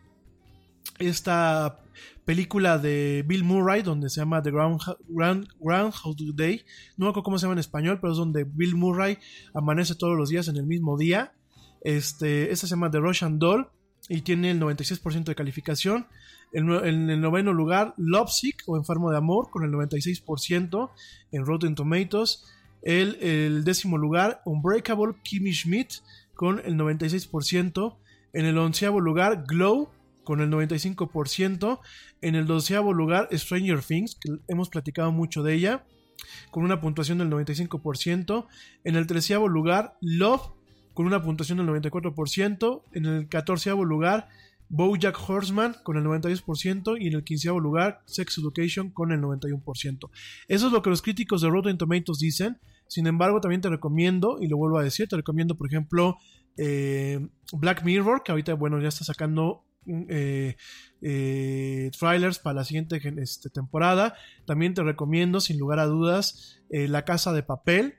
[0.99, 1.81] esta
[2.25, 6.65] película de Bill Murray donde se llama The Groundhog Ground, Groundhog Day.
[6.97, 9.19] No me acuerdo cómo se llama en español, pero es donde Bill Murray
[9.55, 11.33] amanece todos los días en el mismo día.
[11.81, 13.69] Este, esta se llama The Russian Doll
[14.09, 16.07] y tiene el 96% de calificación.
[16.53, 20.91] En el noveno lugar, Lovesick o Enfermo de Amor con el 96%
[21.33, 22.45] en Rotten Tomatoes.
[22.83, 25.93] El, el décimo lugar, Unbreakable Kimmy Schmidt
[26.35, 27.97] con el 96%.
[28.35, 29.89] En el onceavo lugar, Glow
[30.29, 31.81] con el 95%.
[32.21, 35.87] En el doceavo lugar, Stranger Things, que hemos platicado mucho de ella,
[36.51, 38.47] con una puntuación del 95%.
[38.85, 40.51] En el treceavo lugar, Love,
[40.93, 42.83] con una puntuación del 94%.
[42.93, 44.29] En el catorceavo lugar,
[44.69, 46.99] Bojack Horseman, con el 92%.
[47.01, 50.11] Y en el quinceavo lugar, Sex Education, con el 91%.
[50.47, 52.59] Eso es lo que los críticos de Rotten Tomatoes dicen.
[52.87, 56.19] Sin embargo, también te recomiendo, y lo vuelvo a decir, te recomiendo, por ejemplo,
[56.59, 57.19] eh,
[57.55, 60.57] Black Mirror, que ahorita, bueno, ya está sacando eh,
[61.01, 64.15] eh, trailers para la siguiente este, temporada.
[64.47, 67.95] También te recomiendo, sin lugar a dudas, eh, La Casa de Papel,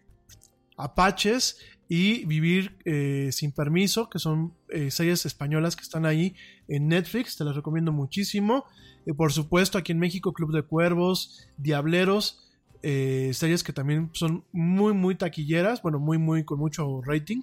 [0.78, 1.58] Apaches
[1.88, 2.78] y Vivir
[3.32, 4.54] sin Permiso, que son
[4.90, 6.36] series españolas que están ahí
[6.68, 7.36] en Netflix.
[7.36, 8.66] Te las recomiendo muchísimo.
[9.18, 12.49] Por supuesto, aquí en México, Club de Cuervos, Diableros.
[12.82, 17.42] Eh, series que también son muy muy taquilleras, bueno, muy muy con mucho rating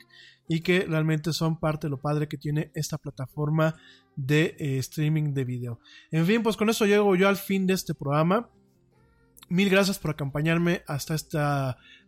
[0.48, 3.74] y que realmente son parte de lo padre que tiene esta plataforma
[4.14, 5.80] de eh, streaming de video.
[6.10, 8.48] En fin, pues con eso llego yo al fin de este programa.
[9.48, 11.38] Mil gracias por acompañarme hasta este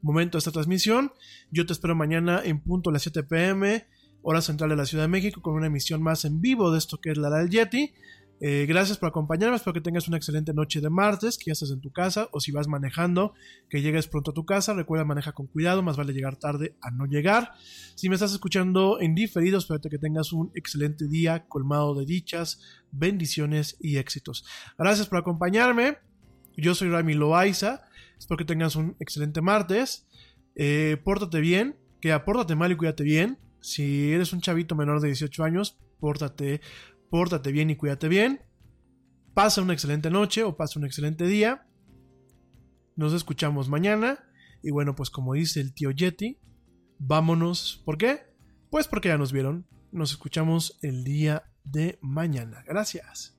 [0.02, 1.12] momento de esta transmisión.
[1.50, 3.86] Yo te espero mañana en punto a las 7 pm,
[4.22, 7.00] hora central de la Ciudad de México, con una emisión más en vivo de esto
[7.00, 7.92] que es la del Yeti.
[8.40, 11.72] Eh, gracias por acompañarme, espero que tengas una excelente noche de martes, que ya estés
[11.72, 13.34] en tu casa o si vas manejando,
[13.68, 14.74] que llegues pronto a tu casa.
[14.74, 17.52] Recuerda, maneja con cuidado, más vale llegar tarde a no llegar.
[17.94, 22.60] Si me estás escuchando en diferido, espero que tengas un excelente día colmado de dichas,
[22.92, 24.44] bendiciones y éxitos.
[24.78, 25.98] Gracias por acompañarme.
[26.56, 27.82] Yo soy Rami Loaiza.
[28.18, 30.06] Espero que tengas un excelente martes.
[30.54, 33.38] Eh, pórtate bien, que apórtate mal y cuídate bien.
[33.60, 36.60] Si eres un chavito menor de 18 años, pórtate,
[37.10, 38.42] pórtate bien y cuídate bien.
[39.34, 41.66] Pasa una excelente noche o pasa un excelente día.
[42.96, 44.24] Nos escuchamos mañana.
[44.62, 46.38] Y bueno, pues como dice el tío Yeti,
[46.98, 47.82] vámonos.
[47.84, 48.26] ¿Por qué?
[48.70, 49.66] Pues porque ya nos vieron.
[49.92, 52.64] Nos escuchamos el día de mañana.
[52.66, 53.38] Gracias.